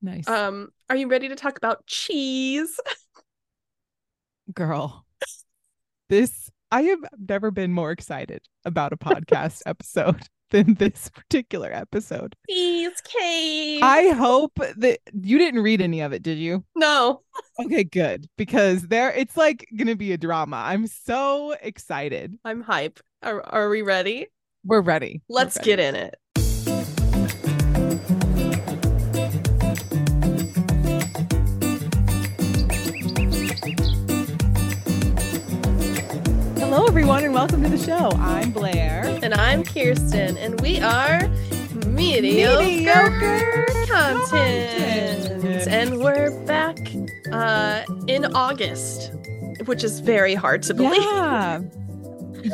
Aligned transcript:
Nice. 0.00 0.28
Um, 0.28 0.70
are 0.88 0.96
you 0.96 1.08
ready 1.08 1.28
to 1.28 1.36
talk 1.36 1.56
about 1.56 1.86
cheese? 1.86 2.78
Girl. 4.54 5.04
This 6.08 6.50
I 6.70 6.82
have 6.82 7.00
never 7.18 7.50
been 7.50 7.72
more 7.72 7.90
excited 7.90 8.42
about 8.64 8.92
a 8.92 8.96
podcast 8.96 9.62
episode 9.66 10.22
than 10.50 10.74
this 10.74 11.10
particular 11.10 11.70
episode. 11.72 12.34
Cheese 12.48 12.90
Cheesecake. 13.06 13.82
I 13.82 14.08
hope 14.16 14.52
that 14.76 15.00
you 15.12 15.38
didn't 15.38 15.62
read 15.62 15.80
any 15.80 16.00
of 16.00 16.12
it, 16.12 16.22
did 16.22 16.38
you? 16.38 16.64
no. 16.74 17.22
Okay, 17.60 17.84
good. 17.84 18.26
Because 18.36 18.82
there 18.88 19.12
it's 19.12 19.36
like 19.36 19.66
gonna 19.76 19.96
be 19.96 20.12
a 20.12 20.18
drama. 20.18 20.56
I'm 20.56 20.86
so 20.86 21.54
excited. 21.60 22.38
I'm 22.44 22.62
hype. 22.62 23.00
Are, 23.22 23.42
are 23.42 23.68
we 23.68 23.82
ready? 23.82 24.28
We're 24.64 24.80
ready. 24.80 25.22
We're 25.28 25.36
Let's 25.36 25.56
ready. 25.56 25.66
get 25.66 25.80
in 25.80 25.94
it. 25.94 26.14
Everyone 36.88 37.22
and 37.24 37.34
welcome 37.34 37.62
to 37.62 37.68
the 37.68 37.78
show. 37.78 38.10
I'm 38.16 38.50
Blair. 38.50 39.18
And 39.22 39.34
I'm 39.34 39.62
Kirsten, 39.62 40.36
and 40.38 40.58
we 40.62 40.80
are 40.80 41.28
mediocre, 41.86 42.62
Mediocre 42.62 43.66
content. 43.86 45.28
content. 45.28 45.68
And 45.68 45.98
we're 45.98 46.30
back 46.46 46.78
uh, 47.30 47.82
in 48.06 48.24
August, 48.34 49.12
which 49.66 49.84
is 49.84 50.00
very 50.00 50.34
hard 50.34 50.62
to 50.64 50.74
believe. 50.74 51.02
Yeah. 51.02 51.60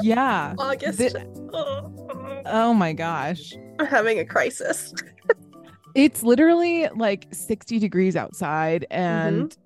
Yeah. 0.02 0.54
August. 0.58 0.98
Thi- 0.98 1.10
Oh, 1.52 2.42
Oh 2.46 2.72
my 2.74 2.92
gosh. 2.94 3.52
I'm 3.78 3.86
having 3.86 4.18
a 4.18 4.24
crisis. 4.24 4.92
It's 5.94 6.24
literally 6.24 6.88
like 6.96 7.28
60 7.30 7.78
degrees 7.78 8.16
outside 8.16 8.84
and 8.90 9.56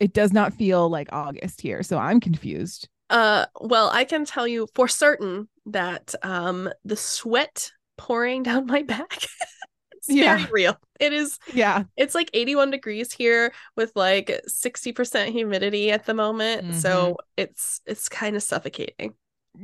it 0.00 0.14
does 0.14 0.32
not 0.32 0.54
feel 0.54 0.88
like 0.88 1.06
August 1.12 1.60
here. 1.60 1.82
So 1.82 1.98
I'm 1.98 2.18
confused. 2.18 2.88
Uh, 3.08 3.46
well, 3.60 3.88
I 3.90 4.04
can 4.04 4.24
tell 4.24 4.48
you 4.48 4.68
for 4.74 4.88
certain 4.88 5.48
that 5.66 6.14
um, 6.22 6.68
the 6.84 6.96
sweat 6.96 7.72
pouring 7.96 8.42
down 8.42 8.66
my 8.66 8.82
back. 8.82 9.26
It's 10.08 10.14
Yeah. 10.14 10.36
very 10.38 10.46
real. 10.52 10.78
It 11.00 11.12
is 11.14 11.38
Yeah. 11.52 11.84
it's 11.96 12.14
like 12.14 12.30
81 12.34 12.70
degrees 12.70 13.12
here 13.12 13.52
with 13.76 13.92
like 13.96 14.40
60% 14.46 15.32
humidity 15.32 15.90
at 15.92 16.06
the 16.06 16.14
moment 16.14 16.74
so 16.74 17.18
it's 17.36 17.80
it's 17.86 18.08
kind 18.08 18.36
of 18.36 18.42
suffocating 18.42 19.14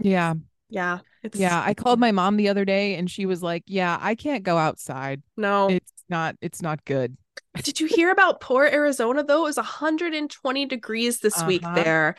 Yeah. 0.01 0.35
yeah 0.69 1.01
it's 1.23 1.39
Yeah. 1.39 1.63
I 1.65 1.75
called 1.75 2.01
my 2.01 2.13
mom 2.13 2.37
the 2.37 2.49
other 2.49 2.65
day 2.65 2.97
and 2.97 3.11
she 3.11 3.27
was 3.27 3.43
like, 3.43 3.65
Yeah, 3.67 3.99
I 4.01 4.15
can't 4.15 4.43
go 4.45 4.59
outside. 4.59 5.23
no 5.37 5.69
It's 5.69 5.93
not, 6.09 6.37
it's 6.41 6.63
not 6.63 6.85
good. 6.85 7.17
did 7.63 7.81
you 7.81 7.87
hear 7.87 8.11
about 8.11 8.41
poor 8.41 8.65
arizona 8.65 9.23
though 9.23 9.41
it 9.43 9.45
was 9.45 9.57
120 9.57 10.67
degrees 10.67 11.21
this 11.21 11.45
week 11.45 11.63
Uh-huh. 11.63 11.75
there 11.75 12.15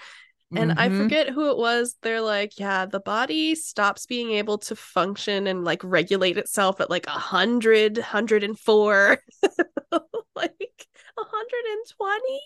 and 0.56 0.74
i 0.74 0.88
Mhm. 0.90 0.98
forget 1.04 1.30
who 1.30 1.50
it 1.52 1.58
was 1.58 1.96
they're 2.02 2.22
like 2.22 2.60
yeah 2.60 2.86
the 2.86 3.00
body 3.00 3.56
stops 3.56 4.06
being 4.06 4.32
able 4.32 4.58
to 4.60 4.76
function 4.76 5.48
and 5.48 5.64
like 5.64 5.82
regulate 5.84 6.38
itself 6.38 6.80
at 6.82 6.90
like 6.90 7.06
100 7.08 7.98
104 7.98 9.18
like 10.36 10.88
120 11.16 12.42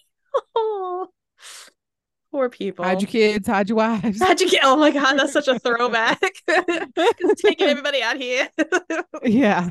oh 0.55 1.07
poor 2.31 2.49
people 2.49 2.83
Hide 2.85 3.01
your 3.01 3.07
kids, 3.09 3.47
hide 3.47 3.69
your 3.69 3.77
wives. 3.77 4.19
How'd 4.19 4.41
you 4.41 4.49
get? 4.49 4.61
Oh 4.63 4.75
my 4.75 4.91
god, 4.91 5.15
that's 5.17 5.33
such 5.33 5.47
a 5.47 5.57
throwback. 5.59 6.19
Taking 7.37 7.67
everybody 7.69 8.03
out 8.03 8.17
here. 8.17 8.49
yeah. 9.23 9.69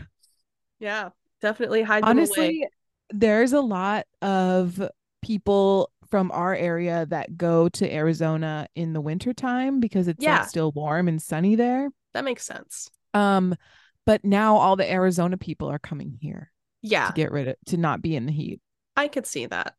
yeah, 0.81 1.11
definitely 1.43 1.83
hide. 1.83 2.05
Honestly, 2.05 2.67
there's 3.11 3.53
a 3.53 3.61
lot 3.61 4.07
of 4.23 4.81
people 5.23 5.91
from 6.11 6.31
our 6.33 6.55
area 6.55 7.07
that 7.11 7.37
go 7.37 7.69
to 7.71 7.93
Arizona 7.93 8.67
in 8.75 8.93
the 8.93 9.01
wintertime 9.01 9.81
because 9.81 10.09
it's 10.09 10.23
Yeah. 10.23 10.41
like 10.41 10.49
still 10.49 10.73
warm 10.73 11.09
and 11.09 11.21
sunny 11.21 11.55
there. 11.55 11.91
That 12.15 12.25
makes 12.25 12.45
sense. 12.45 12.89
Um, 13.15 13.55
but 14.05 14.25
now 14.25 14.57
all 14.57 14.77
the 14.77 14.91
Arizona 14.91 15.37
people 15.37 15.69
are 15.69 15.79
coming 15.79 16.19
here 16.21 16.51
Yeah, 16.83 17.09
to 17.09 17.13
get 17.13 17.33
rid 17.33 17.49
of 17.49 17.57
to 17.67 17.77
not 17.77 18.03
be 18.03 18.15
in 18.17 18.27
the 18.27 18.33
heat. 18.33 18.61
I 18.97 19.09
could 19.09 19.27
see 19.27 19.47
that. 19.47 19.75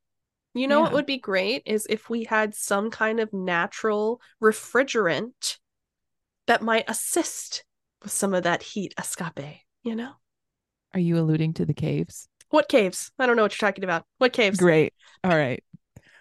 You 0.53 0.67
know 0.67 0.81
what 0.81 0.93
would 0.93 1.05
be 1.05 1.17
great 1.19 1.61
is 1.65 1.85
if 1.87 2.09
we 2.09 2.23
had 2.23 2.55
some 2.55 2.89
kind 2.89 3.19
of 3.19 3.31
natural 3.31 4.19
refrigerant 4.41 5.57
that 6.47 6.63
might 6.63 6.89
assist 6.89 7.63
with 8.01 8.11
some 8.11 8.33
of 8.33 8.43
that 8.43 8.63
heat 8.63 8.93
escape, 8.97 9.37
you 9.83 9.95
know? 9.95 10.13
Are 10.93 10.99
you 10.99 11.19
alluding 11.19 11.53
to 11.55 11.65
the 11.65 11.73
caves? 11.75 12.27
What 12.49 12.69
caves? 12.69 13.11
I 13.19 13.25
don't 13.27 13.35
know 13.35 13.43
what 13.43 13.59
you're 13.59 13.69
talking 13.69 13.83
about. 13.83 14.05
What 14.17 14.33
caves? 14.33 14.57
Great. 14.57 14.93
All 15.23 15.35
right. 15.35 15.63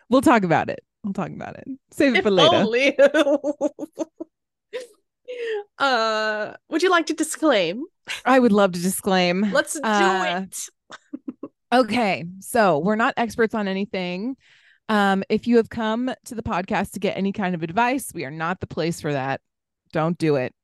We'll 0.09 0.23
talk 0.23 0.45
about 0.45 0.71
it. 0.71 0.81
We'll 1.03 1.13
talk 1.13 1.31
about 1.31 1.57
it. 1.57 1.65
Save 1.91 2.17
it 2.17 2.23
for 2.23 2.31
later. 2.31 2.65
uh, 5.79 6.53
would 6.69 6.83
you 6.83 6.91
like 6.91 7.07
to 7.07 7.15
disclaim? 7.15 7.85
I 8.25 8.39
would 8.39 8.53
love 8.53 8.73
to 8.73 8.81
disclaim. 8.81 9.51
Let's 9.53 9.75
do 9.75 9.81
Uh, 9.83 10.45
it. 10.47 10.59
Okay, 11.73 12.25
so 12.39 12.79
we're 12.79 12.95
not 12.95 13.13
experts 13.17 13.53
on 13.53 13.67
anything. 13.67 14.37
Um, 14.89 15.25
if 15.29 15.49
you 15.49 15.57
have 15.57 15.69
come 15.69 16.13
to 16.27 16.35
the 16.37 16.43
podcast 16.43 16.93
to 16.93 17.01
get 17.01 17.17
any 17.17 17.33
kind 17.33 17.57
of 17.57 17.65
advice, 17.65 18.13
we 18.15 18.25
are 18.25 18.31
not 18.31 18.61
the 18.61 18.69
place 18.69 19.01
for 19.01 19.13
that. 19.13 19.41
Don't 19.93 20.17
do 20.17 20.37
it. 20.37 20.55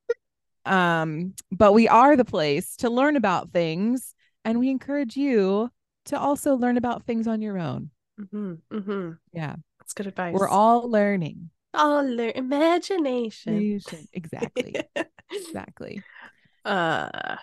Um, 0.64 1.34
but 1.50 1.72
we 1.72 1.88
are 1.88 2.16
the 2.16 2.24
place 2.24 2.76
to 2.76 2.88
learn 2.88 3.16
about 3.16 3.50
things, 3.50 4.14
and 4.44 4.60
we 4.60 4.70
encourage 4.70 5.16
you 5.16 5.70
to 6.04 6.19
also 6.19 6.54
learn 6.54 6.76
about 6.76 7.04
things 7.04 7.26
on 7.26 7.42
your 7.42 7.59
own. 7.59 7.91
Mm-hmm, 8.22 8.55
mm-hmm. 8.77 9.10
Yeah, 9.33 9.56
That's 9.81 9.93
good 9.94 10.06
advice. 10.06 10.34
we're 10.34 10.49
all 10.49 10.88
learning. 10.91 11.50
all 11.75 12.05
their 12.16 12.33
imagination. 12.34 13.81
Exactly, 14.12 14.77
exactly. 15.31 16.03
uh, 16.65 17.37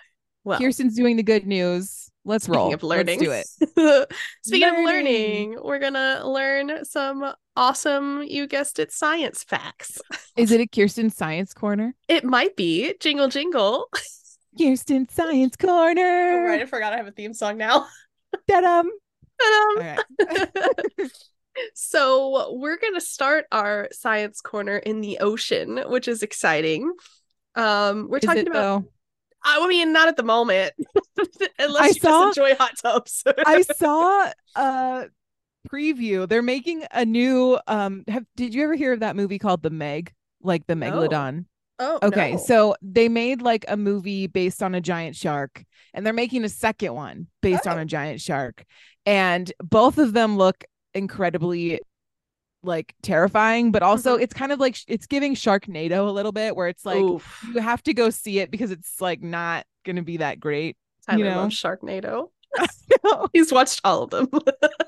well, 0.44 0.58
Kirsten's 0.58 0.96
doing 0.96 1.16
the 1.16 1.22
good 1.22 1.46
news. 1.46 2.10
Let's 2.24 2.44
speaking 2.44 2.58
roll. 2.60 2.74
of 2.74 2.82
learning, 2.82 3.20
Let's 3.20 3.56
do 3.58 3.70
it. 3.76 4.12
speaking 4.44 4.68
of 4.68 4.74
Learning. 4.74 4.84
learning, 5.52 5.58
we're 5.62 5.78
gonna 5.78 6.22
learn 6.24 6.84
some 6.84 7.32
awesome, 7.56 8.22
you 8.22 8.46
guessed 8.46 8.78
it, 8.78 8.92
science 8.92 9.42
facts. 9.42 10.00
Is 10.36 10.52
it 10.52 10.60
a 10.60 10.66
Kirsten 10.66 11.10
Science 11.10 11.52
Corner? 11.54 11.94
It 12.08 12.24
might 12.24 12.56
be 12.56 12.94
jingle 13.00 13.28
jingle. 13.28 13.86
Kirsten 14.58 15.08
Science 15.08 15.56
Corner. 15.56 16.00
Oh, 16.02 16.42
right, 16.44 16.60
I 16.62 16.66
forgot 16.66 16.92
I 16.92 16.96
have 16.98 17.06
a 17.06 17.10
theme 17.12 17.32
song 17.34 17.56
now. 17.56 17.86
Ta-dum. 18.48 18.90
So 21.74 22.54
we're 22.54 22.78
gonna 22.78 23.00
start 23.00 23.46
our 23.52 23.88
science 23.92 24.40
corner 24.40 24.78
in 24.78 25.00
the 25.00 25.18
ocean, 25.18 25.82
which 25.86 26.08
is 26.08 26.22
exciting. 26.22 26.92
Um, 27.56 28.08
we're 28.08 28.18
Is 28.18 28.24
talking 28.24 28.46
about. 28.46 28.84
though? 28.84 28.88
I 29.42 29.66
mean, 29.66 29.92
not 29.92 30.08
at 30.08 30.16
the 30.16 30.22
moment, 30.22 30.72
unless 31.58 31.82
I 31.82 31.86
you 31.88 31.94
saw- 31.94 32.26
just 32.26 32.38
enjoy 32.38 32.54
hot 32.54 32.72
tubs. 32.80 33.24
I 33.46 33.62
saw 33.62 34.30
a 34.54 35.06
preview. 35.68 36.28
They're 36.28 36.42
making 36.42 36.84
a 36.92 37.04
new 37.04 37.58
um 37.66 38.04
have 38.08 38.24
did 38.36 38.54
you 38.54 38.62
ever 38.64 38.74
hear 38.74 38.92
of 38.92 39.00
that 39.00 39.16
movie 39.16 39.38
called 39.38 39.62
The 39.62 39.70
Meg? 39.70 40.12
Like 40.42 40.66
the 40.66 40.74
Megalodon? 40.74 41.40
oh, 41.40 41.44
Okay, 41.80 42.32
no. 42.32 42.38
so 42.38 42.74
they 42.82 43.08
made 43.08 43.42
like 43.42 43.64
a 43.68 43.76
movie 43.76 44.26
based 44.26 44.62
on 44.62 44.74
a 44.74 44.80
giant 44.80 45.16
shark 45.16 45.64
and 45.94 46.04
they're 46.04 46.12
making 46.12 46.44
a 46.44 46.48
second 46.48 46.94
one 46.94 47.26
based 47.40 47.66
on 47.66 47.78
Oh. 47.78 47.82
a 47.82 47.84
giant 47.84 48.20
shark. 48.20 48.64
And 49.06 49.50
both 49.62 49.98
of 49.98 50.12
them 50.12 50.36
look 50.36 50.64
incredibly 50.94 51.80
like 52.62 52.94
terrifying, 53.02 53.72
but 53.72 53.82
also 53.82 54.18
Mhm. 54.18 54.22
it's 54.22 54.34
kind 54.34 54.52
of 54.52 54.60
like 54.60 54.76
it's 54.86 55.06
giving 55.06 55.34
Sharknado 55.34 56.06
a 56.06 56.10
little 56.10 56.32
bit 56.32 56.54
where 56.54 56.68
it's 56.68 56.84
like 56.84 56.98
Oof. 56.98 57.46
you 57.54 57.60
have 57.60 57.82
to 57.84 57.94
go 57.94 58.10
see 58.10 58.38
it 58.40 58.50
because 58.50 58.70
it's 58.70 59.00
like 59.00 59.22
not 59.22 59.64
going 59.84 59.96
to 59.96 60.02
be 60.02 60.18
that 60.18 60.38
great. 60.38 60.76
Tyler 61.08 61.24
know? 61.24 61.36
loves 61.36 61.54
Sharknado. 61.56 62.30
oh 63.04 63.28
He's 63.32 63.50
watched 63.52 63.80
all 63.84 64.02
of 64.02 64.10
them. 64.10 64.28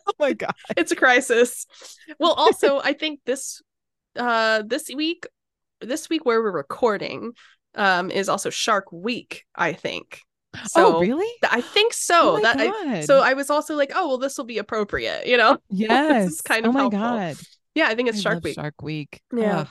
Oh 0.07 0.13
my 0.19 0.35
god. 0.35 0.55
it's 0.77 0.93
a 0.93 0.97
crisis. 0.97 1.67
Well, 2.21 2.33
also, 2.35 2.81
I 2.85 2.93
think 2.93 3.21
this 3.25 3.63
uh 4.15 4.63
this 4.67 4.91
week 4.95 5.27
this 5.83 6.09
week 6.09 6.25
where 6.25 6.43
we're 6.43 6.53
recording 6.53 7.33
um 7.75 8.11
is 8.11 8.29
also 8.29 8.51
Shark 8.51 8.93
Week, 8.93 9.45
I 9.55 9.73
think. 9.73 10.21
So 10.67 10.97
oh, 10.97 11.01
really? 11.01 11.31
I 11.51 11.63
think 11.63 11.95
so. 11.95 12.37
oh 12.37 12.43
that 12.43 12.57
I, 12.59 13.01
so 13.01 13.21
I 13.21 13.33
was 13.33 13.49
also 13.49 13.75
like, 13.75 13.93
oh 13.95 14.09
well, 14.09 14.19
this 14.19 14.37
will 14.37 14.45
be 14.45 14.59
appropriate, 14.59 15.27
you 15.27 15.37
know? 15.37 15.59
yes. 15.71 16.41
kind 16.43 16.67
of 16.67 16.69
oh 16.69 16.71
of 16.71 16.75
my 16.75 16.81
helpful. 16.81 17.01
god. 17.01 17.37
Yeah, 17.75 17.89
I 17.89 17.95
think 17.95 18.11
it's 18.11 18.19
I 18.19 18.23
Shark 18.23 18.45
Week. 18.45 18.55
Shark 18.55 18.83
Week. 18.83 19.21
Yeah. 19.35 19.67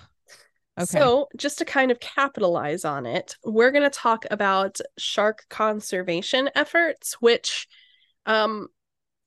Okay. 0.79 0.85
So, 0.85 1.27
just 1.37 1.59
to 1.59 1.65
kind 1.65 1.91
of 1.91 1.99
capitalize 1.99 2.85
on 2.85 3.05
it, 3.05 3.35
we're 3.43 3.71
going 3.71 3.83
to 3.83 3.89
talk 3.89 4.25
about 4.31 4.79
shark 4.97 5.43
conservation 5.49 6.49
efforts, 6.55 7.15
which 7.19 7.67
um 8.25 8.67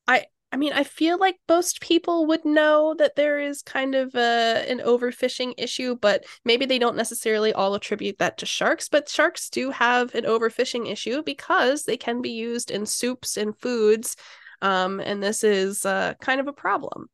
I 0.06 0.24
I 0.54 0.56
mean, 0.56 0.72
I 0.72 0.84
feel 0.84 1.18
like 1.18 1.36
most 1.48 1.80
people 1.80 2.26
would 2.26 2.44
know 2.44 2.94
that 2.98 3.16
there 3.16 3.40
is 3.40 3.60
kind 3.60 3.96
of 3.96 4.14
a, 4.14 4.64
an 4.68 4.78
overfishing 4.78 5.54
issue, 5.58 5.96
but 6.00 6.24
maybe 6.44 6.64
they 6.64 6.78
don't 6.78 6.96
necessarily 6.96 7.52
all 7.52 7.74
attribute 7.74 8.18
that 8.18 8.38
to 8.38 8.46
sharks. 8.46 8.88
But 8.88 9.08
sharks 9.08 9.50
do 9.50 9.72
have 9.72 10.14
an 10.14 10.24
overfishing 10.24 10.90
issue 10.90 11.24
because 11.24 11.84
they 11.84 11.96
can 11.96 12.22
be 12.22 12.30
used 12.30 12.70
in 12.70 12.86
soups 12.86 13.36
and 13.36 13.58
foods 13.58 14.16
Um, 14.62 15.00
and 15.00 15.22
this 15.22 15.44
is 15.44 15.84
uh, 15.84 16.14
kind 16.20 16.40
of 16.40 16.48
a 16.48 16.52
problem. 16.52 17.08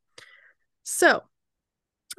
So, 0.85 1.23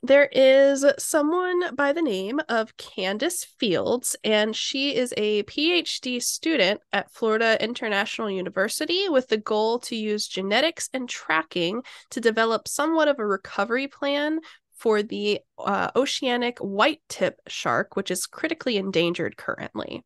there 0.03 0.29
is 0.31 0.83
someone 0.97 1.75
by 1.75 1.93
the 1.93 2.01
name 2.01 2.39
of 2.49 2.75
Candace 2.77 3.45
Fields, 3.59 4.15
and 4.23 4.55
she 4.55 4.95
is 4.95 5.13
a 5.15 5.43
PhD 5.43 6.21
student 6.21 6.81
at 6.91 7.11
Florida 7.11 7.63
International 7.63 8.29
University 8.29 9.09
with 9.09 9.27
the 9.27 9.37
goal 9.37 9.77
to 9.79 9.95
use 9.95 10.27
genetics 10.27 10.89
and 10.93 11.07
tracking 11.07 11.83
to 12.09 12.19
develop 12.19 12.67
somewhat 12.67 13.07
of 13.07 13.19
a 13.19 13.25
recovery 13.25 13.87
plan 13.87 14.39
for 14.75 15.03
the 15.03 15.39
uh, 15.59 15.91
oceanic 15.95 16.57
white 16.57 17.01
tip 17.07 17.39
shark, 17.47 17.95
which 17.95 18.09
is 18.09 18.25
critically 18.25 18.77
endangered 18.77 19.37
currently. 19.37 20.03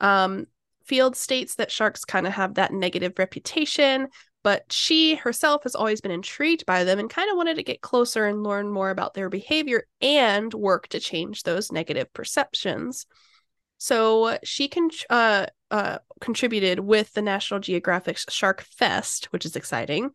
Um, 0.00 0.46
Field 0.86 1.16
states 1.16 1.56
that 1.56 1.70
sharks 1.70 2.06
kind 2.06 2.26
of 2.26 2.32
have 2.32 2.54
that 2.54 2.72
negative 2.72 3.12
reputation, 3.18 4.08
but 4.42 4.72
she 4.72 5.16
herself 5.16 5.64
has 5.64 5.74
always 5.74 6.00
been 6.00 6.10
intrigued 6.10 6.64
by 6.66 6.84
them 6.84 6.98
and 6.98 7.10
kind 7.10 7.30
of 7.30 7.36
wanted 7.36 7.56
to 7.56 7.62
get 7.62 7.80
closer 7.80 8.26
and 8.26 8.42
learn 8.42 8.68
more 8.68 8.90
about 8.90 9.14
their 9.14 9.28
behavior 9.28 9.86
and 10.00 10.54
work 10.54 10.88
to 10.88 11.00
change 11.00 11.42
those 11.42 11.72
negative 11.72 12.12
perceptions. 12.12 13.06
So 13.78 14.38
she 14.42 14.68
can 14.68 14.90
uh, 15.08 15.46
uh, 15.70 15.98
contributed 16.20 16.80
with 16.80 17.12
the 17.14 17.22
National 17.22 17.60
Geographic 17.60 18.18
Shark 18.28 18.62
Fest, 18.62 19.26
which 19.26 19.44
is 19.44 19.56
exciting, 19.56 20.10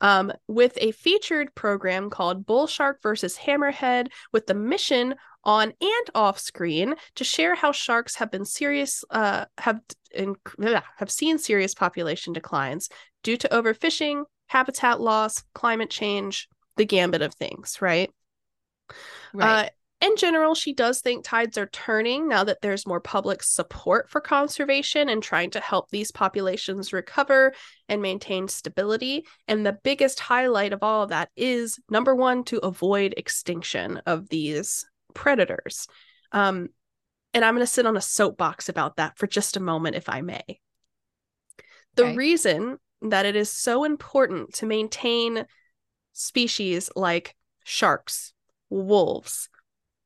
um, 0.00 0.32
with 0.46 0.76
a 0.80 0.92
featured 0.92 1.54
program 1.54 2.10
called 2.10 2.46
Bull 2.46 2.66
Shark 2.66 3.02
versus 3.02 3.36
Hammerhead, 3.36 4.08
with 4.32 4.46
the 4.46 4.54
mission 4.54 5.14
on 5.44 5.72
and 5.80 6.10
off 6.14 6.38
screen 6.38 6.94
to 7.14 7.24
share 7.24 7.54
how 7.54 7.72
sharks 7.72 8.16
have 8.16 8.30
been 8.30 8.44
serious 8.44 9.04
uh, 9.10 9.46
have 9.56 9.80
in, 10.12 10.36
have 10.96 11.10
seen 11.10 11.38
serious 11.38 11.74
population 11.74 12.32
declines 12.32 12.88
due 13.22 13.36
to 13.36 13.48
overfishing, 13.48 14.24
habitat 14.46 15.00
loss, 15.00 15.42
climate 15.54 15.90
change, 15.90 16.48
the 16.76 16.86
gambit 16.86 17.22
of 17.22 17.34
things, 17.34 17.80
right? 17.80 18.10
Right. 19.34 19.66
Uh, 19.66 19.68
in 20.00 20.16
general, 20.16 20.54
she 20.54 20.74
does 20.74 21.00
think 21.00 21.24
tides 21.24 21.58
are 21.58 21.66
turning 21.66 22.28
now 22.28 22.44
that 22.44 22.60
there's 22.62 22.86
more 22.86 23.00
public 23.00 23.42
support 23.42 24.08
for 24.08 24.20
conservation 24.20 25.08
and 25.08 25.20
trying 25.20 25.50
to 25.50 25.60
help 25.60 25.90
these 25.90 26.12
populations 26.12 26.92
recover 26.92 27.52
and 27.88 28.00
maintain 28.00 28.46
stability. 28.46 29.24
And 29.48 29.66
the 29.66 29.76
biggest 29.82 30.20
highlight 30.20 30.72
of 30.72 30.84
all 30.84 31.02
of 31.02 31.08
that 31.08 31.30
is 31.36 31.80
number 31.90 32.14
one, 32.14 32.44
to 32.44 32.58
avoid 32.58 33.14
extinction 33.16 34.00
of 34.06 34.28
these 34.28 34.86
predators. 35.14 35.88
Um, 36.30 36.68
and 37.34 37.44
I'm 37.44 37.54
going 37.54 37.66
to 37.66 37.72
sit 37.72 37.86
on 37.86 37.96
a 37.96 38.00
soapbox 38.00 38.68
about 38.68 38.96
that 38.96 39.18
for 39.18 39.26
just 39.26 39.56
a 39.56 39.60
moment, 39.60 39.96
if 39.96 40.08
I 40.08 40.20
may. 40.20 40.60
The 41.96 42.04
okay. 42.04 42.16
reason 42.16 42.78
that 43.02 43.26
it 43.26 43.36
is 43.36 43.50
so 43.50 43.84
important 43.84 44.54
to 44.54 44.66
maintain 44.66 45.46
species 46.12 46.90
like 46.96 47.36
sharks, 47.64 48.32
wolves, 48.70 49.48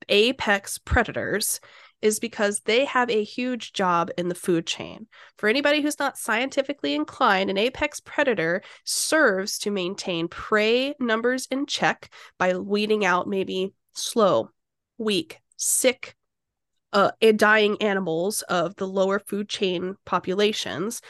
apex 0.08 0.78
predators 0.78 1.60
is 2.02 2.18
because 2.18 2.60
they 2.60 2.84
have 2.84 3.08
a 3.08 3.22
huge 3.22 3.72
job 3.72 4.10
in 4.18 4.28
the 4.28 4.34
food 4.34 4.66
chain. 4.66 5.06
For 5.38 5.48
anybody 5.48 5.80
who's 5.80 6.00
not 6.00 6.18
scientifically 6.18 6.94
inclined, 6.94 7.48
an 7.48 7.56
apex 7.56 8.00
predator 8.00 8.62
serves 8.84 9.58
to 9.60 9.70
maintain 9.70 10.26
prey 10.26 10.94
numbers 10.98 11.46
in 11.50 11.66
check 11.66 12.12
by 12.38 12.56
weeding 12.56 13.04
out 13.04 13.28
maybe 13.28 13.72
slow, 13.94 14.50
weak, 14.98 15.38
sick, 15.56 16.16
uh, 16.92 17.12
dying 17.36 17.80
animals 17.80 18.42
of 18.42 18.74
the 18.76 18.86
lower 18.86 19.20
food 19.20 19.48
chain 19.48 19.96
populations. 20.04 21.00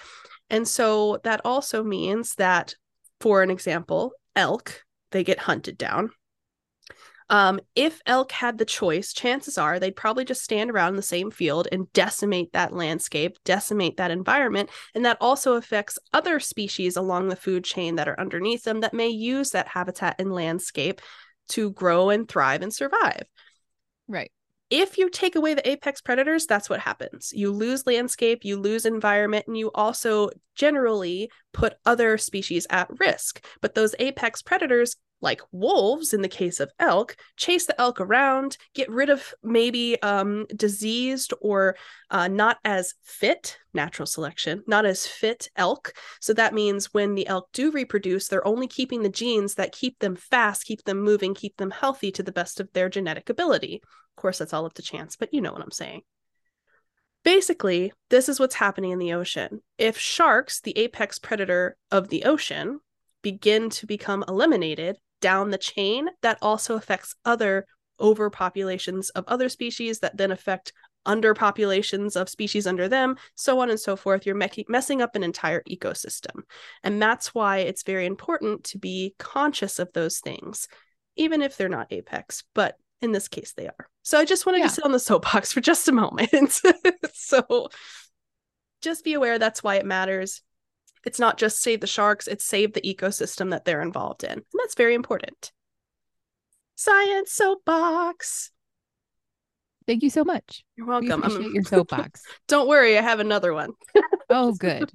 And 0.52 0.68
so 0.68 1.18
that 1.24 1.40
also 1.44 1.82
means 1.82 2.36
that, 2.36 2.76
for 3.20 3.42
an 3.42 3.50
example, 3.50 4.12
elk, 4.36 4.84
they 5.10 5.24
get 5.24 5.40
hunted 5.40 5.76
down 5.76 6.10
um, 7.32 7.60
if 7.74 8.02
elk 8.04 8.30
had 8.30 8.58
the 8.58 8.66
choice, 8.66 9.14
chances 9.14 9.56
are 9.56 9.80
they'd 9.80 9.96
probably 9.96 10.26
just 10.26 10.44
stand 10.44 10.70
around 10.70 10.90
in 10.90 10.96
the 10.96 11.02
same 11.02 11.30
field 11.30 11.66
and 11.72 11.90
decimate 11.94 12.52
that 12.52 12.74
landscape, 12.74 13.38
decimate 13.42 13.96
that 13.96 14.10
environment. 14.10 14.68
And 14.94 15.06
that 15.06 15.16
also 15.18 15.54
affects 15.54 15.98
other 16.12 16.40
species 16.40 16.94
along 16.94 17.28
the 17.28 17.36
food 17.36 17.64
chain 17.64 17.96
that 17.96 18.06
are 18.06 18.20
underneath 18.20 18.64
them 18.64 18.80
that 18.80 18.92
may 18.92 19.08
use 19.08 19.52
that 19.52 19.66
habitat 19.66 20.16
and 20.18 20.30
landscape 20.30 21.00
to 21.48 21.70
grow 21.70 22.10
and 22.10 22.28
thrive 22.28 22.60
and 22.60 22.72
survive. 22.72 23.22
Right. 24.06 24.30
If 24.72 24.96
you 24.96 25.10
take 25.10 25.36
away 25.36 25.52
the 25.52 25.68
apex 25.68 26.00
predators, 26.00 26.46
that's 26.46 26.70
what 26.70 26.80
happens. 26.80 27.30
You 27.34 27.52
lose 27.52 27.86
landscape, 27.86 28.42
you 28.42 28.58
lose 28.58 28.86
environment, 28.86 29.46
and 29.46 29.54
you 29.54 29.70
also 29.74 30.30
generally 30.56 31.30
put 31.52 31.74
other 31.84 32.16
species 32.16 32.66
at 32.70 32.88
risk. 32.98 33.44
But 33.60 33.74
those 33.74 33.94
apex 33.98 34.40
predators 34.40 34.96
like 35.22 35.40
wolves 35.52 36.12
in 36.12 36.20
the 36.20 36.28
case 36.28 36.60
of 36.60 36.70
elk 36.78 37.16
chase 37.36 37.64
the 37.64 37.80
elk 37.80 38.00
around 38.00 38.58
get 38.74 38.90
rid 38.90 39.08
of 39.08 39.32
maybe 39.42 40.00
um, 40.02 40.46
diseased 40.54 41.32
or 41.40 41.76
uh, 42.10 42.28
not 42.28 42.58
as 42.64 42.94
fit 43.02 43.56
natural 43.72 44.06
selection 44.06 44.62
not 44.66 44.84
as 44.84 45.06
fit 45.06 45.48
elk. 45.56 45.94
So 46.20 46.34
that 46.34 46.52
means 46.52 46.92
when 46.92 47.14
the 47.14 47.26
elk 47.26 47.48
do 47.52 47.70
reproduce 47.70 48.28
they're 48.28 48.46
only 48.46 48.66
keeping 48.66 49.02
the 49.02 49.08
genes 49.08 49.54
that 49.54 49.72
keep 49.72 49.98
them 50.00 50.16
fast 50.16 50.64
keep 50.64 50.84
them 50.84 51.00
moving 51.00 51.34
keep 51.34 51.56
them 51.56 51.70
healthy 51.70 52.10
to 52.12 52.22
the 52.22 52.32
best 52.32 52.60
of 52.60 52.70
their 52.72 52.88
genetic 52.88 53.30
ability. 53.30 53.80
Of 54.16 54.20
course 54.20 54.38
that's 54.38 54.52
all 54.52 54.66
up 54.66 54.74
to 54.74 54.82
chance 54.82 55.16
but 55.16 55.32
you 55.32 55.40
know 55.40 55.52
what 55.52 55.62
i'm 55.62 55.70
saying. 55.70 56.02
Basically 57.24 57.92
this 58.10 58.28
is 58.28 58.40
what's 58.40 58.56
happening 58.56 58.90
in 58.90 58.98
the 58.98 59.12
ocean. 59.12 59.62
If 59.78 59.96
sharks 59.96 60.60
the 60.60 60.76
apex 60.76 61.18
predator 61.20 61.76
of 61.90 62.08
the 62.08 62.24
ocean 62.24 62.80
begin 63.22 63.70
to 63.70 63.86
become 63.86 64.24
eliminated 64.28 64.98
down 65.22 65.48
the 65.48 65.58
chain, 65.58 66.08
that 66.20 66.36
also 66.42 66.76
affects 66.76 67.14
other 67.24 67.66
overpopulations 67.98 69.08
of 69.14 69.24
other 69.26 69.48
species 69.48 70.00
that 70.00 70.16
then 70.18 70.30
affect 70.30 70.74
underpopulations 71.06 72.20
of 72.20 72.28
species 72.28 72.66
under 72.66 72.88
them, 72.88 73.16
so 73.34 73.60
on 73.60 73.70
and 73.70 73.80
so 73.80 73.96
forth. 73.96 74.26
You're 74.26 74.34
me- 74.34 74.66
messing 74.68 75.00
up 75.00 75.16
an 75.16 75.22
entire 75.22 75.62
ecosystem. 75.62 76.42
And 76.82 77.00
that's 77.00 77.34
why 77.34 77.58
it's 77.58 77.82
very 77.82 78.06
important 78.06 78.64
to 78.64 78.78
be 78.78 79.14
conscious 79.18 79.78
of 79.78 79.92
those 79.92 80.20
things, 80.20 80.68
even 81.16 81.42
if 81.42 81.56
they're 81.56 81.68
not 81.68 81.92
apex. 81.92 82.44
But 82.54 82.76
in 83.00 83.12
this 83.12 83.28
case, 83.28 83.54
they 83.56 83.66
are. 83.66 83.88
So 84.02 84.18
I 84.18 84.24
just 84.24 84.46
wanted 84.46 84.58
yeah. 84.58 84.68
to 84.68 84.74
sit 84.74 84.84
on 84.84 84.92
the 84.92 85.00
soapbox 85.00 85.52
for 85.54 85.60
just 85.60 85.88
a 85.88 85.92
moment. 85.92 86.60
so 87.14 87.68
just 88.80 89.04
be 89.04 89.14
aware 89.14 89.38
that's 89.38 89.62
why 89.62 89.76
it 89.76 89.86
matters 89.86 90.42
it's 91.04 91.18
not 91.18 91.38
just 91.38 91.60
save 91.60 91.80
the 91.80 91.86
sharks, 91.86 92.26
it's 92.26 92.44
save 92.44 92.72
the 92.72 92.80
ecosystem 92.80 93.50
that 93.50 93.64
they're 93.64 93.82
involved 93.82 94.24
in. 94.24 94.32
And 94.32 94.44
that's 94.54 94.74
very 94.74 94.94
important. 94.94 95.52
Science 96.74 97.32
soapbox. 97.32 98.50
Thank 99.86 100.02
you 100.02 100.10
so 100.10 100.24
much. 100.24 100.64
You're 100.76 100.86
welcome. 100.86 101.20
We 101.20 101.26
appreciate 101.26 101.52
your 101.52 101.62
soapbox. 101.64 102.22
Don't 102.48 102.68
worry, 102.68 102.96
I 102.96 103.02
have 103.02 103.20
another 103.20 103.52
one. 103.52 103.72
oh, 104.30 104.52
good. 104.58 104.90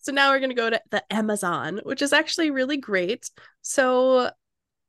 so 0.00 0.12
now 0.12 0.30
we're 0.30 0.38
going 0.38 0.50
to 0.50 0.56
go 0.56 0.70
to 0.70 0.80
the 0.90 1.02
Amazon, 1.12 1.80
which 1.84 2.02
is 2.02 2.12
actually 2.12 2.50
really 2.50 2.76
great. 2.76 3.30
So 3.62 4.30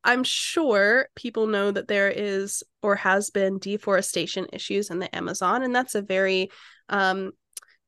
I'm 0.04 0.24
sure 0.24 1.08
people 1.16 1.46
know 1.46 1.70
that 1.70 1.88
there 1.88 2.10
is 2.10 2.62
or 2.82 2.96
has 2.96 3.30
been 3.30 3.58
deforestation 3.58 4.46
issues 4.52 4.90
in 4.90 4.98
the 4.98 5.14
Amazon, 5.16 5.62
and 5.62 5.74
that's 5.74 5.94
a 5.94 6.02
very 6.02 6.50
um, 6.90 7.32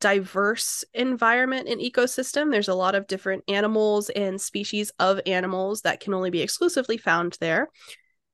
diverse 0.01 0.85
environment 0.95 1.69
and 1.69 1.81
ecosystem. 1.81 2.51
There's 2.51 2.69
a 2.69 2.75
lot 2.75 2.95
of 2.95 3.07
different 3.07 3.45
animals 3.49 4.11
and 4.11 4.41
species 4.41 4.93
of 4.99 5.21
animals 5.27 5.83
that 5.83 6.01
can 6.01 6.15
only 6.15 6.31
be 6.31 6.43
exclusively 6.43 6.97
found 6.97 7.37
there. 7.41 7.69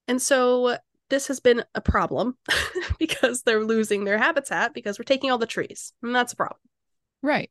And 0.08 0.20
so 0.20 0.76
this 1.08 1.28
has 1.28 1.40
been 1.40 1.64
a 1.74 1.80
problem 1.80 2.36
because 2.98 3.42
they're 3.42 3.64
losing 3.64 4.04
their 4.04 4.18
habitat 4.18 4.74
because 4.74 4.98
we're 4.98 5.04
taking 5.04 5.30
all 5.30 5.38
the 5.38 5.46
trees. 5.46 5.92
And 6.02 6.14
that's 6.14 6.32
a 6.32 6.36
problem. 6.36 6.60
Right. 7.22 7.50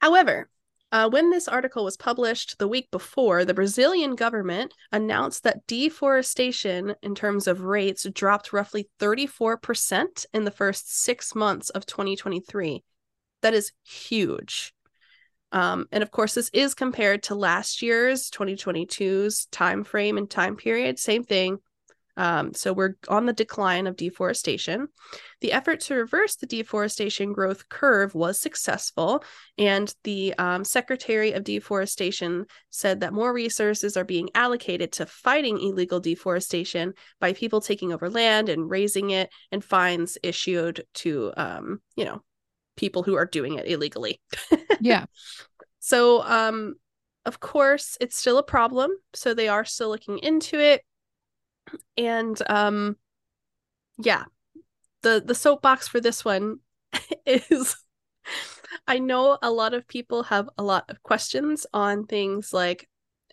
However, 0.00 0.48
uh, 0.92 1.08
when 1.08 1.30
this 1.30 1.48
article 1.48 1.84
was 1.84 1.96
published 1.96 2.58
the 2.58 2.68
week 2.68 2.90
before, 2.90 3.44
the 3.44 3.54
Brazilian 3.54 4.14
government 4.14 4.72
announced 4.92 5.42
that 5.42 5.66
deforestation 5.66 6.94
in 7.02 7.14
terms 7.14 7.46
of 7.46 7.62
rates 7.62 8.06
dropped 8.14 8.52
roughly 8.52 8.88
34% 9.00 10.26
in 10.32 10.44
the 10.44 10.50
first 10.50 10.96
six 10.96 11.34
months 11.34 11.70
of 11.70 11.86
2023 11.86 12.84
that 13.42 13.54
is 13.54 13.72
huge. 13.84 14.72
Um, 15.52 15.86
and 15.92 16.02
of 16.02 16.10
course, 16.10 16.34
this 16.34 16.50
is 16.52 16.74
compared 16.74 17.24
to 17.24 17.34
last 17.34 17.82
year's 17.82 18.30
2022's 18.30 19.46
time 19.46 19.84
frame 19.84 20.18
and 20.18 20.28
time 20.28 20.56
period. 20.56 20.98
Same 20.98 21.24
thing. 21.24 21.58
Um, 22.18 22.54
so 22.54 22.72
we're 22.72 22.94
on 23.08 23.26
the 23.26 23.32
decline 23.32 23.86
of 23.86 23.96
deforestation. 23.96 24.88
The 25.42 25.52
effort 25.52 25.80
to 25.80 25.94
reverse 25.94 26.36
the 26.36 26.46
deforestation 26.46 27.32
growth 27.32 27.68
curve 27.68 28.14
was 28.14 28.40
successful, 28.40 29.22
and 29.58 29.94
the 30.02 30.32
um, 30.38 30.64
Secretary 30.64 31.32
of 31.32 31.44
Deforestation 31.44 32.46
said 32.70 33.00
that 33.00 33.12
more 33.12 33.32
resources 33.32 33.98
are 33.98 34.04
being 34.04 34.30
allocated 34.34 34.92
to 34.92 35.06
fighting 35.06 35.60
illegal 35.60 36.00
deforestation 36.00 36.94
by 37.20 37.34
people 37.34 37.60
taking 37.60 37.92
over 37.92 38.08
land 38.08 38.48
and 38.48 38.70
razing 38.70 39.10
it, 39.10 39.28
and 39.52 39.62
fines 39.62 40.16
issued 40.22 40.86
to, 40.94 41.32
um, 41.36 41.82
you 41.96 42.06
know, 42.06 42.22
people 42.76 43.02
who 43.02 43.14
are 43.16 43.26
doing 43.26 43.54
it 43.54 43.66
illegally. 43.66 44.20
yeah. 44.80 45.06
So, 45.80 46.22
um, 46.22 46.76
of 47.24 47.40
course, 47.40 47.96
it's 48.00 48.16
still 48.16 48.38
a 48.38 48.42
problem. 48.42 48.90
So 49.14 49.34
they 49.34 49.48
are 49.48 49.64
still 49.64 49.88
looking 49.88 50.18
into 50.18 50.58
it. 50.58 50.82
And 51.96 52.40
um, 52.48 52.96
yeah, 53.98 54.24
the 55.02 55.22
the 55.24 55.34
soapbox 55.34 55.88
for 55.88 56.00
this 56.00 56.24
one 56.24 56.60
is 57.26 57.76
I 58.86 58.98
know 58.98 59.38
a 59.42 59.50
lot 59.50 59.74
of 59.74 59.88
people 59.88 60.24
have 60.24 60.48
a 60.58 60.62
lot 60.62 60.84
of 60.88 61.02
questions 61.02 61.66
on 61.72 62.06
things 62.06 62.52
like 62.52 62.88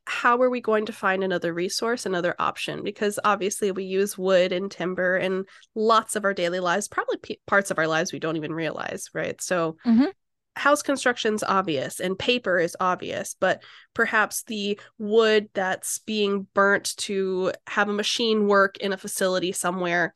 how 0.05 0.41
are 0.41 0.49
we 0.49 0.61
going 0.61 0.85
to 0.87 0.93
find 0.93 1.23
another 1.23 1.53
resource, 1.53 2.05
another 2.05 2.35
option? 2.39 2.83
Because 2.83 3.19
obviously 3.23 3.71
we 3.71 3.85
use 3.85 4.17
wood 4.17 4.51
and 4.51 4.69
timber 4.69 5.17
in 5.17 5.45
lots 5.75 6.15
of 6.15 6.25
our 6.25 6.33
daily 6.33 6.59
lives, 6.59 6.87
probably 6.87 7.17
p- 7.17 7.39
parts 7.47 7.71
of 7.71 7.77
our 7.77 7.87
lives 7.87 8.11
we 8.11 8.19
don't 8.19 8.35
even 8.35 8.53
realize, 8.53 9.09
right? 9.13 9.41
So 9.41 9.77
Mhm. 9.85 10.11
house 10.55 10.83
construction's 10.83 11.43
obvious 11.43 11.99
and 11.99 12.19
paper 12.19 12.59
is 12.59 12.75
obvious, 12.79 13.35
but 13.39 13.63
perhaps 13.93 14.43
the 14.43 14.79
wood 14.97 15.49
that's 15.53 15.99
being 15.99 16.47
burnt 16.53 16.95
to 16.97 17.53
have 17.67 17.89
a 17.89 17.93
machine 17.93 18.47
work 18.47 18.77
in 18.77 18.93
a 18.93 18.97
facility 18.97 19.51
somewhere, 19.51 20.13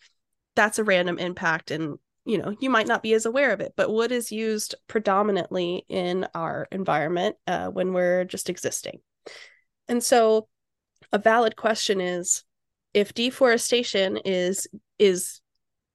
that's 0.56 0.79
a 0.79 0.84
random 0.84 1.17
impact 1.20 1.72
and 1.72 1.98
you 2.25 2.38
know 2.38 2.53
you 2.60 2.70
might 2.70 2.88
not 2.88 3.01
be 3.03 3.13
as 3.13 3.25
aware 3.25 3.51
of 3.51 3.62
it 3.62 3.74
but 3.77 3.91
wood 3.94 4.12
is 4.12 4.34
used 4.34 4.75
predominantly 4.88 5.86
in 5.88 6.27
our 6.34 6.67
environment 6.72 7.38
uh, 7.48 7.67
when 7.67 7.94
we're 7.94 8.25
just 8.25 8.50
existing 8.50 9.00
and 9.88 10.03
so 10.03 10.48
a 11.12 11.20
valid 11.20 11.56
question 11.56 12.01
is 12.01 12.44
if 12.94 13.13
deforestation 13.13 14.17
is 14.25 14.67
is 15.00 15.41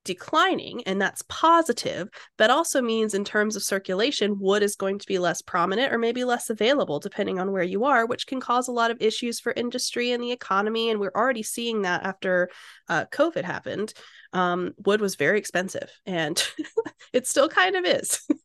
declining 0.05 0.83
and 0.85 1.01
that's 1.01 1.23
positive 1.29 2.09
that 2.37 2.51
also 2.51 2.83
means 2.83 3.15
in 3.15 3.25
terms 3.25 3.55
of 3.55 3.63
circulation 3.63 4.37
wood 4.41 4.63
is 4.63 4.75
going 4.75 4.99
to 4.99 5.07
be 5.07 5.19
less 5.19 5.41
prominent 5.43 5.93
or 5.93 5.99
maybe 5.99 6.25
less 6.25 6.51
available 6.51 6.99
depending 6.99 7.39
on 7.39 7.53
where 7.53 7.63
you 7.63 7.85
are 7.85 8.05
which 8.05 8.27
can 8.27 8.41
cause 8.41 8.67
a 8.67 8.73
lot 8.73 8.91
of 8.91 9.01
issues 9.01 9.39
for 9.39 9.53
industry 9.53 10.11
and 10.11 10.23
the 10.23 10.33
economy. 10.33 10.91
And 10.91 10.99
we're 10.99 11.13
already 11.15 11.45
seeing 11.45 11.83
that 11.83 12.03
after 12.05 12.51
uh, 12.89 13.05
covid 13.13 13.45
happened. 13.45 13.95
Um, 14.33 14.73
wood 14.85 15.01
was 15.01 15.15
very 15.15 15.39
expensive 15.39 15.91
and 16.05 16.43
it 17.13 17.27
still 17.27 17.49
kind 17.49 17.77
of 17.77 17.85
is. 17.85 18.27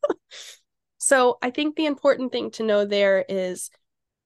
So 1.00 1.38
i 1.40 1.50
think 1.50 1.76
the 1.76 1.86
important 1.86 2.32
thing 2.32 2.50
to 2.50 2.62
know 2.62 2.84
there 2.84 3.24
is 3.28 3.70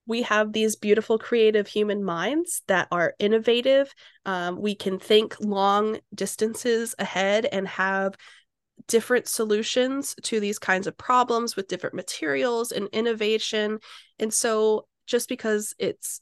we 0.07 0.23
have 0.23 0.53
these 0.53 0.77
beautiful 0.77 1.19
creative 1.19 1.69
human 1.69 2.03
minds 2.03 2.63
that 2.67 2.89
are 2.91 3.15
innovative. 3.19 3.93
Um, 4.27 4.61
we 4.61 4.75
can 4.75 4.99
think 4.99 5.37
long 5.41 5.99
distances 6.15 6.95
ahead 6.99 7.47
and 7.47 7.69
have 7.69 8.15
different 8.89 9.29
solutions 9.29 10.15
to 10.23 10.41
these 10.41 10.59
kinds 10.59 10.87
of 10.87 10.99
problems 10.99 11.55
with 11.55 11.69
different 11.69 11.95
materials 11.95 12.73
and 12.73 12.89
innovation. 12.93 13.79
And 14.19 14.33
so 14.35 14.87
just 15.07 15.29
because 15.29 15.75
it's 15.79 16.21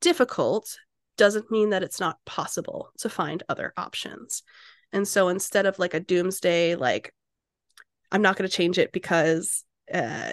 difficult 0.00 0.76
doesn't 1.16 1.50
mean 1.50 1.70
that 1.70 1.82
it's 1.82 2.00
not 2.00 2.18
possible 2.26 2.90
to 2.98 3.08
find 3.08 3.42
other 3.48 3.72
options. 3.76 4.42
And 4.92 5.08
so 5.08 5.28
instead 5.28 5.64
of 5.64 5.78
like 5.78 5.94
a 5.94 6.00
doomsday 6.00 6.74
like 6.74 7.14
i'm 8.12 8.22
not 8.22 8.36
going 8.36 8.48
to 8.48 8.56
change 8.56 8.78
it 8.78 8.92
because 8.92 9.64
uh, 9.92 10.32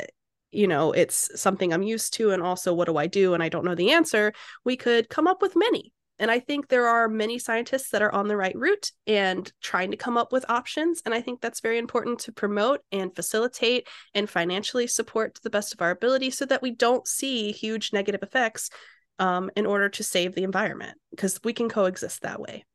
you 0.51 0.67
know 0.67 0.91
it's 0.91 1.29
something 1.39 1.73
i'm 1.73 1.83
used 1.83 2.13
to 2.13 2.31
and 2.31 2.41
also 2.41 2.73
what 2.73 2.85
do 2.85 2.97
i 2.97 3.07
do 3.07 3.33
and 3.33 3.43
i 3.43 3.49
don't 3.49 3.65
know 3.65 3.75
the 3.75 3.91
answer 3.91 4.33
we 4.63 4.75
could 4.75 5.09
come 5.09 5.27
up 5.27 5.41
with 5.41 5.55
many 5.55 5.93
and 6.17 6.31
i 6.31 6.39
think 6.39 6.67
there 6.67 6.87
are 6.87 7.07
many 7.07 7.37
scientists 7.37 7.89
that 7.91 8.01
are 8.01 8.13
on 8.13 8.27
the 8.27 8.37
right 8.37 8.55
route 8.55 8.91
and 9.07 9.51
trying 9.61 9.91
to 9.91 9.97
come 9.97 10.17
up 10.17 10.31
with 10.31 10.49
options 10.49 11.01
and 11.05 11.13
i 11.13 11.21
think 11.21 11.41
that's 11.41 11.61
very 11.61 11.77
important 11.77 12.19
to 12.19 12.31
promote 12.31 12.81
and 12.91 13.15
facilitate 13.15 13.87
and 14.13 14.29
financially 14.29 14.87
support 14.87 15.35
to 15.35 15.41
the 15.43 15.49
best 15.49 15.73
of 15.73 15.81
our 15.81 15.91
ability 15.91 16.29
so 16.29 16.45
that 16.45 16.61
we 16.61 16.71
don't 16.71 17.07
see 17.07 17.51
huge 17.51 17.93
negative 17.93 18.23
effects 18.23 18.69
um, 19.19 19.51
in 19.57 19.65
order 19.65 19.89
to 19.89 20.03
save 20.03 20.33
the 20.33 20.43
environment 20.43 20.97
because 21.11 21.39
we 21.43 21.53
can 21.53 21.69
coexist 21.69 22.21
that 22.21 22.39
way 22.39 22.65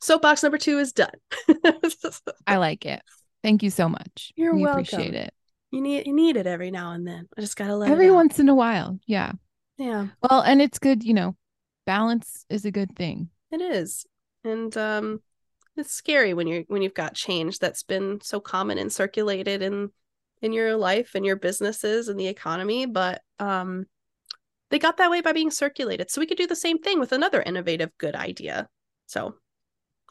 soapbox 0.00 0.42
number 0.42 0.58
two 0.58 0.78
is 0.78 0.92
done 0.92 1.10
I 2.46 2.56
like 2.56 2.86
it. 2.86 3.02
Thank 3.42 3.62
you 3.62 3.70
so 3.70 3.88
much. 3.88 4.32
You're 4.34 4.54
we 4.54 4.62
welcome. 4.62 4.80
appreciate 4.80 5.14
it. 5.14 5.32
You 5.76 5.82
need 5.82 6.06
you 6.06 6.14
need 6.14 6.36
it 6.38 6.46
every 6.46 6.70
now 6.70 6.92
and 6.92 7.06
then 7.06 7.28
i 7.36 7.40
just 7.42 7.56
gotta 7.56 7.76
let 7.76 7.90
Every 7.90 8.06
it 8.06 8.12
once 8.14 8.38
in 8.38 8.48
a 8.48 8.54
while. 8.54 8.98
Yeah. 9.06 9.32
yeah 9.76 10.08
Well, 10.22 10.40
and 10.40 10.62
it's 10.62 10.78
good, 10.78 11.04
you 11.04 11.12
know, 11.12 11.36
balance 11.84 12.46
is 12.48 12.64
a 12.64 12.70
good 12.70 12.96
thing. 12.96 13.28
It 13.52 13.60
is. 13.60 14.06
And 14.42 14.74
um 14.76 15.20
it's 15.76 15.92
scary 15.92 16.32
when 16.32 16.46
you're 16.46 16.62
when 16.68 16.80
you've 16.80 16.94
got 16.94 17.14
change 17.14 17.58
that's 17.58 17.82
been 17.82 18.20
so 18.22 18.40
common 18.40 18.78
and 18.78 18.90
circulated 18.90 19.60
in 19.60 19.90
in 20.40 20.52
your 20.52 20.76
life 20.76 21.14
and 21.14 21.26
your 21.26 21.36
businesses 21.36 22.08
and 22.08 22.18
the 22.18 22.28
economy, 22.28 22.86
but 22.86 23.20
um 23.38 23.84
they 24.70 24.78
got 24.78 24.96
that 24.96 25.10
way 25.10 25.20
by 25.20 25.32
being 25.32 25.50
circulated. 25.50 26.10
So 26.10 26.20
we 26.20 26.26
could 26.26 26.38
do 26.38 26.46
the 26.46 26.56
same 26.56 26.78
thing 26.78 26.98
with 26.98 27.12
another 27.12 27.42
innovative 27.42 27.90
good 27.98 28.16
idea. 28.16 28.68
So 29.06 29.34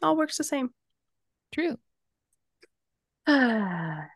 all 0.00 0.16
works 0.16 0.38
the 0.38 0.44
same. 0.44 0.70
True. 1.52 1.76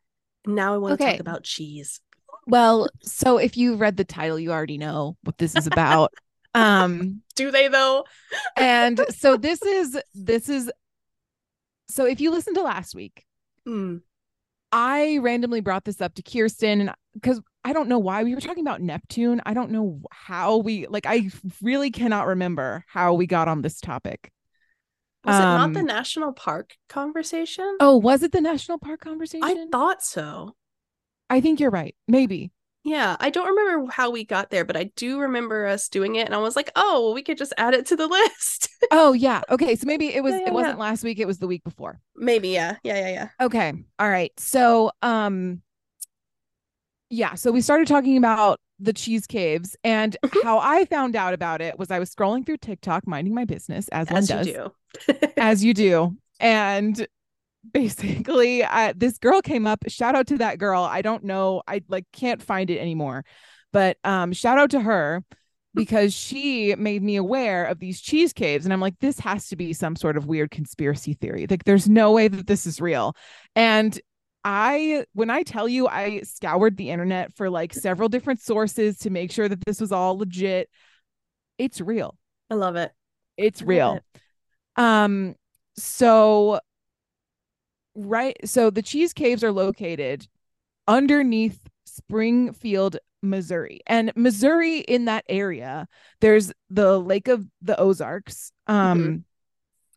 now 0.55 0.75
I 0.75 0.79
want 0.79 0.99
to 0.99 1.05
talk 1.05 1.21
about 1.21 1.45
cheese. 1.45 2.01
Well, 2.47 2.89
so 3.03 3.39
if 3.39 3.57
you 3.57 3.77
read 3.77 3.97
the 3.97 4.05
title, 4.05 4.39
you 4.39 4.51
already 4.51 4.79
know 4.79 5.17
what 5.23 5.39
this 5.39 5.55
is 5.55 5.67
about. 5.67 6.13
um 6.55 7.23
Do 7.37 7.51
they 7.51 7.69
though? 7.69 8.05
and 8.57 9.01
so 9.11 9.37
this 9.37 9.63
is 9.63 9.99
this 10.15 10.49
is 10.49 10.71
so 11.89 12.07
if 12.07 12.21
you 12.21 12.31
listen 12.31 12.55
to 12.55 12.63
last 12.63 12.95
week, 12.95 13.25
Mm. 13.69 14.01
I 14.73 15.19
randomly 15.19 15.61
brought 15.61 15.85
this 15.85 16.01
up 16.01 16.15
to 16.15 16.23
Kirsten 16.23 16.81
and 16.81 16.95
because 17.13 17.41
I 17.65 17.73
don't 17.73 17.89
know 17.89 17.99
why 17.99 18.23
we 18.23 18.35
were 18.35 18.41
talking 18.41 18.65
about 18.65 18.81
Neptune. 18.81 19.43
I 19.45 19.53
don't 19.53 19.71
know 19.71 20.01
how 20.13 20.59
we 20.59 20.87
like 20.87 21.07
I 21.07 21.31
really 21.61 21.91
cannot 21.91 22.27
remember 22.27 22.85
how 22.89 23.15
we 23.15 23.27
got 23.27 23.49
on 23.49 23.63
this 23.63 23.81
topic. 23.81 24.31
Was 25.25 25.39
it 25.39 25.43
not 25.43 25.75
the 25.75 25.81
Um, 25.81 25.87
national 25.87 26.33
park 26.33 26.77
conversation? 26.89 27.77
Oh, 27.81 27.97
was 27.97 28.23
it 28.23 28.33
the 28.33 28.41
national 28.41 28.79
park 28.79 29.01
conversation? 29.01 29.45
I 29.45 29.67
thought 29.71 30.03
so. 30.03 30.57
I 31.29 31.41
think 31.41 31.61
you're 31.61 31.71
right. 31.71 31.95
Maybe. 32.09 32.51
Yeah, 32.83 33.17
I 33.21 33.29
don't 33.29 33.55
remember 33.55 33.93
how 33.93 34.11
we 34.11 34.25
got 34.25 34.49
there, 34.49 34.65
but 34.65 34.77
I 34.77 34.85
do 34.97 35.21
remember 35.21 35.67
us 35.67 35.89
doing 35.91 36.17
it, 36.17 36.25
and 36.25 36.35
I 36.35 36.39
was 36.39 36.57
like, 36.57 36.71
"Oh, 36.75 37.03
well, 37.05 37.15
we 37.15 37.23
could 37.23 37.37
just 37.37 37.53
add 37.59 37.75
it 37.75 37.87
to 37.87 37.97
the 37.97 38.07
list." 38.19 38.69
Oh 38.91 39.13
yeah. 39.13 39.43
Okay. 39.51 39.77
So 39.77 39.87
maybe 39.87 40.15
it 40.15 40.23
was 40.23 40.33
Yeah, 40.33 40.41
yeah, 40.41 40.49
it 40.49 40.55
wasn't 40.55 40.79
last 40.79 41.05
week, 41.05 41.19
it 41.19 41.27
was 41.27 41.39
the 41.39 41.47
week 41.47 41.63
before. 41.63 42.01
Maybe, 42.17 42.49
yeah, 42.49 42.77
yeah, 42.83 42.97
yeah, 42.97 43.09
yeah. 43.09 43.29
Okay. 43.41 43.73
All 43.99 44.09
right. 44.11 44.33
So 44.41 44.91
um 45.03 45.63
yeah, 47.11 47.35
so 47.35 47.51
we 47.51 47.61
started 47.61 47.89
talking 47.89 48.17
about 48.17 48.61
the 48.79 48.93
cheese 48.93 49.27
caves 49.27 49.77
and 49.85 50.17
how 50.45 50.59
I 50.59 50.85
found 50.87 51.17
out 51.17 51.35
about 51.35 51.61
it 51.61 51.79
was 51.79 51.91
I 51.91 51.99
was 51.99 52.15
scrolling 52.15 52.47
through 52.47 52.59
TikTok 52.59 53.07
minding 53.07 53.35
my 53.35 53.45
business 53.45 53.89
as, 53.89 54.09
one 54.09 54.19
As 54.19 54.29
does. 54.29 54.47
you 54.47 54.73
do. 55.09 55.29
as 55.37 55.65
you 55.65 55.75
do. 55.75 56.17
And 56.39 57.07
basically, 57.73 58.65
uh, 58.65 58.95
this 58.97 59.19
girl 59.19 59.43
came 59.43 59.67
up. 59.67 59.85
Shout 59.89 60.15
out 60.15 60.29
to 60.29 60.39
that 60.39 60.59
girl. 60.59 60.83
I 60.83 61.03
don't 61.03 61.25
know. 61.25 61.63
I 61.67 61.83
like 61.89 62.07
can't 62.13 62.41
find 62.41 62.71
it 62.71 62.79
anymore, 62.79 63.25
but 63.73 63.99
um, 64.05 64.33
shout 64.33 64.59
out 64.59 64.71
to 64.71 64.81
her 64.81 65.23
because 65.75 66.15
she 66.15 66.75
made 66.77 67.03
me 67.03 67.17
aware 67.17 67.65
of 67.67 67.79
these 67.79 68.01
cheese 68.01 68.33
caves, 68.33 68.65
and 68.65 68.73
I'm 68.73 68.81
like, 68.81 68.99
this 69.01 69.21
has 69.21 69.49
to 69.49 69.57
be 69.57 69.73
some 69.73 69.95
sort 69.95 70.17
of 70.17 70.27
weird 70.27 70.51
conspiracy 70.51 71.15
theory. 71.15 71.47
Like, 71.49 71.65
there's 71.65 71.89
no 71.89 72.13
way 72.13 72.29
that 72.29 72.47
this 72.47 72.67
is 72.67 72.81
real. 72.81 73.15
And 73.55 74.01
I, 74.45 75.05
when 75.13 75.31
I 75.31 75.43
tell 75.43 75.69
you, 75.69 75.87
I 75.87 76.21
scoured 76.23 76.77
the 76.77 76.91
internet 76.91 77.35
for 77.37 77.51
like 77.51 77.75
several 77.75 78.09
different 78.09 78.41
sources 78.41 78.99
to 78.99 79.11
make 79.11 79.33
sure 79.33 79.49
that 79.49 79.65
this 79.67 79.81
was 79.81 79.93
all 79.93 80.19
legit. 80.19 80.69
It's 81.59 81.81
real. 81.81 82.17
I 82.49 82.55
love 82.55 82.77
it. 82.77 82.93
It's 83.37 83.61
love 83.61 83.69
real. 83.69 83.95
it. 84.15 84.21
Um, 84.83 85.35
so 85.77 86.61
right, 87.95 88.37
so 88.45 88.71
the 88.71 88.83
cheese 88.83 89.13
caves 89.13 89.45
are 89.45 89.53
located 89.53 90.27
underneath 90.89 91.61
Springfield, 91.85 92.97
Missouri. 93.23 93.81
And 93.87 94.13
Missouri 94.17 94.79
in 94.79 95.05
that 95.05 95.25
area, 95.29 95.87
there's 96.21 96.53
the 96.71 96.99
Lake 96.99 97.29
of 97.29 97.47
the 97.61 97.79
Ozarks. 97.79 98.53
Um 98.67 99.25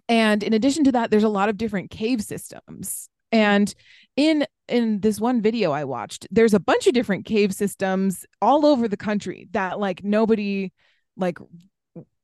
and 0.10 0.44
in 0.44 0.54
addition 0.54 0.84
to 0.84 0.92
that, 0.92 1.12
there's 1.12 1.24
a 1.24 1.30
lot 1.30 1.50
of 1.50 1.58
different 1.58 1.90
cave 1.90 2.22
systems. 2.22 3.08
And 3.32 3.74
in 4.16 4.46
in 4.68 5.02
this 5.02 5.20
one 5.20 5.42
video 5.42 5.72
I 5.72 5.84
watched, 5.84 6.28
there's 6.32 6.54
a 6.54 6.60
bunch 6.60 6.88
of 6.88 6.94
different 6.94 7.26
cave 7.26 7.54
systems 7.54 8.26
all 8.42 8.66
over 8.66 8.88
the 8.88 8.98
country 8.98 9.48
that 9.52 9.80
like 9.80 10.04
nobody 10.04 10.72
like 11.18 11.38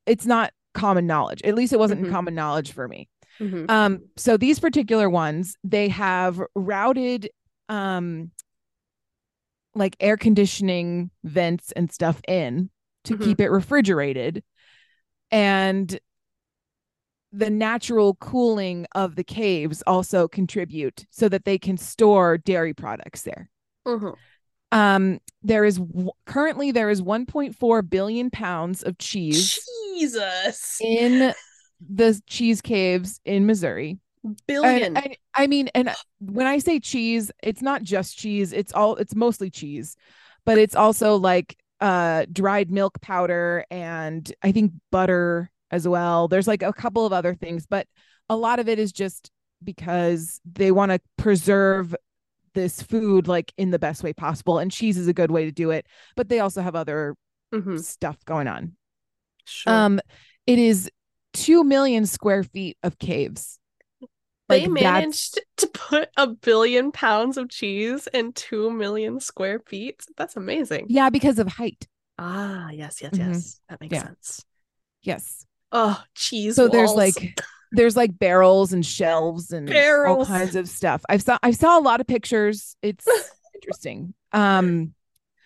it's 0.05 0.25
not 0.25 0.51
common 0.73 1.05
knowledge. 1.05 1.41
At 1.43 1.55
least 1.55 1.73
it 1.73 1.79
wasn't 1.79 2.03
Mhm. 2.03 2.11
common 2.11 2.35
knowledge 2.35 2.71
for 2.71 2.87
me. 2.87 3.09
Mhm. 3.39 3.69
Um, 3.69 3.99
so 4.17 4.37
these 4.37 4.59
particular 4.59 5.09
ones, 5.09 5.55
they 5.63 5.89
have 5.89 6.41
routed 6.55 7.29
um 7.69 8.31
like 9.75 9.95
air 9.99 10.17
conditioning 10.17 11.11
vents 11.23 11.71
and 11.73 11.91
stuff 11.91 12.21
in 12.27 12.69
to 13.03 13.15
Mhm. 13.17 13.23
keep 13.23 13.41
it 13.41 13.49
refrigerated. 13.49 14.43
And 15.31 15.99
the 17.31 17.49
natural 17.49 18.15
cooling 18.15 18.87
of 18.95 19.15
the 19.15 19.23
caves 19.23 19.83
also 19.85 20.27
contribute 20.27 21.05
so 21.11 21.29
that 21.29 21.45
they 21.45 21.57
can 21.57 21.77
store 21.77 22.37
dairy 22.37 22.73
products 22.73 23.21
there. 23.21 23.49
Mhm. 23.85 24.15
Um, 24.71 25.19
there 25.41 25.65
is 25.65 25.77
w- 25.77 26.11
currently 26.25 26.71
there 26.71 26.89
is 26.89 27.01
1.4 27.01 27.81
billion 27.81 28.29
pounds 28.29 28.83
of 28.83 28.97
cheese 28.97 29.59
Jesus. 29.95 30.77
in 30.81 31.33
the 31.87 32.21
cheese 32.27 32.61
caves 32.61 33.19
in 33.25 33.45
Missouri. 33.45 33.99
Billion. 34.47 34.97
And, 34.97 35.05
and 35.05 35.17
I 35.33 35.47
mean, 35.47 35.69
and 35.73 35.95
when 36.19 36.45
I 36.45 36.59
say 36.59 36.79
cheese, 36.79 37.31
it's 37.41 37.61
not 37.61 37.83
just 37.83 38.17
cheese. 38.17 38.51
It's 38.53 38.73
all 38.73 38.95
it's 38.97 39.15
mostly 39.15 39.49
cheese, 39.49 39.95
but 40.45 40.57
it's 40.57 40.75
also 40.75 41.15
like 41.15 41.57
uh 41.81 42.25
dried 42.31 42.69
milk 42.69 42.99
powder 43.01 43.65
and 43.71 44.31
I 44.43 44.51
think 44.51 44.73
butter 44.91 45.49
as 45.71 45.87
well. 45.87 46.27
There's 46.27 46.47
like 46.47 46.63
a 46.63 46.73
couple 46.73 47.05
of 47.05 47.13
other 47.13 47.33
things, 47.35 47.65
but 47.67 47.87
a 48.29 48.35
lot 48.35 48.59
of 48.59 48.69
it 48.69 48.79
is 48.79 48.91
just 48.91 49.31
because 49.63 50.39
they 50.45 50.71
want 50.71 50.91
to 50.91 50.99
preserve 51.17 51.95
this 52.53 52.81
food 52.81 53.27
like 53.27 53.53
in 53.57 53.69
the 53.71 53.79
best 53.79 54.03
way 54.03 54.11
possible 54.13 54.57
and 54.57 54.71
cheese 54.71 54.97
is 54.97 55.07
a 55.07 55.13
good 55.13 55.29
way 55.29 55.45
to 55.45 55.51
do 55.51 55.69
it 55.69 55.85
but 56.15 56.29
they 56.29 56.39
also 56.39 56.61
have 56.61 56.75
other 56.75 57.15
Mhm. 57.53 57.79
stuff 57.83 58.17
going 58.25 58.47
on 58.47 58.75
Sure. 59.45 59.71
um 59.73 59.99
it 60.47 60.57
is 60.57 60.89
2 61.33 61.63
million 61.63 62.05
square 62.07 62.43
feet 62.43 62.75
of 62.81 62.97
caves 62.97 63.59
they 64.47 64.61
like, 64.67 64.71
managed 64.71 65.39
to 65.57 65.67
put 65.67 66.09
a 66.17 66.25
billion 66.25 66.91
pounds 66.91 67.37
of 67.37 67.49
cheese 67.49 68.07
in 68.13 68.33
two 68.33 68.71
million 68.71 69.19
square 69.19 69.59
feet. 69.59 70.03
That's 70.17 70.35
amazing. 70.35 70.87
yeah 70.89 71.09
because 71.11 71.37
of 71.37 71.47
height 71.47 71.87
Ah, 72.17 72.71
yes, 72.71 73.01
yes, 73.01 73.13
Mhm. 73.13 73.19
yes. 73.19 73.61
That 73.69 73.79
makes 73.79 73.93
Yeah. 73.93 74.03
sense. 74.07 74.45
yes 75.03 75.45
Oh, 75.71 76.01
cheese. 76.15 76.55
so 76.55 76.67
there's 76.67 76.93
like 76.93 77.39
there's 77.71 77.95
like 77.95 78.17
barrels 78.17 78.73
and 78.73 78.85
shelves 78.85 79.51
and 79.51 79.71
all 79.71 80.25
kinds 80.25 80.55
of 80.55 80.67
stuff 80.67 81.03
i've 81.07 81.21
saw 81.21 81.37
i 81.43 81.51
saw 81.51 81.77
a 81.77 81.81
lot 81.81 82.01
of 82.01 82.07
pictures 82.07 82.75
it's 82.81 83.07
interesting 83.55 84.13
um 84.31 84.93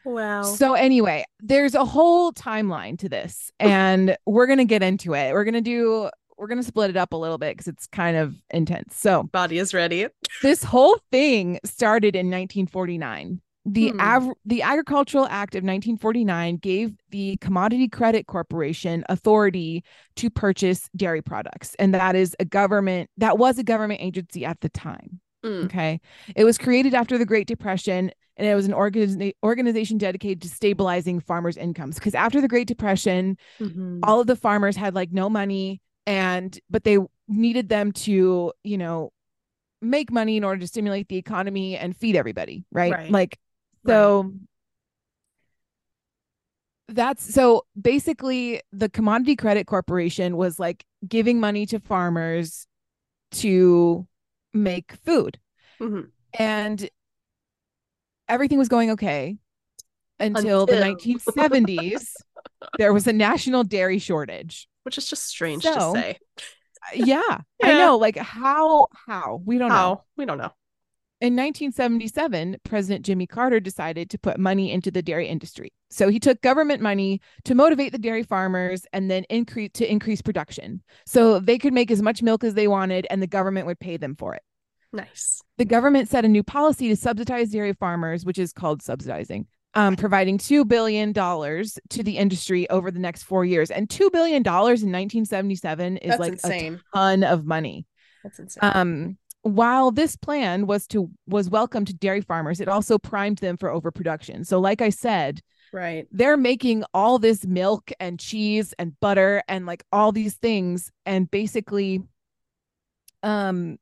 wow. 0.06 0.44
So 0.44 0.74
anyway, 0.74 1.26
there's 1.40 1.76
a 1.76 1.86
whole 1.86 2.34
timeline 2.34 3.00
to 3.00 3.10
this, 3.10 3.52
and 3.60 4.18
we're 4.26 4.48
gonna 4.48 4.66
get 4.66 4.84
into 4.84 5.14
it. 5.16 5.34
We're 5.34 5.46
gonna 5.46 5.62
do 5.62 6.10
we're 6.38 6.48
gonna 6.48 6.64
split 6.64 6.90
it 6.90 6.98
up 6.98 7.14
a 7.14 7.16
little 7.16 7.38
bit 7.38 7.56
because 7.56 7.68
it's 7.68 7.88
kind 7.88 8.18
of 8.18 8.36
intense. 8.50 8.98
So 8.98 9.24
Body 9.24 9.60
is 9.60 9.74
ready. 9.74 10.08
this 10.42 10.64
whole 10.64 11.00
thing 11.12 11.60
started 11.64 12.16
in 12.16 12.28
1949. 12.28 13.42
The 13.66 13.92
Hmm. 13.92 14.00
av- 14.02 14.34
the 14.46 14.62
Agricultural 14.62 15.26
Act 15.28 15.56
of 15.56 15.64
1949 15.64 16.58
gave 16.58 16.96
the 17.12 17.38
Commodity 17.38 17.88
Credit 17.88 18.28
Corporation 18.28 19.06
authority 19.08 19.84
to 20.18 20.30
purchase 20.30 20.90
dairy 20.96 21.22
products, 21.22 21.74
and 21.80 21.94
that 21.94 22.16
is 22.16 22.36
a 22.40 22.46
government 22.46 23.10
that 23.18 23.38
was 23.38 23.58
a 23.58 23.64
government 23.64 24.02
agency 24.02 24.46
at 24.46 24.60
the 24.60 24.70
time. 24.70 25.22
Mm. 25.46 25.66
Okay. 25.66 26.02
It 26.36 26.44
was 26.44 26.58
created 26.58 26.94
after 26.94 27.18
the 27.18 27.26
Great 27.26 27.48
Depression 27.48 28.12
and 28.36 28.48
it 28.48 28.56
was 28.56 28.66
an 28.66 28.72
organiza- 28.72 29.34
organization 29.44 29.98
dedicated 30.00 30.42
to 30.42 30.50
stabilizing 30.50 31.20
farmers' 31.20 31.56
incomes. 31.56 31.96
Because 31.96 32.16
after 32.16 32.42
the 32.42 32.48
Great 32.48 32.68
Depression, 32.68 33.38
Mhm. 33.60 34.00
all 34.04 34.20
of 34.20 34.26
the 34.28 34.36
farmers 34.36 34.76
had 34.76 34.96
like 34.96 35.12
no 35.12 35.30
money 35.30 35.82
and, 36.08 36.60
but 36.70 36.84
they 36.84 36.98
needed 37.28 37.70
them 37.70 37.92
to, 37.92 38.52
you 38.64 38.78
know, 38.78 39.12
make 39.82 40.12
money 40.12 40.36
in 40.38 40.44
order 40.44 40.60
to 40.62 40.68
stimulate 40.68 41.10
the 41.10 41.18
economy 41.18 41.78
and 41.78 41.96
feed 41.96 42.16
everybody. 42.16 42.66
Right. 42.72 42.92
Right. 42.92 43.12
Like, 43.12 43.38
so 43.86 44.34
that's 46.90 47.34
so 47.34 47.66
basically 47.80 48.62
the 48.72 48.90
Commodity 48.90 49.36
Credit 49.36 49.66
Corporation 49.66 50.38
was 50.38 50.60
like 50.60 50.86
giving 51.08 51.40
money 51.40 51.66
to 51.68 51.80
farmers 51.80 52.68
to 53.32 54.08
make 54.54 54.94
food. 55.06 55.40
Mhm. 55.80 56.10
and 56.38 56.90
everything 58.30 58.58
was 58.58 58.70
going 58.70 58.92
okay 58.92 59.38
until, 60.20 60.66
the 60.66 60.74
1970s 60.80 62.16
there 62.78 62.94
was 62.94 63.08
a 63.08 63.14
national 63.14 63.64
dairy 63.64 64.00
shortage. 64.00 64.68
Which 64.84 64.98
is 64.98 65.08
just 65.08 65.26
strange 65.26 65.64
So, 65.64 65.74
to 65.74 66.00
say. 66.00 66.20
Uh, 66.40 66.96
yeah, 66.96 67.40
i 67.64 67.74
know 67.78 67.98
like 67.98 68.18
how 68.18 68.88
how? 69.08 69.42
We 69.46 69.58
don't 69.58 69.70
know. 69.70 70.04
We 70.18 70.26
don't 70.26 70.38
know. 70.38 70.52
In 71.24 71.36
1977 71.36 72.58
president 72.64 73.06
jimmy 73.06 73.26
carter 73.26 73.60
decided 73.60 74.10
to 74.10 74.18
put 74.20 74.38
money 74.38 74.72
into 74.72 74.92
the 74.92 75.02
dairy 75.02 75.28
industry 75.28 75.72
so 75.90 76.10
he 76.10 76.20
took 76.20 76.42
government 76.42 76.82
money 76.82 77.22
to 77.46 77.56
motivate 77.56 77.92
the 77.92 77.98
dairy 77.98 78.24
farmers 78.24 78.86
and 78.94 79.10
then 79.10 79.24
increase 79.30 79.72
to 79.74 79.90
increase 79.90 80.22
production 80.22 80.82
so 81.06 81.40
they 81.40 81.58
could 81.58 81.74
make 81.74 81.90
as 81.92 82.02
much 82.02 82.22
milk 82.22 82.44
as 82.44 82.54
they 82.56 82.68
wanted 82.68 83.08
and 83.10 83.22
the 83.22 83.28
government 83.28 83.66
would 83.68 83.80
pay 83.80 83.98
them 83.98 84.16
for 84.16 84.36
it 84.36 84.42
Nice. 84.96 85.42
the 85.58 85.66
government 85.66 86.10
set 86.10 86.26
a 86.26 86.28
new 86.28 86.44
policy 86.44 86.88
to 86.90 86.96
subsidize 86.96 87.50
dairy 87.50 87.74
farmers, 87.74 88.26
which 88.26 88.38
is 88.38 88.54
called 88.54 88.84
subsidizing, 88.84 89.48
um, 89.74 89.96
providing 89.96 90.38
$2 90.38 90.68
billion 90.68 91.14
to 91.14 92.04
the 92.04 92.18
industry 92.18 92.70
over 92.70 92.92
the 92.92 93.00
next 93.00 93.24
four 93.24 93.44
years. 93.44 93.72
And 93.72 93.90
$2 93.90 94.12
billion 94.12 94.44
in 94.46 94.52
1977 94.54 95.98
is 95.98 96.10
That's 96.10 96.20
like 96.20 96.34
insane. 96.34 96.76
a 96.94 96.96
ton 96.98 97.24
of 97.24 97.44
money. 97.44 97.88
That's 98.24 98.38
insane. 98.38 98.60
Um, 98.62 99.18
while 99.44 99.92
this 99.92 100.16
plan 100.16 100.66
was 100.68 100.88
to 100.88 101.10
was 101.28 101.50
welcome 101.50 101.86
to 101.86 101.94
dairy 101.94 102.22
farmers, 102.22 102.60
it 102.60 102.68
also 102.68 102.98
primed 102.98 103.38
them 103.40 103.58
for 103.58 103.70
overproduction. 103.70 104.44
So, 104.46 104.60
like 104.60 104.82
I 104.82 104.90
said, 104.90 105.42
right. 105.74 106.08
they're 106.12 106.38
making 106.38 106.84
all 106.94 107.20
this 107.20 107.46
milk 107.46 107.92
and 108.00 108.20
cheese 108.20 108.74
and 108.80 108.98
butter 109.02 109.44
and 109.48 109.66
like 109.66 109.84
all 109.92 110.12
these 110.14 110.36
things 110.36 110.92
and 111.06 111.30
basically 111.30 112.02
um 113.22 113.78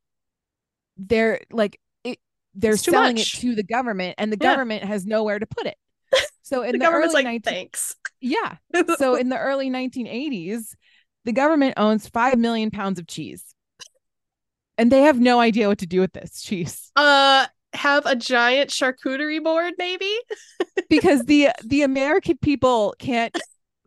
they're 0.97 1.41
like 1.51 1.79
it 2.03 2.19
they're 2.55 2.77
selling 2.77 3.15
much. 3.15 3.35
it 3.35 3.39
to 3.41 3.55
the 3.55 3.63
government 3.63 4.15
and 4.17 4.31
the 4.31 4.37
Yeah. 4.39 4.51
government 4.51 4.83
has 4.83 5.05
nowhere 5.05 5.39
to 5.39 5.45
put 5.47 5.65
it 5.67 5.77
so 6.43 6.61
in 6.61 6.73
the, 6.73 6.77
the, 6.77 6.83
government's 6.85 7.13
early 7.15 7.23
like, 7.23 7.43
19 7.45 7.53
thanks. 7.53 7.95
yeah 8.19 8.55
so 8.97 9.15
in 9.15 9.29
the 9.29 9.37
early 9.37 9.69
1980s 9.69 10.75
the 11.25 11.31
government 11.33 11.73
owns 11.77 12.07
5 12.07 12.37
million 12.37 12.69
pounds 12.71 12.99
of 12.99 13.07
cheese 13.07 13.43
and 14.77 14.91
they 14.91 15.01
have 15.01 15.19
no 15.19 15.39
idea 15.39 15.67
what 15.67 15.77
to 15.79 15.85
do 15.85 15.99
with 15.99 16.13
this 16.13 16.41
cheese 16.41 16.91
uh 16.95 17.45
have 17.73 18.05
a 18.05 18.17
giant 18.17 18.69
charcuterie 18.69 19.41
board, 19.41 19.73
maybe? 19.77 20.13
because 20.89 21.23
the 21.23 21.49
the 21.63 21.83
american 21.83 22.37
people 22.37 22.93
can't 22.99 23.37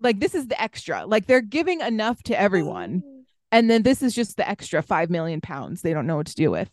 like 0.00 0.20
this 0.20 0.34
is 0.34 0.48
the 0.48 0.60
extra. 0.60 1.06
Like 1.06 1.26
they're 1.26 1.40
giving 1.40 1.80
enough 1.80 2.22
to 2.24 2.38
everyone. 2.38 3.02
And 3.52 3.70
then 3.70 3.84
this 3.84 4.02
is 4.02 4.14
just 4.14 4.36
the 4.36 4.48
extra 4.48 4.82
5 4.82 5.10
million 5.10 5.40
pounds 5.40 5.80
they 5.82 5.92
don't 5.92 6.06
know 6.08 6.16
what 6.16 6.26
to 6.26 6.34
do 6.34 6.50
with. 6.50 6.68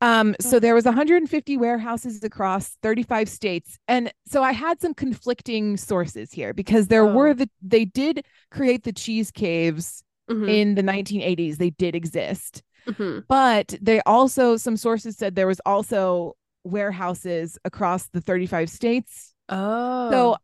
Um 0.00 0.34
so 0.40 0.58
there 0.58 0.74
was 0.74 0.84
150 0.84 1.56
warehouses 1.56 2.22
across 2.22 2.76
35 2.82 3.28
states. 3.28 3.78
And 3.88 4.12
so 4.26 4.42
i 4.42 4.52
had 4.52 4.80
some 4.80 4.94
conflicting 4.94 5.76
sources 5.76 6.30
here 6.32 6.52
because 6.52 6.88
there 6.88 7.04
Oh. 7.06 7.14
were 7.14 7.34
the 7.34 7.48
they 7.62 7.84
did 7.84 8.24
create 8.50 8.82
the 8.84 8.92
cheese 8.92 9.30
caves 9.30 10.02
Mhm, 10.30 10.48
in 10.48 10.74
the 10.74 10.82
1980s 10.82 11.56
they 11.58 11.70
did 11.70 11.94
exist 11.94 12.62
mhm. 12.86 13.24
but 13.28 13.74
they 13.80 14.00
also 14.06 14.56
some 14.56 14.76
sources 14.76 15.16
said 15.16 15.34
there 15.34 15.46
was 15.46 15.60
also 15.66 16.34
warehouses 16.64 17.58
across 17.64 18.08
the 18.08 18.20
35 18.20 18.70
states 18.70 19.34
Oh. 19.48 20.10
so 20.10 20.36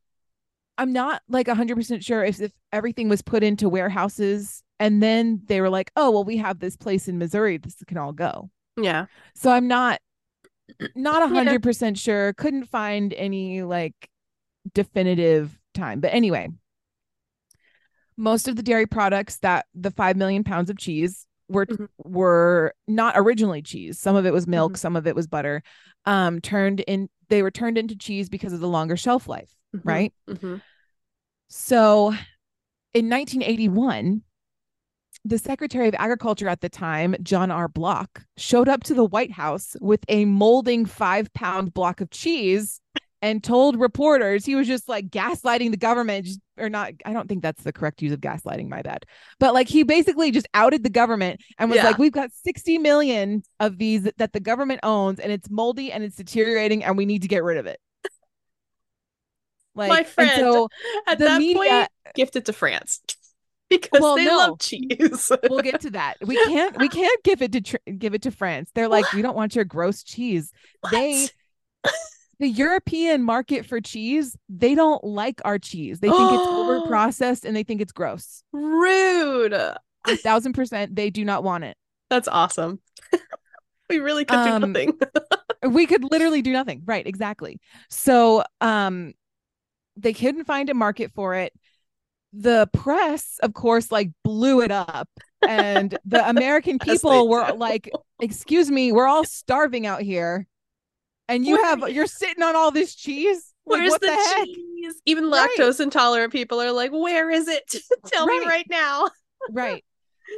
I'm 0.77 0.93
not 0.93 1.23
like 1.29 1.47
100% 1.49 2.05
sure 2.05 2.25
if, 2.25 2.41
if 2.41 2.53
everything 2.73 3.09
was 3.09 3.21
put 3.21 3.43
into 3.43 3.69
warehouses 3.69 4.63
and 4.79 5.03
then 5.03 5.41
they 5.47 5.61
were 5.61 5.71
like, 5.71 5.91
oh, 5.97 6.13
well, 6.13 6.23
we 6.25 6.37
have 6.37 6.61
this 6.61 6.77
place 6.77 7.09
in 7.09 7.19
Missouri. 7.19 7.59
This 7.59 7.75
can 7.87 7.99
all 7.99 8.13
go. 8.13 8.49
yeah. 8.81 9.07
So 9.35 9.51
I'm 9.51 9.67
not 9.67 10.01
not 10.95 11.29
Yeah. 11.35 11.45
100% 11.59 11.99
sure. 11.99 12.33
Couldn't 12.35 12.67
find 12.67 13.13
any 13.15 13.63
like 13.63 13.95
definitive 14.73 15.59
time. 15.75 15.99
But 16.01 16.15
anyway, 16.15 16.49
most 18.17 18.47
of 18.47 18.55
the 18.57 18.63
dairy 18.63 18.87
products 18.87 19.39
that 19.39 19.67
the 19.75 19.91
5 19.91 20.17
million 20.17 20.45
pounds 20.45 20.71
of 20.71 20.79
cheese 20.79 21.27
were 21.49 21.67
Mhm. 21.67 21.89
were 22.05 22.75
not 22.87 23.15
originally 23.17 23.63
cheese. 23.63 23.99
Some 23.99 24.17
of 24.17 24.27
it 24.27 24.33
was 24.33 24.47
milk, 24.47 24.77
some 24.77 24.97
of 24.97 25.07
it 25.07 25.15
was 25.17 25.27
butter. 25.27 25.63
Um 26.05 26.41
turned 26.41 26.81
in 26.81 27.09
they 27.29 27.43
were 27.43 27.51
turned 27.51 27.77
into 27.79 27.97
cheese 27.97 28.29
because 28.29 28.53
of 28.53 28.61
the 28.61 28.69
longer 28.69 28.97
shelf 28.97 29.29
life, 29.29 29.55
Mhm, 29.77 29.81
right? 29.85 30.15
mhm. 30.29 30.63
So 31.49 32.15
in 32.95 33.09
1981, 33.09 34.23
the 35.25 35.39
Secretary 35.39 35.89
of 35.89 35.95
Agriculture 35.95 36.49
at 36.49 36.61
the 36.61 36.69
time, 36.69 37.15
John 37.23 37.51
R. 37.51 37.69
Block, 37.69 38.25
showed 38.37 38.69
up 38.69 38.83
to 38.85 38.95
the 38.95 39.05
White 39.05 39.33
House 39.33 39.77
with 39.81 40.01
a 40.09 40.25
molding 40.25 40.87
five 40.87 41.33
pound 41.35 41.75
block 41.75 42.01
of 42.01 42.11
cheese 42.11 42.81
and 43.21 43.43
told 43.43 43.79
reporters 43.79 44.45
he 44.47 44.55
was 44.55 44.67
just 44.67 44.89
like 44.89 45.09
gaslighting 45.11 45.71
the 45.71 45.77
government, 45.77 46.27
just, 46.27 46.41
or 46.59 46.69
not. 46.69 46.93
I 47.05 47.13
don't 47.13 47.29
think 47.29 47.43
that's 47.43 47.63
the 47.63 47.73
correct 47.73 48.03
use 48.03 48.13
of 48.13 48.21
gaslighting, 48.21 48.69
my 48.69 48.83
bad. 48.83 49.05
But 49.41 49.55
like 49.55 49.69
he 49.69 49.83
basically 49.83 50.31
just 50.31 50.47
outed 50.55 50.83
the 50.83 50.91
government 50.91 51.41
and 51.59 51.71
was 51.71 51.77
Yeah. 51.79 51.85
like, 51.87 51.99
we've 51.99 52.13
got 52.13 52.31
60 52.33 52.79
million 52.79 53.43
of 53.61 53.79
these 53.79 54.09
that 54.17 54.33
the 54.33 54.41
government 54.41 54.81
owns 54.83 55.21
and 55.21 55.31
it's 55.33 55.49
moldy 55.51 55.93
and 55.93 56.03
it's 56.05 56.17
deteriorating 56.17 56.85
and 56.85 56.97
we 56.97 57.07
need 57.07 57.23
to 57.23 57.29
get 57.29 57.43
rid 57.45 57.59
of 57.59 57.67
it. 57.67 57.81
Like, 59.75 59.89
My 59.91 60.03
friend, 60.03 60.31
so 60.37 60.69
At 61.07 61.19
the 61.19 61.27
that 61.27 61.39
media- 61.39 61.55
point, 61.55 61.89
gift 62.15 62.35
it 62.37 62.47
to 62.47 62.53
France 62.53 63.01
because 63.71 64.01
Well, 64.01 64.17
they 64.17 64.25
no. 64.25 64.37
love 64.37 64.59
cheese. 64.59 65.31
we'll 65.49 65.61
get 65.63 65.83
to 65.83 65.91
that. 65.91 66.17
We 66.21 66.35
can't 66.47 66.77
we 66.79 66.89
can't 66.89 67.23
give 67.23 67.43
it 67.43 67.53
to 67.53 67.61
tr- 67.61 67.77
give 67.97 68.15
it 68.15 68.23
to 68.23 68.31
France. 68.33 68.71
They're 68.75 68.89
like, 68.89 69.13
we 69.13 69.23
don't 69.23 69.37
want 69.37 69.55
your 69.55 69.65
gross 69.65 70.03
cheese. 70.03 70.51
They 70.91 71.29
What? 71.83 71.95
the 72.39 72.49
European 72.49 73.23
market 73.23 73.67
for 73.67 73.81
cheese, 73.81 74.37
they 74.49 74.75
don't 74.75 75.03
like 75.05 75.41
our 75.45 75.59
cheese. 75.59 76.01
They 76.01 76.09
think 76.09 76.33
it's 76.33 76.47
over 76.51 76.81
processed 76.83 77.45
and 77.45 77.57
they 77.57 77.63
think 77.65 77.81
it's 77.81 77.93
gross. 77.93 78.43
Rude. 78.53 79.53
A 79.53 79.79
thousand 80.23 80.53
percent, 80.55 80.95
they 80.97 81.11
do 81.11 81.25
not 81.25 81.43
want 81.45 81.65
it. 81.65 81.77
That's 82.11 82.29
awesome. 82.29 82.81
we 83.91 83.99
really 83.99 84.25
could 84.25 84.43
do 84.43 84.51
Um, 84.51 84.73
nothing. 84.73 84.99
we 85.71 85.87
could 85.87 86.05
literally 86.11 86.41
do 86.43 86.53
nothing 86.53 86.83
right 86.87 87.07
exactly 87.07 87.61
so 87.91 88.45
um 88.61 89.13
they 89.97 90.13
couldn't 90.13 90.45
find 90.45 90.71
a 90.71 90.75
market 90.75 91.11
for 91.15 91.35
it 91.35 91.53
the 92.33 92.69
press 92.73 93.39
of 93.43 93.55
course 93.55 93.91
like 93.91 94.11
blew 94.23 94.61
it 94.61 94.71
up 94.71 95.09
and 95.43 95.99
the 96.05 96.27
american 96.29 96.79
people 96.79 97.29
were 97.29 97.45
do. 97.47 97.55
like 97.55 97.91
excuse 98.21 98.71
me 98.71 98.93
we're 98.93 99.07
all 99.09 99.25
starving 99.25 99.85
out 99.87 100.03
here 100.03 100.47
and 101.29 101.47
you 101.47 101.57
Where- 101.57 101.65
have 101.67 101.89
you're 101.91 102.07
sitting 102.07 102.43
on 102.43 102.57
all 102.57 102.71
this 102.71 102.95
cheese 102.95 103.53
like, 103.67 103.81
Where's 103.81 103.93
the, 103.95 103.99
the, 104.07 104.45
cheese? 104.55 105.03
Even 105.05 105.31
Right. 105.31 105.51
lactose 105.59 105.79
intolerant 105.81 106.33
people 106.33 106.61
are 106.61 106.73
like, 106.73 106.91
where 106.91 107.31
is 107.31 107.49
it? 107.49 107.75
Tell 108.07 108.27
Right. 108.27 108.41
me 108.41 108.47
right 108.47 108.67
now. 108.71 109.09
right 109.51 109.85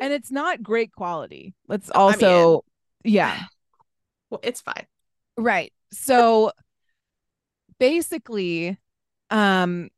and 0.01 0.13
it's 0.13 0.31
not 0.31 0.63
great 0.63 0.93
quality 0.93 1.55
let's 1.69 1.91
also 1.91 2.65
yeah 3.05 3.45
Well, 4.31 4.41
it's 4.43 4.61
fine. 4.61 4.87
Right. 5.39 5.73
So 5.93 6.53
basically, 7.79 8.79
um, 9.31 9.89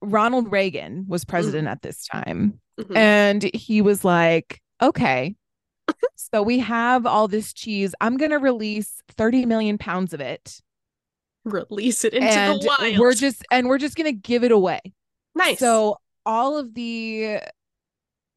Ronald 0.00 0.50
Reagan 0.52 1.06
was 1.08 1.24
president 1.24 1.68
at 1.68 1.82
this 1.82 2.06
time, 2.06 2.60
Mhm. 2.78 2.96
and 2.96 3.42
he 3.54 3.80
was 3.82 4.04
like, 4.04 4.60
okay, 4.82 5.34
so 6.16 6.42
we 6.42 6.58
have 6.60 7.06
all 7.06 7.28
this 7.28 7.52
cheese. 7.52 7.94
I'm 8.00 8.16
going 8.16 8.30
to 8.30 8.38
release 8.38 9.00
30 9.16 9.46
million 9.46 9.78
pounds 9.78 10.12
of 10.14 10.20
it. 10.20 10.60
Release 11.44 12.04
it 12.04 12.14
into 12.14 12.28
and 12.28 12.60
the 12.62 12.66
wild. 12.66 12.98
we're 12.98 13.14
just 13.14 13.44
and 13.50 13.68
we're 13.68 13.78
just 13.78 13.96
going 13.96 14.06
to 14.06 14.12
give 14.20 14.44
it 14.44 14.52
away. 14.52 14.80
nice. 15.34 15.58
So 15.58 15.96
all 16.24 16.56
of 16.56 16.74
the 16.74 17.40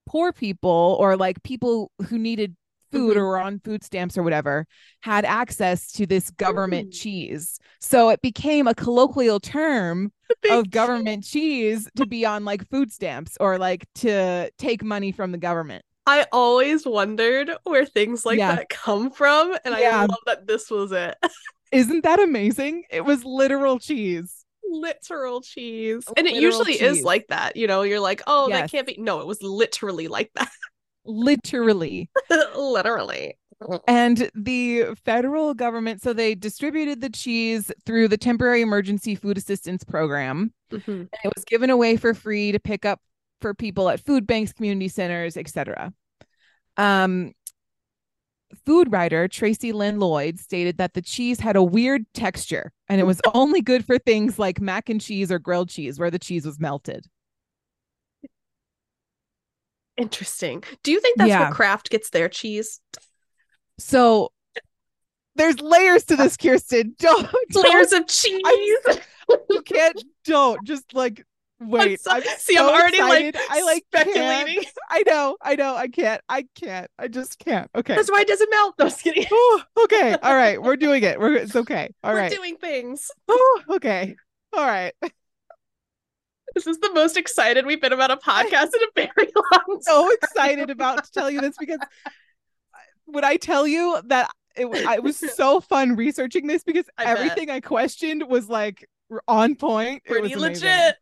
poor 0.08 0.32
people 0.34 0.98
or 1.00 1.16
like 1.18 1.42
people 1.44 1.92
who 2.08 2.18
needed 2.18 2.56
food 2.92 3.16
Mhm. 3.16 3.20
or 3.20 3.28
were 3.28 3.40
on 3.40 3.60
food 3.60 3.84
stamps 3.84 4.18
or 4.18 4.24
whatever 4.24 4.66
had 5.02 5.26
access 5.26 5.92
to 5.94 6.06
this 6.06 6.30
government 6.32 6.88
Ooh. 6.88 6.92
cheese. 6.92 7.60
So 7.82 8.10
it 8.10 8.22
became 8.22 8.68
a 8.68 8.74
colloquial 8.76 9.40
term 9.40 10.12
of 10.50 10.70
government 10.72 11.24
cheese 11.24 11.88
to 11.98 12.06
be 12.06 12.26
on 12.26 12.46
like 12.46 12.68
food 12.70 12.92
stamps 12.92 13.38
or 13.40 13.58
like 13.60 13.86
to 13.96 14.50
take 14.58 14.84
money 14.84 15.12
from 15.12 15.32
the 15.32 15.38
government. 15.38 15.84
I 16.08 16.26
always 16.32 16.86
wondered 16.86 17.52
where 17.64 17.86
things 17.86 18.26
like 18.26 18.38
Yeah. 18.38 18.56
that 18.56 18.70
come 18.70 19.10
from, 19.12 19.56
and 19.66 19.74
I 19.74 19.80
Yeah. 19.82 20.02
love 20.02 20.20
that 20.26 20.48
this 20.48 20.70
was 20.70 20.92
it. 20.92 21.16
Isn't 21.72 22.04
that 22.04 22.20
amazing? 22.20 22.84
It 22.90 23.02
was 23.06 23.26
literal 23.26 23.80
cheese. 23.80 24.46
Literal 24.64 25.42
cheese. 25.42 26.06
And 26.16 26.28
it 26.28 26.34
Literal 26.36 26.42
usually 26.68 26.74
is 26.74 27.02
like 27.04 27.28
that. 27.30 27.56
You 27.56 27.68
know, 27.68 27.82
you're 27.82 28.00
like, 28.00 28.22
oh, 28.28 28.50
that 28.50 28.72
can't 28.72 28.86
be. 28.88 28.96
No, 29.00 29.20
it 29.20 29.28
was 29.28 29.42
literally 29.42 30.08
like 30.08 30.32
that. 30.36 30.50
Literally. 31.06 32.10
literally. 32.56 33.38
And 33.88 34.30
the 34.36 34.96
federal 35.06 35.54
government, 35.54 36.02
so 36.02 36.14
they 36.14 36.34
distributed 36.36 37.00
the 37.02 37.10
cheese 37.10 37.72
through 37.86 38.08
the 38.10 38.18
temporary 38.18 38.62
emergency 38.62 39.16
food 39.16 39.38
assistance 39.38 39.84
program. 39.84 40.52
Mhm. 40.72 40.88
and 40.88 41.10
it 41.24 41.32
was 41.36 41.46
given 41.46 41.70
away 41.70 41.96
for 41.96 42.14
free 42.16 42.52
to 42.52 42.60
pick 42.60 42.86
up 42.86 43.00
for 43.46 43.54
people 43.54 43.90
at 43.90 44.00
food 44.00 44.26
banks 44.26 44.52
community 44.52 44.88
centers 44.88 45.38
etc 45.38 45.94
um 46.78 47.32
food 48.66 48.92
writer 48.92 49.28
tracy 49.28 49.72
lynn 49.72 50.00
lloyd 50.00 50.40
stated 50.40 50.80
that 50.80 50.96
the 50.96 51.02
cheese 51.04 51.40
had 51.40 51.56
a 51.56 51.62
weird 51.62 52.04
texture 52.16 52.72
and 52.90 53.00
it 53.00 53.04
was 53.04 53.22
only 53.36 53.62
good 53.62 53.86
for 53.86 54.00
things 54.00 54.40
like 54.40 54.60
mac 54.60 54.90
and 54.90 55.00
cheese 55.00 55.32
or 55.32 55.38
grilled 55.38 55.70
cheese 55.70 56.00
where 56.00 56.10
the 56.10 56.18
cheese 56.18 56.44
was 56.44 56.60
melted 56.60 57.06
Interesting. 59.98 60.62
Do 60.84 60.92
you 60.92 61.00
think 61.00 61.18
that's 61.18 61.30
Yeah. 61.30 61.44
where 61.44 61.52
Kraft 61.54 61.90
gets 61.90 62.10
their 62.10 62.28
cheese? 62.28 62.82
so 63.78 64.32
there's 65.36 65.60
layers 65.60 66.04
to 66.06 66.16
this 66.16 66.36
kirsten 66.36 66.96
don't, 66.98 67.30
don't 67.52 67.64
Layers 67.72 67.94
of 67.94 68.08
cheese. 68.08 68.42
you 69.50 69.62
can't 69.66 70.04
don't 70.26 70.66
just 70.66 70.94
like 70.94 71.24
wait 71.62 72.02
so- 72.02 72.12
I'm 72.12 72.22
see, 72.38 72.56
so 72.56 72.68
I'm 72.68 72.76
already 72.76 72.98
excited. 72.98 73.36
like 73.36 73.44
i 73.50 73.64
like 73.64 73.86
can't. 73.94 74.10
speculating. 74.10 74.64
i 74.90 75.04
know 75.08 75.38
i 75.42 75.56
know 75.56 75.76
i 75.76 75.88
can't 75.88 76.22
i 76.28 76.46
can't 76.56 76.90
i 77.00 77.08
just 77.08 77.40
can't 77.40 77.70
okay 77.76 77.96
That's 77.96 78.12
why 78.12 78.22
it 78.22 78.28
doesn't 78.28 78.50
melt. 78.50 78.76
No, 78.80 78.86
was 78.86 78.96
kidding. 79.02 79.26
Oh, 79.32 79.64
okay. 79.86 80.18
All 80.22 80.36
right. 80.36 80.62
We're 80.62 80.76
doing 80.76 81.04
it. 81.04 81.20
We're 81.20 81.36
it's 81.36 81.56
okay. 81.56 81.90
All 82.04 82.12
We're 82.14 82.20
right. 82.20 82.32
doing 82.32 82.58
things. 82.58 83.10
Oh, 83.30 83.62
okay. 83.72 84.16
All 84.54 84.66
right. 84.66 84.94
This 86.54 86.68
is 86.68 86.78
the 86.80 86.92
most 86.94 87.18
excited 87.18 87.66
we've 87.66 87.82
been 87.82 87.94
about 87.94 88.12
a 88.12 88.18
podcast 88.18 88.70
in 88.74 88.82
a 88.84 88.92
very 88.96 89.30
long 89.36 89.62
time. 89.68 89.82
So 89.82 90.12
excited 90.12 90.70
about 90.70 91.04
to 91.06 91.12
tell 91.12 91.30
you 91.30 91.42
this 91.42 91.56
because 91.58 91.80
would 93.08 93.24
I 93.24 93.38
tell 93.38 93.68
you 93.68 94.00
that 94.08 94.32
it, 94.56 94.66
it 94.68 95.04
was 95.04 95.18
so 95.36 95.60
fun 95.60 95.96
researching 95.96 96.48
this 96.48 96.64
because 96.64 96.86
I 96.98 97.06
bet. 97.06 97.18
everything 97.18 97.50
I 97.50 97.60
questioned 97.60 98.24
was 98.28 98.48
like 98.50 98.88
on 99.28 99.56
point. 99.56 100.04
It 100.06 100.10
Pretty 100.12 100.36
legit. 100.36 100.96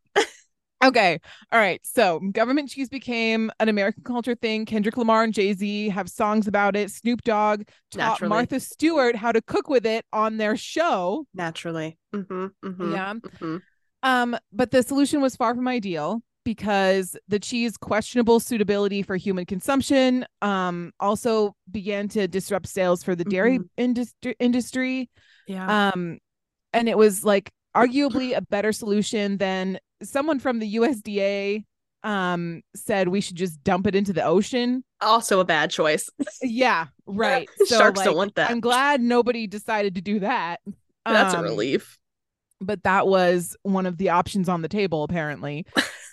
Okay. 0.84 1.20
All 1.52 1.60
right. 1.60 1.80
So 1.84 2.20
government 2.32 2.70
cheese 2.70 2.90
became 2.90 3.52
an 3.60 3.70
American 3.70 4.04
culture 4.04 4.36
thing. 4.36 4.66
Kendrick 4.66 4.98
Lamar 4.98 5.24
and 5.24 5.34
Jay 5.34 5.54
Z 5.54 5.90
have 5.90 6.10
songs 6.10 6.48
about 6.48 6.76
it. 6.76 6.92
Snoop 6.92 7.22
Dogg 7.24 7.64
taught 7.92 7.98
Naturally. 8.22 8.30
Martha 8.30 8.60
Stewart 8.60 9.16
how 9.16 9.32
to 9.32 9.42
cook 9.42 9.70
with 9.70 9.86
it 9.86 10.06
on 10.12 10.38
their 10.38 10.58
show. 10.58 11.26
Naturally. 11.34 11.98
Mm-hmm, 12.14 12.48
mm-hmm, 12.66 12.92
Yeah. 12.92 13.14
mhm. 13.14 13.62
Um, 14.04 14.38
but 14.52 14.72
the 14.72 14.84
solution 14.84 15.22
was 15.22 15.36
far 15.36 15.56
from 15.56 15.68
ideal 15.68 16.22
because 16.44 17.16
the 17.30 17.40
cheese 17.40 17.78
questionable 17.78 18.40
suitability 18.42 19.02
for 19.02 19.16
human 19.16 19.46
consumption 19.46 20.26
um 20.42 20.92
also 21.00 21.56
began 21.72 22.10
to 22.10 22.28
disrupt 22.28 22.68
sales 22.68 23.02
for 23.02 23.16
the 23.16 23.24
dairy 23.24 23.60
industry 23.78 24.36
industry 24.42 25.10
Yeah. 25.48 25.92
um 25.94 26.18
and 26.74 26.90
it 26.90 26.98
was 26.98 27.24
like 27.24 27.50
arguably 27.78 28.36
a 28.36 28.42
better 28.42 28.74
solution 28.74 29.38
than 29.38 29.80
someone 30.04 30.40
from 30.40 30.60
the 30.60 30.76
USDA 30.76 31.66
um 32.04 32.62
said 32.76 33.08
we 33.08 33.22
should 33.22 33.38
just 33.38 33.64
dump 33.64 33.88
it 33.88 33.96
into 33.96 34.12
the 34.12 34.24
ocean 34.24 34.84
also 35.00 35.40
a 35.40 35.46
bad 35.46 35.72
choice. 35.72 36.10
yeah 36.42 36.88
right 37.06 37.48
so 37.66 37.78
Sharks 37.78 37.98
like, 38.00 38.06
don't 38.06 38.18
want 38.18 38.36
that. 38.36 38.52
i'm 38.52 38.60
glad 38.60 39.00
nobody 39.00 39.48
decided 39.48 39.96
to 39.96 40.02
do 40.02 40.20
that 40.20 40.60
That's 41.06 41.34
a 41.34 41.38
Um, 41.38 41.44
relief. 41.46 41.98
but 42.60 42.84
that 42.84 43.08
was 43.08 43.56
one 43.64 43.86
of 43.86 43.98
the 43.98 44.10
options 44.10 44.50
on 44.50 44.62
the 44.62 44.68
table 44.68 45.04
apparently 45.06 45.66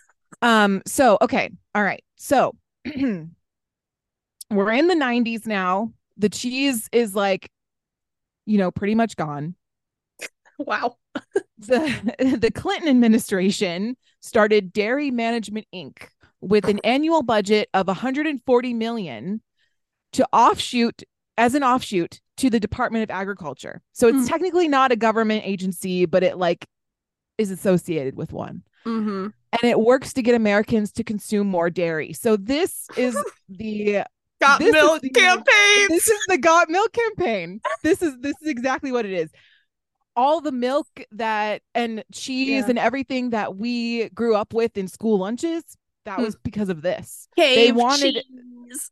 um 0.42 0.80
so 0.86 1.18
okay 1.20 1.50
all 1.74 1.82
right 1.82 2.04
so 2.16 2.54
we're 2.94 4.70
in 4.70 4.86
the 4.86 4.94
90s 4.94 5.44
now 5.46 5.92
the 6.16 6.28
cheese 6.28 6.88
is 6.92 7.14
like 7.16 7.50
you 8.46 8.58
know 8.58 8.70
pretty 8.70 8.94
much 8.94 9.16
gone 9.16 9.54
Wow. 10.58 10.98
The 11.58 12.36
the 12.40 12.50
clinton 12.50 12.88
administration 12.88 13.96
started 14.20 14.72
dairy 14.72 15.10
management 15.10 15.66
inc 15.74 15.96
with 16.40 16.64
an 16.66 16.78
annual 16.84 17.22
budget 17.22 17.68
of 17.74 17.86
140 17.86 18.74
million 18.74 19.42
to 20.12 20.26
offshoot 20.32 21.02
as 21.36 21.54
an 21.54 21.62
offshoot 21.62 22.20
to 22.36 22.48
the 22.50 22.60
department 22.60 23.02
of 23.02 23.10
agriculture 23.14 23.82
so 23.92 24.08
it's 24.08 24.18
Mm. 24.18 24.28
technically 24.28 24.68
not 24.68 24.92
a 24.92 24.96
government 24.96 25.42
agency 25.44 26.06
but 26.06 26.22
it 26.22 26.38
like 26.38 26.66
is 27.38 27.50
associated 27.50 28.14
with 28.16 28.32
one 28.32 28.62
Mm-hmm. 28.86 29.24
and 29.52 29.62
it 29.70 29.78
works 29.78 30.14
to 30.14 30.22
get 30.22 30.34
Americans 30.34 30.90
to 30.92 31.04
consume 31.04 31.46
more 31.48 31.68
dairy. 31.68 32.14
So 32.14 32.38
this 32.38 32.86
is 32.96 33.14
the 33.50 34.04
Got 34.40 34.62
milk 34.62 35.02
the- 35.02 35.10
campaigns. 35.10 35.88
this 35.90 36.08
is 36.08 36.18
the 36.28 36.38
Got 36.38 36.70
Milk 36.70 36.90
campaign. 36.90 37.60
This 37.82 38.00
is 38.00 38.16
this 38.20 38.34
is 38.40 38.48
exactly 38.48 38.90
what 38.90 39.04
it 39.04 39.12
is. 39.12 39.30
All 40.20 40.40
the 40.42 40.52
milk 40.52 40.86
that 41.12 41.62
and 41.74 42.04
cheese 42.12 42.64
Yeah. 42.64 42.70
and 42.70 42.78
everything 42.78 43.30
that 43.30 43.56
we 43.56 44.08
grew 44.10 44.34
up 44.36 44.52
with 44.52 44.76
in 44.76 44.86
school 44.88 45.18
lunches, 45.18 45.64
that 46.04 46.16
Hmm. 46.16 46.24
was 46.24 46.36
because 46.36 46.68
of 46.68 46.82
this. 46.82 47.28
Cave 47.36 47.74
wanted- 47.74 48.24
cheese. 48.68 48.90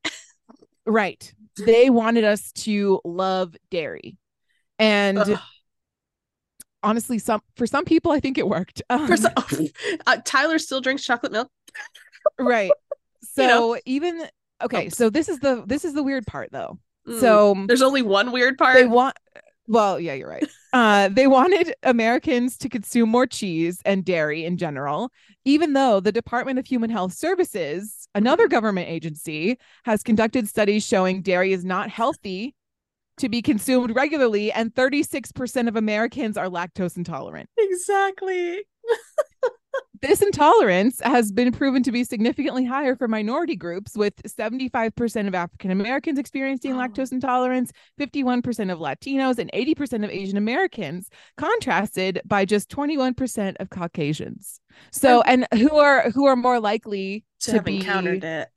Right. 0.86 1.34
They 1.56 1.90
wanted 1.90 2.24
us 2.24 2.50
to 2.64 3.00
love 3.04 3.56
dairy. 3.70 4.16
And 4.78 5.18
Ugh. 5.18 5.38
honestly, 6.82 7.18
some 7.18 7.42
for 7.56 7.66
some 7.66 7.84
people 7.84 8.12
I 8.12 8.20
think 8.20 8.38
it 8.38 8.48
worked. 8.48 8.82
Um, 8.90 9.16
some- 9.16 9.32
uh, 10.06 10.16
Tyler 10.24 10.58
still 10.58 10.80
drinks 10.80 11.04
chocolate 11.04 11.32
milk. 11.32 11.50
right. 12.38 12.70
So 13.34 13.42
You 13.42 13.48
know. 13.48 13.78
even 13.84 14.28
okay, 14.62 14.86
Oops. 14.86 14.96
so 14.96 15.10
this 15.10 15.28
is 15.28 15.38
the 15.40 15.62
this 15.66 15.84
is 15.84 15.92
the 15.92 16.02
weird 16.02 16.26
part 16.26 16.50
though. 16.52 16.78
Mm. 17.06 17.20
So 17.20 17.54
there's 17.66 17.82
only 17.82 18.02
one 18.02 18.32
weird 18.32 18.56
part. 18.56 18.76
they 18.76 18.86
want 18.86 19.16
well 19.68 20.00
yeah 20.00 20.14
you're 20.14 20.28
right 20.28 20.48
uh 20.72 21.08
they 21.08 21.26
wanted 21.26 21.72
americans 21.84 22.56
to 22.56 22.68
consume 22.68 23.08
more 23.08 23.26
cheese 23.26 23.80
and 23.84 24.04
dairy 24.04 24.44
in 24.44 24.56
general 24.56 25.10
even 25.44 25.72
though 25.72 26.00
the 26.00 26.12
department 26.12 26.58
of 26.58 26.66
human 26.66 26.90
health 26.90 27.12
services 27.12 28.08
another 28.14 28.48
government 28.48 28.88
agency 28.88 29.56
has 29.84 30.02
conducted 30.02 30.48
studies 30.48 30.84
showing 30.84 31.22
dairy 31.22 31.52
is 31.52 31.64
not 31.64 31.88
healthy 31.88 32.54
to 33.18 33.28
be 33.28 33.42
consumed 33.42 33.94
regularly, 33.94 34.50
and 34.52 34.74
36% 34.74 35.68
of 35.68 35.76
Americans 35.76 36.36
are 36.36 36.48
lactose 36.48 36.96
intolerant. 36.96 37.48
Exactly. 37.58 38.62
This 40.00 40.22
intolerance 40.22 41.00
has 41.00 41.32
been 41.32 41.50
proven 41.50 41.82
to 41.82 41.90
be 41.90 42.04
significantly 42.04 42.64
higher 42.64 42.94
for 42.94 43.08
minority 43.08 43.56
groups, 43.56 43.96
with 43.96 44.14
75% 44.22 45.26
of 45.26 45.34
African 45.34 45.72
Americans 45.72 46.20
experiencing 46.20 46.74
Oh. 46.74 46.76
lactose 46.76 47.10
intolerance, 47.10 47.72
51% 47.98 48.70
of 48.70 48.78
Latinos, 48.78 49.38
and 49.38 49.50
80% 49.52 50.04
of 50.04 50.10
Asian 50.10 50.36
Americans, 50.36 51.08
contrasted 51.36 52.20
by 52.24 52.44
just 52.44 52.68
21% 52.70 53.56
of 53.58 53.70
Caucasians. 53.70 54.60
So, 54.92 55.22
and 55.22 55.46
who 55.52 55.76
are 55.76 56.10
who 56.10 56.26
are 56.26 56.36
more 56.36 56.60
likely 56.60 57.24
To, 57.40 57.50
to, 57.50 57.56
have 57.56 57.64
be 57.64 57.76
encountered 57.78 58.22
it. 58.22 58.48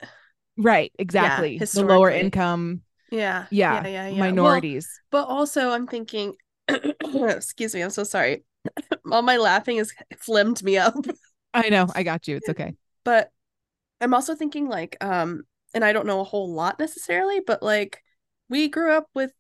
right? 0.57 0.91
Exactly, 0.99 1.57
the 1.57 1.83
lower 1.83 2.11
income, 2.11 2.81
Yeah. 3.11 3.47
yeah, 3.49 3.81
Yeah. 3.81 3.87
Yeah. 3.87 4.07
yeah. 4.09 4.09
Well, 4.11 4.19
minorities. 4.29 4.87
But 5.09 5.23
also, 5.27 5.71
I'm 5.71 5.87
thinking, 5.87 6.35
excuse 6.67 7.73
me, 7.73 7.81
I'm 7.81 7.89
so 7.89 8.03
sorry. 8.03 8.43
All 9.11 9.21
my 9.21 9.37
laughing 9.37 9.77
has 9.77 9.91
flimmed 10.17 10.61
me 10.63 10.77
up. 10.77 10.95
I 11.53 11.69
know, 11.69 11.87
I 11.93 12.03
got 12.03 12.27
you. 12.27 12.37
It's 12.37 12.49
okay. 12.49 12.75
But 13.03 13.29
I'm 13.99 14.13
also 14.13 14.35
thinking, 14.35 14.67
like, 14.67 14.97
um, 15.01 15.43
and 15.73 15.83
I 15.83 15.93
don't 15.93 16.07
know 16.07 16.21
a 16.21 16.25
whole 16.25 16.53
lot 16.53 16.79
necessarily, 16.79 17.39
but 17.45 17.61
like, 17.61 18.01
we 18.49 18.67
grew 18.67 18.91
up 18.91 19.07
with 19.13 19.31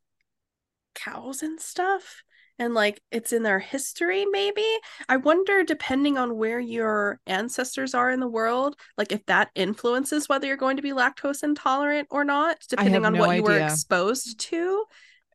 cows 0.93 1.41
and 1.41 1.59
stuff, 1.59 2.23
and 2.59 2.73
like, 2.73 3.01
it's 3.11 3.33
in 3.33 3.43
their 3.43 3.59
history, 3.59 4.25
maybe. 4.25 4.65
I 5.09 5.17
wonder, 5.17 5.63
depending 5.63 6.17
on 6.17 6.37
where 6.37 6.59
your 6.59 7.19
ancestors 7.25 7.93
are 7.95 8.11
in 8.11 8.19
the 8.19 8.27
world, 8.27 8.75
like, 8.97 9.11
if 9.11 9.25
that 9.25 9.49
influences 9.55 10.29
whether 10.29 10.47
you're 10.47 10.57
going 10.57 10.77
to 10.77 10.83
be 10.83 10.91
lactose 10.91 11.43
intolerant 11.43 12.07
or 12.11 12.23
not, 12.23 12.57
depending 12.69 13.05
on 13.05 13.13
no 13.13 13.19
what 13.19 13.35
you 13.35 13.43
were 13.43 13.57
exposed 13.57 14.39
to 14.39 14.85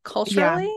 culturally. 0.04 0.72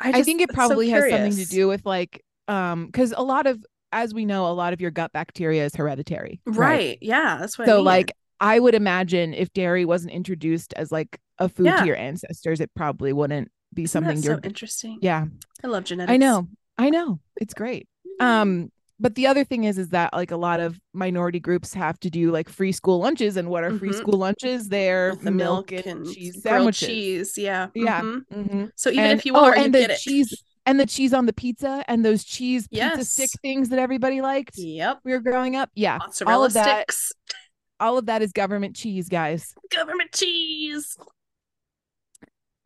I 0.00 0.12
just- 0.12 0.24
think 0.26 0.40
it 0.40 0.44
it's 0.44 0.52
so 0.52 0.56
probably 0.56 0.90
has 0.90 1.10
something 1.10 1.36
to 1.36 1.44
do 1.46 1.68
with 1.68 1.84
like 1.86 2.24
um 2.48 2.86
because 2.86 3.12
a 3.16 3.22
lot 3.22 3.46
of 3.46 3.64
as 3.92 4.14
we 4.14 4.24
know 4.24 4.46
a 4.46 4.54
lot 4.54 4.72
of 4.72 4.80
your 4.80 4.90
gut 4.90 5.12
bacteria 5.12 5.64
is 5.64 5.74
hereditary 5.74 6.40
Right. 6.46 6.98
Yeah, 7.00 7.38
that's 7.40 7.58
what 7.58 7.68
I 7.68 7.70
so 7.72 7.76
mean. 7.78 7.84
like 7.84 8.12
i 8.42 8.58
would 8.58 8.74
imagine 8.74 9.34
if 9.34 9.52
dairy 9.52 9.84
wasn't 9.84 10.12
introduced 10.14 10.72
as 10.74 10.90
like 10.90 11.18
a 11.38 11.48
food 11.48 11.66
Yeah. 11.66 11.80
to 11.80 11.86
your 11.86 11.96
ancestors 11.96 12.60
it 12.60 12.70
probably 12.74 13.12
wouldn't 13.12 13.50
be 13.74 13.82
Isn't 13.82 13.92
something 14.04 14.22
you're 14.22 14.36
so 14.36 14.40
interesting. 14.42 14.98
yeah 15.02 15.26
I 15.62 15.66
love 15.66 15.84
genetics. 15.84 16.12
i 16.12 16.16
know 16.16 16.48
i 16.78 16.88
know 16.90 17.20
it's 17.36 17.52
great 17.54 17.86
um 18.20 18.70
but 19.00 19.14
the 19.14 19.26
other 19.26 19.42
thing 19.44 19.64
is 19.64 19.78
is 19.78 19.88
that 19.88 20.12
like 20.12 20.30
a 20.30 20.36
lot 20.36 20.60
of 20.60 20.78
minority 20.92 21.40
groups 21.40 21.72
have 21.74 21.98
to 22.00 22.10
do 22.10 22.30
like 22.30 22.48
free 22.48 22.70
school 22.72 22.98
lunches 22.98 23.36
and 23.36 23.48
what 23.48 23.64
are 23.64 23.76
free 23.78 23.88
Mhm. 23.90 23.94
school 23.98 24.18
lunches 24.18 24.68
they're 24.68 25.16
the 25.16 25.30
milk, 25.30 25.70
milk, 25.72 25.86
and, 25.86 26.06
and 26.06 26.14
cheese 26.14 26.42
sandwiches 26.42 26.86
cheese. 26.88 27.38
Yeah. 27.38 27.68
Yeah. 27.74 28.02
mhm. 28.02 28.24
Mhm. 28.32 28.70
So 28.76 28.90
even 28.90 29.04
And- 29.06 29.18
if 29.18 29.24
you 29.26 29.34
oh, 29.34 29.44
are, 29.46 29.56
you 29.56 29.64
and 29.64 29.74
the 29.74 29.78
get 29.80 29.90
it. 29.90 29.98
cheese 29.98 30.44
and 30.66 30.78
the 30.78 30.86
cheese 30.86 31.14
on 31.14 31.24
the 31.26 31.32
pizza 31.32 31.82
and 31.88 32.04
those 32.04 32.22
cheese 32.22 32.68
pizza 32.68 33.04
stick 33.04 33.30
things 33.42 33.70
that 33.70 33.78
everybody 33.78 34.20
liked 34.20 34.56
Yep. 34.58 35.00
we 35.04 35.12
were 35.12 35.20
growing 35.20 35.56
up 35.56 35.70
yeah 35.74 35.98
Mozzarella 35.98 36.36
all 36.38 36.44
of 36.44 36.52
that 36.52 36.90
sticks. 36.90 37.12
all 37.80 37.96
of 37.98 38.06
that 38.06 38.20
is 38.22 38.32
government 38.32 38.76
cheese 38.76 39.08
guys 39.08 39.54
Government 39.74 40.12
cheese. 40.12 40.96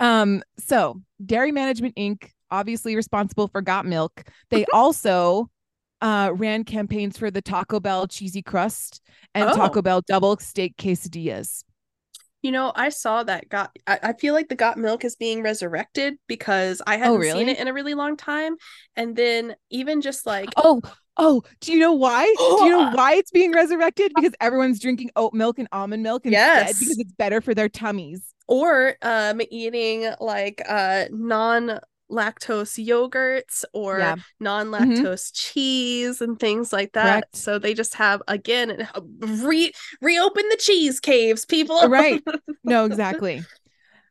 um 0.00 0.42
so 0.58 1.00
dairy 1.24 1.52
management 1.52 1.94
inc 1.96 2.30
obviously 2.50 2.96
responsible 2.96 3.48
for 3.48 3.60
got 3.62 3.86
milk 3.86 4.24
they 4.50 4.64
also 4.72 5.48
uh 6.04 6.30
ran 6.34 6.64
campaigns 6.64 7.18
for 7.18 7.30
the 7.32 7.42
taco 7.42 7.80
bell 7.80 8.06
cheesy 8.06 8.42
crust 8.42 9.00
and 9.34 9.50
Oh. 9.50 9.56
taco 9.56 9.82
bell 9.82 10.02
double 10.06 10.36
steak 10.38 10.76
quesadillas 10.76 11.64
You 12.42 12.52
know, 12.52 12.72
I 12.76 12.90
saw 12.90 13.22
that 13.24 13.48
got 13.48 13.70
I, 13.86 13.98
I 14.02 14.12
feel 14.12 14.34
like 14.34 14.48
the 14.50 14.54
got 14.54 14.76
milk 14.76 15.04
is 15.04 15.16
being 15.16 15.42
resurrected 15.42 16.18
because 16.28 16.82
I 16.86 16.96
hadn't 16.98 17.22
seen 17.22 17.34
Oh, 17.34 17.38
really? 17.38 17.52
it 17.52 17.58
in 17.58 17.68
a 17.68 17.72
really 17.72 17.94
long 17.94 18.16
time. 18.18 18.56
And 18.96 19.16
then 19.16 19.56
even 19.70 20.02
just 20.02 20.26
like 20.26 20.54
oh 20.56 20.82
oh 21.16 21.42
do 21.60 21.72
you 21.72 21.78
know 21.80 21.94
why 21.94 22.24
do 22.58 22.64
you 22.64 22.70
know 22.70 22.82
why 22.82 23.14
it's 23.14 23.30
being 23.30 23.52
resurrected 23.52 24.12
because 24.14 24.34
everyone's 24.40 24.80
drinking 24.80 25.10
oat 25.16 25.32
milk 25.32 25.58
and 25.58 25.68
almond 25.72 26.02
milk 26.02 26.26
instead 26.26 26.66
Yes. 26.66 26.78
because 26.78 26.98
it's 26.98 27.12
better 27.12 27.40
for 27.40 27.54
their 27.54 27.68
tummies 27.70 28.34
or 28.46 28.96
um 29.02 29.40
eating 29.50 30.12
like 30.20 30.60
uh 30.68 31.06
non 31.10 31.80
lactose 32.14 32.78
yogurts 32.84 33.64
or 33.72 33.98
Yeah. 33.98 34.16
non-lactose 34.40 35.30
cheese 35.34 36.20
and 36.20 36.38
things 36.38 36.72
like 36.72 36.92
that 36.92 37.04
Correct. 37.22 37.36
so 37.36 37.58
they 37.58 37.74
just 37.74 37.94
have 37.94 38.22
again 38.28 38.88
re 39.20 39.72
reopen 40.00 40.44
the 40.50 40.56
cheese 40.56 41.00
caves 41.00 41.44
people 41.44 41.88
right 41.88 42.22
no 42.64 42.84
exactly 42.90 43.44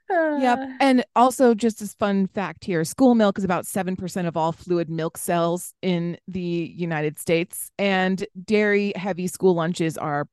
Yep. 0.10 0.60
Uh, 0.60 0.68
And 0.80 1.06
also, 1.16 1.54
just 1.54 1.82
as 1.82 1.94
fun 1.94 2.28
fact 2.28 2.66
here, 2.66 2.84
school 2.84 3.16
milk 3.16 3.38
is 3.38 3.44
about 3.44 3.66
7% 3.66 4.28
of 4.28 4.36
all 4.36 4.52
fluid 4.52 4.89
milk 4.89 5.18
cells 5.18 5.74
in 5.82 6.18
the 6.28 6.74
United 6.76 7.20
States, 7.20 7.72
and 7.78 8.26
dairy 8.46 8.94
heavy 8.96 9.28
school 9.28 9.54
lunches 9.56 9.98
are, 9.98 10.28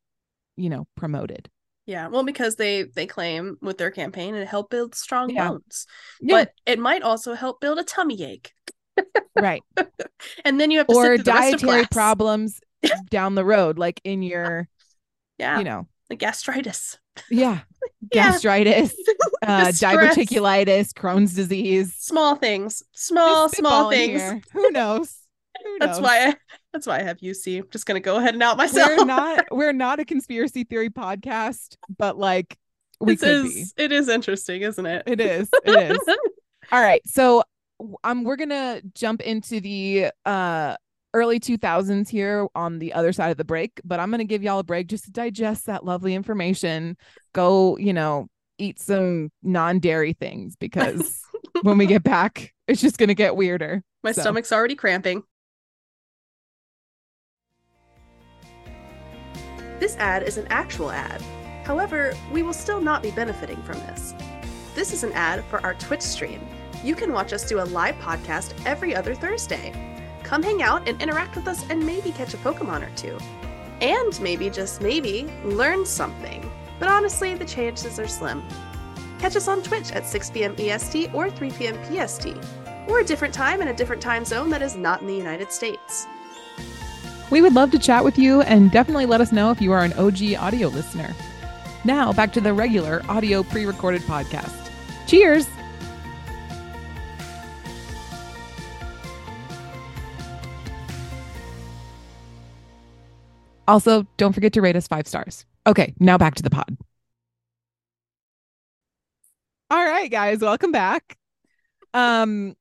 you 0.57 0.69
know, 0.71 0.87
promoted. 0.97 1.49
Yeah 1.87 2.09
well 2.09 2.23
because 2.25 2.57
they 2.57 2.83
they 2.85 3.07
claim 3.07 3.57
with 3.63 3.79
their 3.79 3.91
campaign 3.91 4.35
it 4.35 4.47
help 4.49 4.71
build 4.71 4.95
strong 4.95 5.31
Yeah. 5.31 5.53
bones 5.53 5.87
Yeah, 6.21 6.45
but 6.45 6.53
it 6.67 6.79
might 6.79 7.03
also 7.03 7.35
help 7.35 7.61
build 7.61 7.79
a 7.79 7.85
tummy 7.85 8.23
ache 8.25 8.53
right. 9.37 9.65
and 10.45 10.61
then 10.61 10.71
you 10.71 10.79
have 10.79 10.89
to 10.89 10.95
Or 10.95 10.95
sit 10.95 11.15
through 11.17 11.25
the 11.25 11.33
rest 11.33 11.53
of 11.53 11.63
dietary 11.63 11.85
problems 11.87 12.61
down 13.11 13.35
the 13.35 13.45
road, 13.45 13.79
like 13.79 14.01
in 14.05 14.23
your, 14.23 14.69
yeah 15.39 15.59
you 15.59 15.65
know, 15.65 15.87
the 16.09 16.17
gastritis 16.17 16.99
yeah, 17.29 17.61
Yeah. 18.13 18.41
gastritis, 18.43 18.95
uh, 19.43 19.69
diverticulitis, 19.73 20.93
Crohn's 20.93 21.35
disease. 21.35 21.97
small 21.97 22.35
things 22.37 22.83
small 22.93 23.49
small 23.49 23.85
things 23.85 24.35
here. 24.35 24.43
Who 24.53 24.71
knows? 24.71 25.17
Who 25.65 25.79
That's 25.79 26.01
knows? 26.01 26.01
why 26.01 26.29
I 26.29 26.37
that's 26.73 26.87
why 26.87 26.99
I 26.99 27.03
have 27.03 27.19
UC. 27.19 27.59
I'm 27.63 27.69
just 27.71 27.87
gonna 27.87 28.01
go 28.01 28.17
ahead 28.17 28.35
and 28.35 28.43
out 28.43 28.57
myself. 28.57 28.89
we're 28.97 29.05
not 29.05 29.47
we're 29.51 29.73
not 29.73 30.01
a 30.01 30.05
conspiracy 30.05 30.65
theory 30.65 30.91
podcast, 30.91 31.77
but 31.99 32.17
like 32.19 32.57
we 33.01 33.17
could 33.17 33.47
is 33.47 33.75
it 33.77 33.93
is 33.93 34.09
interesting, 34.09 34.63
isn't 34.63 34.87
it? 34.87 35.03
It 35.07 35.21
is. 35.21 35.49
It 35.65 35.93
is. 35.93 35.99
All 36.73 36.81
right. 36.83 37.03
So 37.07 37.43
um 38.05 38.25
we're 38.25 38.37
gonna 38.37 38.83
jump 38.95 39.21
into 39.23 39.61
the 39.61 40.11
uh 40.25 40.77
early 41.13 41.41
2000s 41.41 42.09
here 42.09 42.47
on 42.55 42.79
the 42.79 42.93
other 42.93 43.13
side 43.13 43.31
of 43.31 43.37
the 43.37 43.45
break, 43.45 43.81
but 43.85 43.99
I'm 43.99 44.11
gonna 44.11 44.25
give 44.25 44.43
y'all 44.43 44.61
a 44.61 44.65
break 44.65 44.87
just 44.87 45.05
to 45.07 45.11
digest 45.11 45.67
that 45.67 45.85
lovely 45.85 46.15
information. 46.15 46.97
Go, 47.33 47.77
you 47.79 47.93
know, 47.93 48.29
eat 48.59 48.79
some 48.79 49.31
non-dairy 49.43 50.13
things 50.13 50.55
because 50.57 51.21
when 51.63 51.79
we 51.79 51.87
get 51.87 52.03
back, 52.05 52.55
it's 52.69 52.81
just 52.81 52.99
gonna 52.99 53.15
get 53.15 53.35
weirder. 53.35 53.83
My 54.05 54.13
So- 54.13 54.21
stomach's 54.23 54.53
already 54.53 54.77
cramping. 54.77 55.23
This 59.81 59.97
ad 59.97 60.25
is 60.25 60.37
an 60.37 60.47
actual 60.51 60.91
ad. 60.91 61.23
However, 61.65 62.13
we 62.31 62.43
will 62.43 62.53
still 62.53 62.83
not 62.83 63.03
be 63.03 63.11
benefiting 63.13 63.63
from 63.63 63.79
this. 63.79 64.15
This 64.75 64.93
is 64.93 65.05
an 65.05 65.13
ad 65.13 65.43
for 65.47 65.65
our 65.65 65.73
Twitch 65.75 66.03
stream. 66.03 66.47
You 66.85 66.95
can 66.95 67.15
watch 67.15 67.33
us 67.33 67.49
do 67.49 67.61
a 67.61 67.65
live 67.65 67.95
podcast 67.97 68.53
every 68.67 68.95
other 68.95 69.15
Thursday. 69.15 69.73
Come 70.23 70.43
hang 70.43 70.63
out 70.63 70.87
and 70.87 71.01
interact 71.01 71.35
with 71.35 71.49
us 71.49 71.65
and 71.71 71.85
maybe 71.85 72.13
catch 72.13 72.35
a 72.35 72.37
Pokemon 72.37 72.87
or 72.87 72.95
two. 72.95 73.19
And 73.81 74.21
maybe, 74.21 74.51
just 74.51 74.83
maybe, 74.83 75.33
learn 75.45 75.87
something. 75.87 76.51
But 76.79 76.91
honestly, 76.91 77.35
the 77.35 77.47
chances 77.47 77.99
are 77.99 78.07
slim. 78.07 78.47
Catch 79.19 79.37
us 79.37 79.49
on 79.49 79.63
Twitch 79.63 79.93
at 79.93 80.07
6 80.07 80.31
p.m. 80.31 80.55
EST 80.59 81.15
or 81.15 81.31
3 81.31 81.51
p.m. 81.53 81.79
PST 81.87 82.29
or 82.87 83.01
a 83.01 83.05
different 83.05 83.33
time 83.33 83.63
in 83.63 83.69
a 83.69 83.75
different 83.75 84.03
time 84.03 84.27
zone 84.27 84.51
that 84.51 84.61
is 84.61 84.77
not 84.77 85.01
in 85.01 85.07
the 85.07 85.17
United 85.17 85.51
States. 85.51 86.07
We 87.31 87.41
would 87.43 87.55
love 87.55 87.71
to 87.71 87.79
chat 87.79 88.05
with 88.05 88.19
you 88.19 88.43
and 88.43 88.71
definitely 88.71 89.07
let 89.07 89.21
us 89.21 89.33
know 89.33 89.51
if 89.51 89.61
you 89.61 89.73
are 89.73 89.85
an 89.85 89.93
OG 89.93 90.35
audio 90.39 90.69
listener. 90.69 91.15
Now, 91.85 92.13
back 92.13 92.33
to 92.35 92.41
the 92.41 92.53
regular 92.53 93.03
audio 93.09 93.43
pre 93.43 93.65
recorded 93.65 94.03
podcast. 94.03 94.71
Cheers! 95.07 95.47
Also, 103.69 104.05
don't 104.17 104.33
forget 104.33 104.53
to 104.55 104.61
rate 104.61 104.75
us 104.75 104.89
five 104.89 105.07
stars. 105.07 105.47
Okay, 105.65 105.95
now 106.01 106.19
back 106.19 106.35
to 106.35 106.43
the 106.43 106.51
pod. 106.51 106.77
All 109.71 109.85
right, 109.85 110.11
guys, 110.11 110.41
welcome 110.41 110.73
back. 110.73 111.17
Um, 111.95 112.57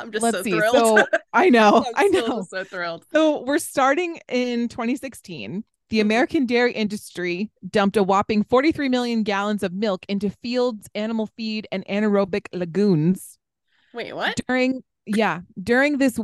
I'm 0.00 0.12
just 0.12 0.22
let's 0.22 0.38
so 0.38 0.42
see. 0.42 0.50
thrilled. 0.52 0.74
So 0.76 1.06
I 1.32 1.48
know, 1.50 1.84
I'm 1.86 1.92
I 1.96 2.08
know. 2.08 2.38
just 2.38 2.50
so 2.50 2.64
thrilled. 2.64 3.04
So 3.12 3.42
we're 3.42 3.58
starting 3.58 4.18
in 4.28 4.68
2016. 4.68 5.64
The 5.90 5.98
Mhm. 5.98 6.02
American 6.02 6.46
dairy 6.46 6.72
industry 6.72 7.50
dumped 7.68 7.96
a 7.96 8.02
whopping 8.02 8.44
43 8.44 8.88
million 8.88 9.22
gallons 9.24 9.62
of 9.64 9.72
milk 9.72 10.04
into 10.08 10.30
fields, 10.30 10.88
animal 10.94 11.26
feed, 11.36 11.66
and 11.72 11.84
anaerobic 11.86 12.46
lagoons 12.52 13.38
Wait, 13.92 14.12
what? 14.12 14.38
during 14.46 14.82
yeah, 15.06 15.40
during 15.60 15.98
this 15.98 16.20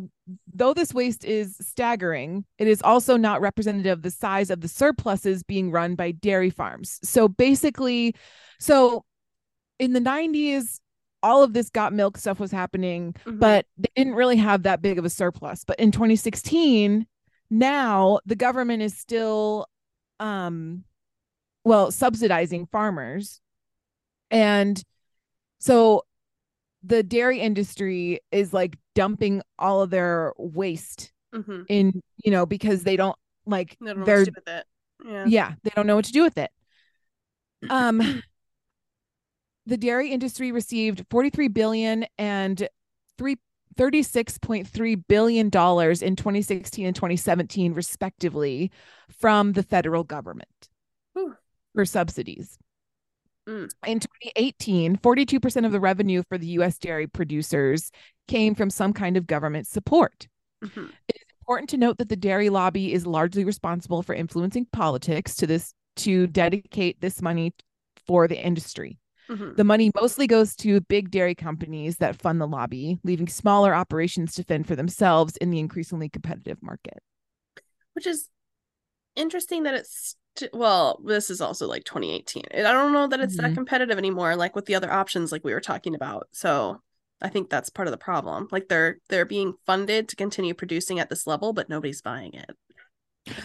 though 0.55 0.73
this 0.75 0.95
waste 0.95 1.25
is 1.25 1.57
staggering, 1.61 2.45
it 2.59 2.69
is 2.69 2.81
also 2.83 3.17
not 3.17 3.41
representative 3.41 3.99
of 3.99 4.03
the 4.03 4.11
size 4.11 4.51
of 4.51 4.61
the 4.61 4.69
surpluses 4.69 5.43
being 5.43 5.73
run 5.73 5.95
by 5.97 6.13
dairy 6.13 6.51
farms. 6.51 7.01
So 7.03 7.27
basically, 7.27 8.15
so 8.61 9.05
in 9.81 9.93
the 9.93 10.01
90s, 10.01 10.79
all 11.23 11.43
of 11.43 11.53
this 11.53 11.71
got 11.71 11.93
milk 11.93 12.17
stuff 12.19 12.39
was 12.39 12.51
happening, 12.53 13.15
Mhm. 13.25 13.39
but 13.41 13.67
they 13.79 13.89
didn't 13.97 14.15
really 14.15 14.37
have 14.37 14.63
that 14.65 14.83
big 14.83 14.99
of 14.99 15.05
a 15.05 15.11
surplus. 15.11 15.65
But 15.65 15.79
in 15.81 15.91
2016, 15.93 17.07
now 17.51 18.21
the 18.27 18.37
government 18.37 18.83
is 18.83 18.97
still 18.97 19.67
um 20.21 20.85
well 21.65 21.91
subsidizing 21.91 22.67
farmers. 22.67 23.41
And 24.31 24.83
so 25.59 26.05
the 26.83 27.03
dairy 27.03 27.41
industry 27.41 28.21
is 28.31 28.53
like 28.53 28.77
dumping 28.95 29.43
all 29.59 29.83
of 29.83 29.91
their 29.91 30.33
waste 30.39 31.13
Mhm. 31.35 31.67
in, 31.69 32.03
you 32.25 32.31
know, 32.31 32.47
because 32.47 32.85
they 32.85 32.97
don't 32.97 33.17
like 33.47 33.77
I 33.83 33.87
don't 33.87 33.97
know 33.97 34.01
what 34.01 34.07
they're 34.07 34.25
to 34.25 34.31
do 34.31 34.35
with 34.37 34.49
it. 34.49 34.67
Yeah. 35.05 35.25
yeah 35.27 35.55
they 35.63 35.71
don't 35.77 35.87
know 35.87 35.97
what 35.97 36.07
to 36.07 36.13
do 36.13 36.23
with 36.23 36.39
it 36.39 36.51
um 37.71 38.23
the 39.67 39.77
dairy 39.77 40.11
industry 40.11 40.53
received 40.53 41.05
43 41.11 41.49
billion 41.49 42.07
and 42.19 42.69
3 43.19 43.37
36.3 43.77 45.03
billion 45.07 45.51
dollars 45.51 46.01
in 46.01 46.17
2016 46.17 46.87
and 46.87 46.97
2017 46.97 47.75
respectively 47.75 48.71
from 49.21 49.53
the 49.53 49.63
federal 49.63 50.03
government 50.05 50.69
Whew. 51.15 51.35
for 51.75 51.85
subsidies 51.85 52.59
Mm. 53.49 53.71
in 53.87 54.01
2018 54.01 54.97
42% 54.97 55.65
of 55.67 55.71
the 55.71 55.79
revenue 55.79 56.25
for 56.29 56.37
the 56.37 56.49
US 56.59 56.79
dairy 56.79 57.07
producers 57.07 57.93
came 58.27 58.57
from 58.57 58.71
some 58.71 58.93
kind 58.93 59.17
of 59.17 59.27
government 59.29 59.69
support 59.69 60.27
Mhm. 60.65 60.91
important 61.43 61.71
to 61.71 61.77
note 61.77 61.99
that 61.99 62.09
the 62.09 62.17
dairy 62.17 62.49
lobby 62.51 62.93
is 62.93 63.07
largely 63.07 63.45
responsible 63.45 64.03
for 64.03 64.15
influencing 64.17 64.67
politics 64.73 65.37
to 65.37 65.47
this 65.47 65.73
to 65.97 66.27
dedicate 66.27 67.01
this 67.01 67.23
money 67.23 67.55
for 68.07 68.27
the 68.27 68.37
industry. 68.45 68.99
Mhm. 69.29 69.57
The 69.57 69.65
money 69.65 69.91
mostly 69.95 70.27
goes 70.27 70.55
to 70.57 70.81
big 70.83 71.11
dairy 71.11 71.35
companies 71.35 71.97
that 71.99 72.21
fund 72.21 72.41
the 72.41 72.47
lobby, 72.47 73.01
leaving 73.05 73.29
smaller 73.29 73.75
operations 73.75 74.35
to 74.35 74.45
fend 74.45 74.67
for 74.67 74.77
themselves 74.77 75.37
in 75.39 75.51
the 75.51 75.59
increasingly 75.59 76.09
competitive 76.09 76.63
market. 76.63 77.03
Which 77.95 78.07
is 78.07 78.29
interesting 79.15 79.63
that 79.65 79.75
it's 79.75 80.17
st- 80.37 80.53
well, 80.53 81.01
this 81.05 81.31
is 81.31 81.41
also 81.41 81.67
like 81.67 81.85
2018. 81.85 82.45
I 82.55 82.63
don't 82.73 82.93
know 82.93 83.07
that 83.09 83.21
it's 83.21 83.37
that 83.39 83.53
Mhm. 83.53 83.55
competitive 83.55 83.99
anymore, 83.99 84.37
like 84.37 84.55
with 84.55 84.67
the 84.67 84.75
other 84.75 84.93
options 84.93 85.33
like 85.33 85.45
we 85.45 85.55
were 85.55 85.61
talking 85.61 85.95
about. 85.95 86.29
So 86.33 86.83
I 87.21 87.29
think 87.31 87.49
that's 87.49 87.71
part 87.71 87.89
of 87.89 87.93
the 87.93 87.99
problem. 87.99 88.49
Like 88.53 88.69
they're 88.69 88.99
they're 89.09 89.25
being 89.25 89.55
funded 89.65 90.09
to 90.11 90.17
continue 90.17 90.55
producing 90.55 90.99
at 91.01 91.09
this 91.09 91.27
level, 91.27 91.53
but 91.53 91.69
nobody's 91.69 92.03
buying 92.03 92.35
it. 92.35 92.51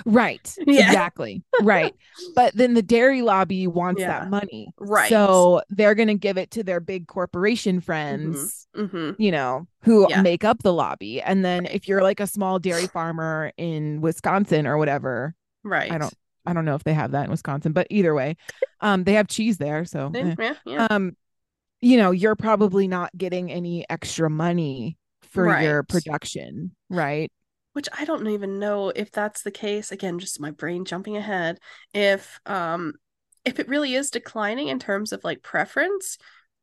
Right. 0.06 0.56
Yeah. 0.68 0.88
Exactly. 0.88 1.44
right. 1.62 1.94
But 2.36 2.56
then 2.56 2.74
the 2.74 2.82
dairy 2.82 3.22
lobby 3.22 3.68
wants 3.68 4.00
Yeah. 4.02 4.08
that 4.20 4.30
money. 4.30 4.74
Right. 4.80 5.10
So 5.10 5.62
they're 5.70 5.96
going 5.96 6.08
to 6.08 6.16
give 6.16 6.38
it 6.38 6.52
to 6.52 6.64
their 6.64 6.80
big 6.80 7.08
corporation 7.08 7.82
friends. 7.82 8.68
hmm 8.76 9.12
you 9.18 9.32
know, 9.32 9.68
who 9.84 10.08
Yeah. 10.10 10.22
make 10.22 10.44
up 10.44 10.64
the 10.64 10.74
lobby. 10.74 11.22
And 11.22 11.44
then 11.44 11.66
if 11.66 11.88
you're 11.88 12.02
like 12.04 12.20
a 12.20 12.28
small 12.28 12.60
dairy 12.60 12.88
farmer 12.88 13.52
in 13.58 14.02
Wisconsin 14.02 14.66
or 14.68 14.78
whatever, 14.78 15.36
Right. 15.64 15.92
I 15.92 15.98
don't 15.98 16.14
I 16.46 16.54
don't 16.54 16.66
know 16.66 16.76
if 16.76 16.84
they 16.84 16.94
have 16.94 17.12
that 17.12 17.26
in 17.26 17.32
Wisconsin, 17.32 17.72
but 17.74 17.88
either 17.90 18.14
way, 18.16 18.36
um 18.80 19.04
they 19.04 19.14
have 19.14 19.28
cheese 19.28 19.58
there, 19.58 19.86
so 19.86 20.12
eh. 20.16 20.36
yeah, 20.66 20.88
um 20.90 21.16
you 21.82 21.98
know, 21.98 22.12
you're 22.12 22.36
probably 22.36 22.88
not 22.88 23.10
getting 23.18 23.52
any 23.52 23.90
extra 23.90 24.30
money 24.30 24.98
for 25.24 25.48
your 25.62 25.84
production, 25.84 26.76
right? 26.90 27.32
Which 27.74 27.88
I 27.98 28.06
don't 28.06 28.28
even 28.28 28.60
know 28.60 28.90
if 28.90 29.12
that's 29.12 29.44
the 29.44 29.52
case. 29.52 29.92
Again, 29.92 30.20
just 30.20 30.40
my 30.40 30.52
brain 30.52 30.86
jumping 30.86 31.18
ahead. 31.18 31.60
If 31.94 32.40
um 32.46 32.94
if 33.46 33.60
it 33.60 33.68
really 33.70 33.96
is 33.96 34.10
declining 34.12 34.68
in 34.68 34.78
terms 34.80 35.12
of 35.12 35.24
like 35.24 35.42
preference, 35.42 36.18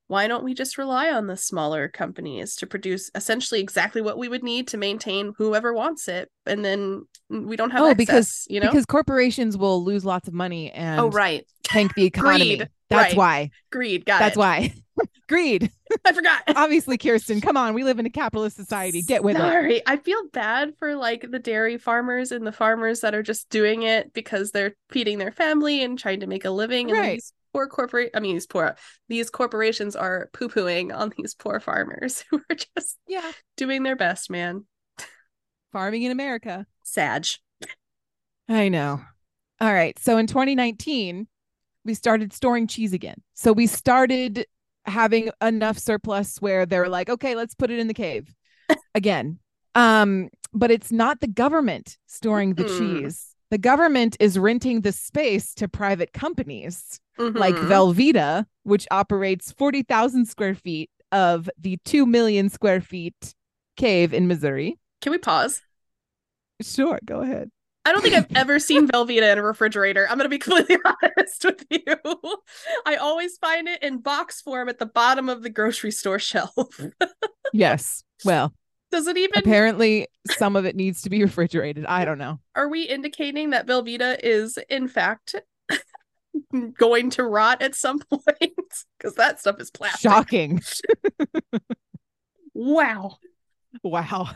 why 0.06 0.26
don't 0.28 0.44
we 0.44 0.54
just 0.54 0.78
rely 0.78 1.10
on 1.10 1.26
the 1.26 1.36
smaller 1.36 1.88
companies 1.88 2.54
to 2.56 2.66
produce 2.66 3.10
essentially 3.14 3.60
exactly 3.60 4.00
what 4.00 4.16
we 4.16 4.28
would 4.28 4.42
need 4.42 4.68
to 4.68 4.76
maintain 4.78 5.34
whoever 5.36 5.74
wants 5.74 6.08
it, 6.08 6.30
and 6.46 6.64
then 6.64 7.02
we 7.28 7.56
don't 7.56 7.70
have 7.72 7.82
Oh, 7.82 7.88
excess, 7.90 8.06
because- 8.06 8.46
you 8.48 8.60
know? 8.60 8.68
Because 8.70 8.86
corporations 8.86 9.56
will 9.58 9.84
lose 9.84 10.04
lots 10.06 10.26
of 10.28 10.32
money 10.34 10.70
and 10.70 11.00
oh, 11.00 11.10
right, 11.10 11.44
tank 11.62 11.94
the 11.94 12.04
economy. 12.06 12.56
Greed. 12.58 12.68
That's 12.88 13.08
Right. 13.12 13.16
why. 13.16 13.50
greed. 13.70 14.06
Got 14.06 14.20
That's 14.20 14.36
it. 14.36 14.38
why. 14.38 14.74
Greed. 15.28 15.70
I 16.04 16.12
forgot. 16.12 16.42
Obviously, 16.56 16.98
Kirsten, 16.98 17.40
come 17.40 17.56
on. 17.56 17.74
We 17.74 17.84
live 17.84 17.98
in 17.98 18.06
a 18.06 18.10
capitalist 18.10 18.56
society. 18.56 19.02
Get 19.02 19.22
with 19.24 19.36
it. 19.36 19.40
Sorry, 19.40 19.82
I 19.86 19.96
feel 19.96 20.20
bad 20.32 20.74
for 20.78 20.94
like 20.96 21.30
the 21.30 21.38
dairy 21.38 21.78
farmers 21.78 22.32
and 22.32 22.46
the 22.46 22.52
farmers 22.52 23.00
that 23.00 23.14
are 23.14 23.22
just 23.22 23.48
doing 23.50 23.82
it 23.82 24.12
because 24.12 24.50
they're 24.52 24.74
feeding 24.90 25.18
their 25.18 25.32
family 25.32 25.82
and 25.82 25.98
trying 25.98 26.20
to 26.20 26.26
make 26.26 26.44
a 26.44 26.50
living. 26.50 26.90
And 26.90 26.98
Right. 26.98 27.12
these 27.16 27.32
poor 27.52 27.66
corporate, 27.66 28.10
I 28.14 28.20
mean, 28.20 28.34
these 28.34 28.46
poor, 28.46 28.76
these 29.08 29.30
corporations 29.30 29.96
are 29.96 30.28
poo 30.32 30.48
pooing 30.48 30.94
on 30.96 31.12
these 31.16 31.34
poor 31.34 31.60
farmers 31.60 32.24
who 32.30 32.38
are 32.50 32.56
just 32.76 32.98
Yeah. 33.06 33.32
doing 33.56 33.82
their 33.82 33.96
best, 33.96 34.30
man. 34.30 34.64
Farming 35.72 36.02
in 36.04 36.12
America. 36.12 36.66
Sag. 36.84 37.26
I 38.48 38.68
know. 38.68 39.00
All 39.60 39.72
right. 39.72 39.98
So 39.98 40.16
in 40.16 40.26
2019, 40.26 41.26
we 41.84 41.94
started 41.94 42.32
storing 42.32 42.66
cheese 42.66 42.92
again. 42.92 43.22
So 43.34 43.52
we 43.52 43.66
started 43.66 44.46
having 44.88 45.30
enough 45.42 45.78
surplus 45.78 46.38
where 46.40 46.66
they're 46.66 46.88
like, 46.88 47.08
okay, 47.10 47.34
let's 47.34 47.54
put 47.54 47.70
it 47.70 47.78
in 47.78 47.88
the 47.88 47.94
cave 47.94 48.34
again. 48.94 49.38
Um, 49.74 50.28
but 50.52 50.70
it's 50.70 50.90
not 50.92 51.20
the 51.20 51.28
government 51.28 51.98
storing 52.06 52.54
the 52.54 52.64
Mm-mm. 52.64 52.64
cheese. 52.64 53.34
The 53.50 53.58
government 53.58 54.16
is 54.20 54.38
renting 54.38 54.80
the 54.82 54.92
space 54.92 55.54
to 55.54 55.68
private 55.68 56.12
companies 56.12 57.00
like 57.34 57.54
Mhm. 57.54 57.68
Velveeta, 57.68 58.46
which 58.64 58.86
operates 58.90 59.52
40,000 59.52 60.26
square 60.26 60.54
feet 60.54 60.90
of 61.12 61.48
the 61.58 61.78
2 61.84 62.06
million 62.06 62.48
square 62.50 62.80
feet 62.80 63.34
cave 63.76 64.12
in 64.12 64.26
Missouri. 64.28 64.78
Can 65.00 65.12
we 65.12 65.18
pause? 65.18 65.62
Sure, 66.62 66.98
go 67.04 67.20
ahead. 67.22 67.50
I 67.88 67.92
don't 67.92 68.02
think 68.02 68.14
I've 68.14 68.36
ever 68.36 68.58
seen 68.58 68.86
Velveeta 68.86 69.32
in 69.32 69.38
a 69.38 69.42
refrigerator. 69.42 70.06
I'm 70.10 70.18
gonna 70.18 70.28
be 70.28 70.38
completely 70.46 70.76
honest 70.84 71.42
with 71.42 71.64
you. 71.70 71.96
I 72.84 72.96
always 72.96 73.38
find 73.38 73.66
it 73.66 73.82
in 73.82 74.00
box 74.00 74.42
form 74.42 74.68
at 74.68 74.78
the 74.78 74.84
bottom 74.84 75.30
of 75.30 75.42
the 75.42 75.48
grocery 75.48 75.90
store 75.90 76.18
shelf. 76.18 76.68
Yes. 77.54 78.04
Well, 78.26 78.52
Does 78.90 79.06
it 79.06 79.16
even 79.16 79.38
apparently 79.38 80.06
some 80.26 80.54
of 80.54 80.66
it 80.66 80.76
needs 80.76 81.00
to 81.02 81.08
be 81.10 81.22
refrigerated. 81.22 81.86
I 81.86 82.04
don't 82.04 82.18
know. 82.18 82.40
are 82.54 82.68
we 82.68 82.82
indicating 82.82 83.50
that 83.50 83.66
Velveeta 83.66 84.18
is 84.22 84.58
in 84.68 84.86
fact 84.86 85.34
going 86.78 87.08
to 87.10 87.24
rot 87.24 87.62
at 87.62 87.74
some 87.74 88.00
point? 88.00 88.24
Because 88.98 89.14
that 89.14 89.40
stuff 89.40 89.60
is 89.60 89.70
plastic. 89.70 90.00
Shocking. 90.10 90.60
Wow. 92.52 93.18
Wow. 93.84 94.30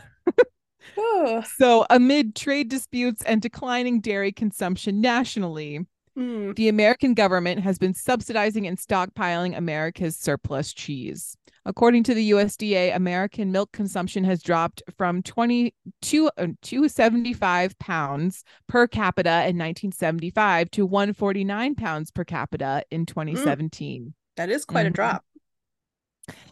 So, 1.57 1.85
amid 1.89 2.35
trade 2.35 2.69
disputes 2.69 3.21
and 3.23 3.41
declining 3.41 3.99
dairy 4.01 4.31
consumption 4.31 5.01
nationally, 5.01 5.85
Mm. 6.17 6.55
the 6.55 6.69
American 6.69 7.15
government 7.15 7.61
has 7.61 7.79
been 7.79 7.95
subsidizing 7.95 8.67
and 8.67 8.77
stockpiling 8.77 9.57
America's 9.57 10.15
surplus 10.15 10.71
cheese. 10.71 11.35
According 11.65 12.03
to 12.03 12.13
the 12.13 12.29
USDA, 12.29 12.95
American 12.95 13.51
milk 13.51 13.71
consumption 13.71 14.23
has 14.25 14.43
dropped 14.43 14.83
from 14.95 15.23
22 15.23 16.29
uh, 16.37 16.47
275 16.61 17.79
pounds 17.79 18.43
per 18.67 18.85
capita 18.85 19.47
in 19.47 19.57
1975 19.57 20.69
to 20.71 20.85
149 20.85 21.73
pounds 21.75 22.11
per 22.11 22.23
capita 22.23 22.83
in 22.91 23.07
2017. 23.07 24.13
That 24.35 24.49
is 24.49 24.65
quite 24.65 24.85
a 24.85 24.91
Mhm. 24.91 24.93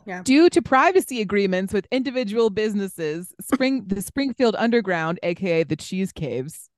Drop. 0.06 0.24
Due 0.24 0.50
to 0.50 0.62
privacy 0.62 1.22
agreements 1.22 1.74
with 1.74 1.88
individual 1.92 2.50
businesses, 2.50 3.34
Spring 3.42 3.86
the 3.88 4.02
Springfield 4.02 4.56
Underground, 4.58 5.20
aka 5.24 5.64
the 5.64 5.76
Cheese 5.76 6.12
Caves, 6.12 6.70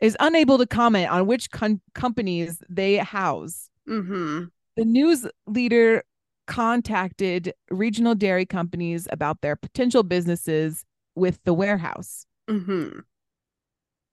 is 0.00 0.16
unable 0.20 0.58
to 0.58 0.66
comment 0.66 1.10
on 1.10 1.26
which 1.26 1.50
con- 1.50 1.80
companies 1.94 2.62
they 2.68 2.96
house. 2.96 3.68
Mm-hmm. 3.88 4.44
The 4.76 4.84
news 4.84 5.26
leader 5.46 6.02
contacted 6.46 7.54
regional 7.70 8.14
dairy 8.14 8.46
companies 8.46 9.06
about 9.10 9.40
their 9.40 9.56
potential 9.56 10.02
businesses 10.02 10.84
with 11.14 11.38
the 11.44 11.54
warehouse. 11.54 12.26
Mm-hmm. 12.48 13.00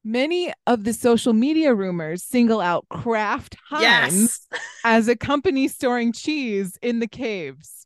Many 0.09 0.51
of 0.65 0.85
the 0.85 0.93
social 0.93 1.33
media 1.33 1.73
rumors 1.75 2.23
single 2.23 2.61
out 2.61 2.87
Kraft 2.89 3.55
Heinz 3.69 3.83
Yes. 3.83 4.47
as 4.83 5.07
a 5.07 5.15
company 5.15 5.67
storing 5.67 6.13
cheese 6.13 6.79
in 6.81 6.99
the 6.99 7.07
caves. 7.07 7.85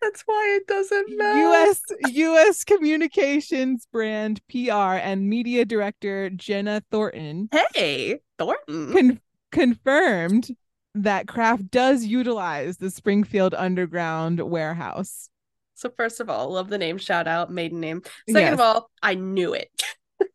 That's 0.00 0.22
why 0.26 0.58
it 0.60 0.68
doesn't 0.68 1.16
matter. 1.18 1.40
US 1.40 1.80
US 2.12 2.64
communications 2.64 3.88
brand 3.90 4.40
PR 4.48 4.94
and 5.02 5.28
media 5.28 5.64
director 5.64 6.30
Jenna 6.30 6.82
Thornton 6.92 7.48
Hey, 7.74 8.20
Thornton. 8.38 8.92
con- 8.92 9.20
confirmed 9.50 10.50
that 10.94 11.26
Kraft 11.26 11.68
does 11.72 12.04
utilize 12.04 12.76
the 12.76 12.90
Springfield 12.90 13.54
Underground 13.54 14.38
warehouse. 14.40 15.30
So 15.74 15.90
first 15.96 16.20
of 16.20 16.30
all, 16.30 16.50
love 16.52 16.68
the 16.68 16.78
name 16.78 16.98
shout 16.98 17.26
out, 17.26 17.50
maiden 17.50 17.80
name. 17.80 18.02
Second 18.28 18.40
Yes. 18.42 18.52
of 18.54 18.60
all, 18.60 18.90
I 19.02 19.14
knew 19.14 19.52
it. 19.52 19.70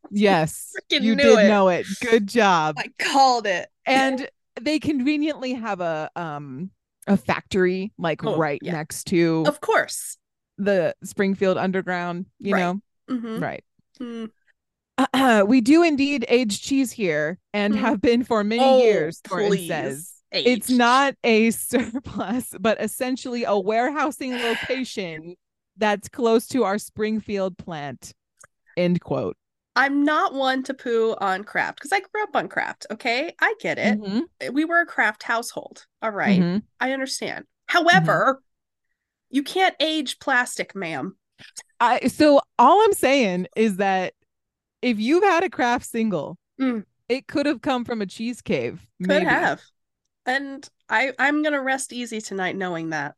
Yes, 0.10 0.74
you 0.90 1.16
did 1.16 1.40
it. 1.40 1.48
know 1.48 1.70
it. 1.70 1.86
Good 2.02 2.28
job. 2.28 2.76
I 2.78 2.90
called 3.00 3.48
it. 3.48 3.70
and 3.86 4.30
they 4.60 4.80
conveniently 4.80 5.54
have 5.54 5.80
a 5.82 6.10
um 6.16 6.72
a 7.08 7.18
factory 7.18 7.92
like 7.98 8.24
Oh, 8.26 8.38
right 8.38 8.60
yeah. 8.62 8.74
next 8.74 9.06
to 9.08 9.44
Of 9.48 9.62
course. 9.62 10.18
the 10.58 10.94
Springfield 11.04 11.58
Underground, 11.58 12.26
you 12.40 12.54
Right. 12.54 12.60
know? 12.60 12.82
Mhm. 13.10 13.42
Right. 13.42 13.64
Mm. 14.00 14.30
we 15.48 15.62
do 15.62 15.82
indeed 15.84 16.26
age 16.28 16.62
cheese 16.62 16.92
here 16.92 17.40
and 17.54 17.74
Hmm. 17.74 17.80
have 17.80 18.02
been 18.02 18.24
for 18.24 18.44
many 18.44 18.62
Oh, 18.64 18.78
years, 18.84 19.20
Thornton 19.22 19.50
please. 19.52 19.68
says. 19.68 20.14
It's 20.32 20.70
not 20.70 21.16
a 21.24 21.50
surplus, 21.52 22.54
but 22.60 22.80
essentially 22.82 23.44
a 23.46 23.58
warehousing 23.58 24.38
location 24.38 25.36
that's 25.78 26.08
close 26.08 26.48
to 26.50 26.64
our 26.66 26.78
Springfield 26.78 27.58
plant. 27.58 28.14
End 28.78 29.02
quote. 29.02 29.36
I'm 29.76 30.04
not 30.04 30.34
one 30.34 30.64
to 30.64 30.74
poo 30.74 31.16
on 31.20 31.44
Kraft 31.44 31.78
because 31.80 31.92
I 31.94 32.02
grew 32.02 32.24
up 32.24 32.36
on 32.36 32.50
Kraft. 32.50 32.86
Okay. 32.92 33.34
I 33.40 33.54
get 33.62 33.78
it. 33.78 34.00
Mhm, 34.00 34.54
We 34.54 34.66
were 34.66 34.82
a 34.82 34.86
Kraft 34.86 35.24
household. 35.24 35.86
All 36.02 36.12
right. 36.12 36.42
mhm. 36.42 36.64
I 36.80 36.92
understand. 36.92 37.46
However, 37.68 38.42
you 39.30 39.44
can't 39.44 39.76
age 39.80 40.20
plastic, 40.20 40.76
ma'am. 40.76 41.16
I 41.80 42.08
so 42.08 42.42
all 42.60 42.84
I'm 42.84 42.94
saying 42.94 43.48
is 43.56 43.78
that 43.78 44.14
if 44.82 45.00
you've 45.00 45.24
had 45.24 45.44
a 45.44 45.50
Kraft 45.50 45.86
single, 45.86 46.38
Mm. 46.60 46.86
it 47.08 47.28
could 47.28 47.46
have 47.46 47.62
come 47.62 47.86
from 47.86 48.02
a 48.02 48.06
cheese 48.06 48.42
cave. 48.42 48.86
Could 49.02 49.08
maybe. 49.08 49.26
have. 49.26 49.62
And 50.26 50.68
I 50.90 51.14
I'm 51.18 51.42
gonna 51.44 51.62
rest 51.62 51.94
easy 51.94 52.20
tonight 52.20 52.56
knowing 52.58 52.90
that. 52.90 53.16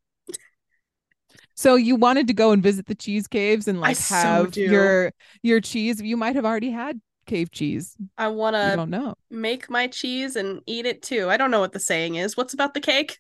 So 1.56 1.76
you 1.76 1.95
wanted 1.95 2.28
to 2.28 2.34
go 2.34 2.51
and 2.51 2.64
visit 2.64 2.88
the 2.88 2.95
cheese 2.95 3.28
caves 3.28 3.68
and 3.68 3.80
like 3.80 3.95
so 3.97 4.16
have 4.16 4.51
do. 4.51 4.62
your 4.62 5.12
your 5.43 5.62
cheese. 5.62 6.01
You 6.01 6.18
might 6.18 6.36
have 6.36 6.45
already 6.45 6.72
had 6.72 6.99
cave 7.26 7.51
cheese. 7.51 7.95
I 8.18 8.28
wanna 8.30 8.76
don't 8.76 8.89
know. 8.89 9.16
make 9.30 9.70
my 9.70 9.88
cheese 9.88 10.36
and 10.36 10.62
eat 10.66 10.86
it 10.86 11.01
too. 11.01 11.30
I 11.30 11.38
don't 11.38 11.51
know 11.51 11.60
what 11.60 11.72
the 11.74 11.80
saying 11.80 12.16
is. 12.16 12.36
What's 12.36 12.54
about 12.54 12.74
the 12.74 12.82
cake? 12.82 13.20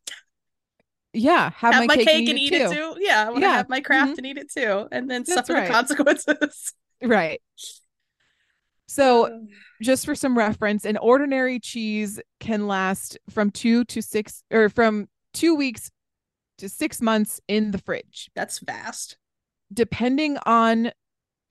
Yeah, 1.15 1.51
have, 1.57 1.75
have 1.75 1.85
my 1.85 1.95
cake, 1.95 2.27
and 2.27 2.29
and 2.29 2.39
eat 2.39 2.53
it 2.53 2.71
too. 2.71 2.95
Yeah, 2.99 3.25
I 3.27 3.29
want 3.29 3.43
to 3.43 3.49
Yeah, 3.49 3.57
have 3.57 3.69
my 3.69 3.81
Kraft 3.81 4.13
mhm. 4.13 4.17
and 4.17 4.25
eat 4.27 4.37
it 4.37 4.51
too, 4.51 4.87
and 4.91 5.09
then 5.09 5.23
That's 5.27 5.47
suffer 5.47 5.53
right. 5.53 5.67
the 5.67 5.73
consequences. 5.73 6.73
Right. 7.03 7.41
So 8.87 9.47
just 9.81 10.05
for 10.05 10.15
some 10.15 10.37
reference, 10.37 10.85
an 10.85 10.97
ordinary 10.97 11.59
cheese 11.59 12.19
can 12.39 12.67
last 12.67 13.17
from 13.29 13.51
two 13.51 13.83
to 13.85 14.01
six 14.01 14.43
or 14.51 14.69
from 14.69 15.07
two 15.33 15.55
weeks 15.55 15.91
to 16.57 16.69
six 16.69 17.01
months 17.01 17.41
in 17.47 17.71
the 17.71 17.77
fridge, 17.77 18.29
that's 18.35 18.59
vast. 18.59 19.17
depending 19.73 20.37
on 20.45 20.91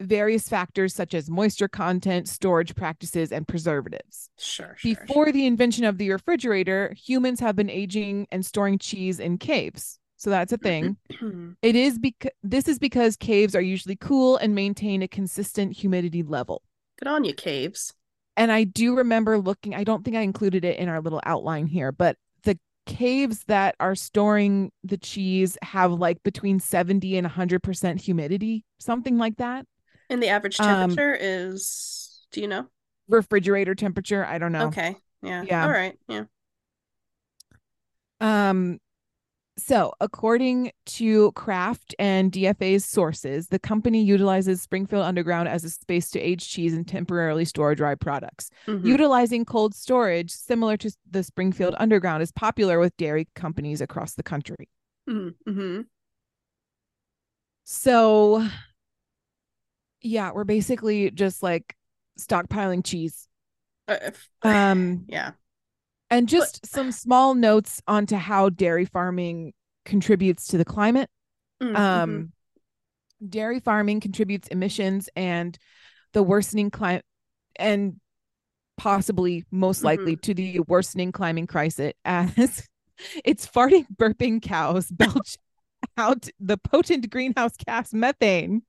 various 0.00 0.48
factors 0.48 0.94
such 0.94 1.14
as 1.14 1.30
moisture 1.30 1.68
content, 1.68 2.28
storage 2.28 2.74
practices, 2.74 3.30
and 3.30 3.46
preservatives. 3.46 4.28
Sure, 4.38 4.74
sure. 4.76 4.94
Before 4.94 5.26
sure. 5.26 5.32
the 5.32 5.46
invention 5.46 5.84
of 5.84 5.98
the 5.98 6.10
refrigerator, 6.10 6.92
humans 6.96 7.38
have 7.40 7.54
been 7.54 7.70
aging 7.70 8.26
and 8.32 8.44
storing 8.44 8.78
cheese 8.78 9.20
in 9.20 9.38
caves. 9.38 9.98
So 10.16 10.30
that's 10.30 10.52
a 10.52 10.58
thing. 10.58 10.96
It 11.62 11.76
is 11.76 11.98
because 11.98 12.32
this 12.42 12.66
is 12.66 12.78
because 12.80 13.16
caves 13.16 13.54
are 13.54 13.60
usually 13.60 13.96
cool 13.96 14.36
and 14.36 14.54
maintain 14.54 15.02
a 15.02 15.08
consistent 15.08 15.72
humidity 15.76 16.22
level. 16.24 16.62
Good 16.98 17.08
on 17.08 17.24
you, 17.24 17.34
caves. 17.34 17.94
And 18.36 18.50
I 18.50 18.64
do 18.64 18.96
remember 18.96 19.38
looking, 19.38 19.74
I 19.74 19.84
don't 19.84 20.04
think 20.04 20.16
I 20.16 20.22
included 20.22 20.64
it 20.64 20.78
in 20.78 20.88
our 20.88 21.00
little 21.00 21.20
outline 21.24 21.66
here, 21.66 21.92
but 21.92 22.16
caves 22.86 23.44
that 23.44 23.74
are 23.80 23.94
storing 23.94 24.72
the 24.84 24.96
cheese 24.96 25.56
have 25.62 25.92
like 25.92 26.22
between 26.22 26.60
70 26.60 27.16
and 27.16 27.24
100% 27.26 28.00
humidity, 28.00 28.64
something 28.78 29.18
like 29.18 29.36
that. 29.36 29.66
And 30.10 30.22
the 30.22 30.28
average 30.28 30.58
Um, 30.60 30.90
temperature 30.90 31.16
is. 31.18 32.26
Do 32.32 32.40
you 32.40 32.48
know? 32.48 32.66
Refrigerator 33.08 33.74
temperature, 33.74 34.24
I 34.24 34.38
don't 34.38 34.52
know. 34.52 34.68
Okay. 34.68 34.96
Yeah. 35.22 35.44
Yeah. 35.44 35.64
All 35.64 35.70
right. 35.70 35.98
Yeah. 36.08 36.24
Um, 38.20 38.78
so, 39.58 39.92
according 40.00 40.72
to 40.86 41.30
Kraft 41.32 41.94
and 41.98 42.32
DFA's 42.32 42.84
sources, 42.86 43.48
the 43.48 43.58
company 43.58 44.02
utilizes 44.02 44.62
Springfield 44.62 45.04
Underground 45.04 45.48
as 45.48 45.62
a 45.62 45.70
space 45.70 46.10
to 46.12 46.20
age 46.20 46.48
cheese 46.48 46.72
and 46.72 46.88
temporarily 46.88 47.44
store 47.44 47.74
dry 47.74 47.94
products. 47.94 48.50
Mhm. 48.66 48.86
Utilizing 48.86 49.44
cold 49.44 49.74
storage, 49.74 50.30
similar 50.30 50.76
to 50.78 50.90
the 51.10 51.22
Springfield 51.22 51.74
Underground, 51.78 52.22
is 52.22 52.32
popular 52.32 52.78
with 52.78 52.96
dairy 52.96 53.28
companies 53.34 53.80
across 53.82 54.14
the 54.14 54.22
country. 54.22 54.68
Mhm. 55.08 55.34
Mhm. 55.46 55.86
So, 57.64 58.46
yeah, 60.00 60.32
we're 60.32 60.44
basically 60.44 61.10
just 61.10 61.42
like 61.42 61.76
stockpiling 62.18 62.84
cheese. 62.84 63.28
Uh, 63.86 64.10
Um, 64.42 65.04
yeah. 65.08 65.32
And 66.12 66.28
just 66.28 66.64
some 66.66 66.92
small 66.92 67.34
notes 67.34 67.82
onto 67.88 68.16
how 68.16 68.48
dairy 68.48 68.84
farming 68.84 69.52
contributes 69.84 70.46
to 70.48 70.58
the 70.58 70.64
climate. 70.64 71.10
Mm, 71.62 71.72
mhm. 71.72 71.76
um 71.76 72.32
dairy 73.28 73.60
farming 73.60 74.00
contributes 74.00 74.48
emissions 74.48 75.08
and 75.14 75.56
the 76.12 76.22
worsening 76.22 76.70
climate 76.70 77.04
and 77.56 78.00
possibly 78.76 79.44
most 79.52 79.84
likely 79.84 80.16
to 80.16 80.34
the 80.34 80.60
worsening 80.66 81.12
climate 81.12 81.48
crisis 81.48 81.92
as 82.04 82.68
its 83.24 83.46
farting 83.46 83.86
burping 83.94 84.42
cows 84.42 84.90
belch 84.90 85.36
out 85.96 86.28
the 86.40 86.58
potent 86.58 87.08
greenhouse 87.10 87.54
gas 87.64 87.92
methane 87.92 88.62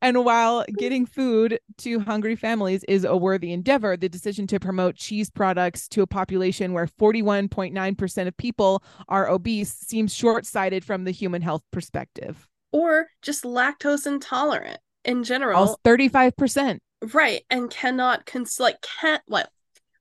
and 0.00 0.24
while 0.24 0.64
getting 0.78 1.06
food 1.06 1.58
to 1.78 2.00
hungry 2.00 2.36
families 2.36 2.84
is 2.84 3.04
a 3.04 3.16
worthy 3.16 3.52
endeavor, 3.52 3.96
the 3.96 4.08
decision 4.08 4.46
to 4.48 4.60
promote 4.60 4.94
cheese 4.96 5.30
products 5.30 5.88
to 5.88 6.02
a 6.02 6.06
population 6.06 6.72
where 6.72 6.86
41.9% 6.86 8.26
of 8.28 8.36
people 8.36 8.82
are 9.08 9.28
obese 9.28 9.72
seems 9.72 10.14
short 10.14 10.46
sighted 10.46 10.84
from 10.84 11.04
the 11.04 11.10
human 11.10 11.42
health 11.42 11.62
perspective. 11.72 12.46
or 12.70 13.08
just 13.22 13.44
lactose 13.44 14.06
intolerant 14.06 14.78
in 15.04 15.24
general. 15.24 15.58
All 15.58 15.80
35%. 15.84 16.78
right. 17.14 17.42
And 17.50 17.70
cannot 17.70 18.26
cons 18.26 18.60
like 18.60 18.76
can't 19.00 19.22
well, 19.26 19.46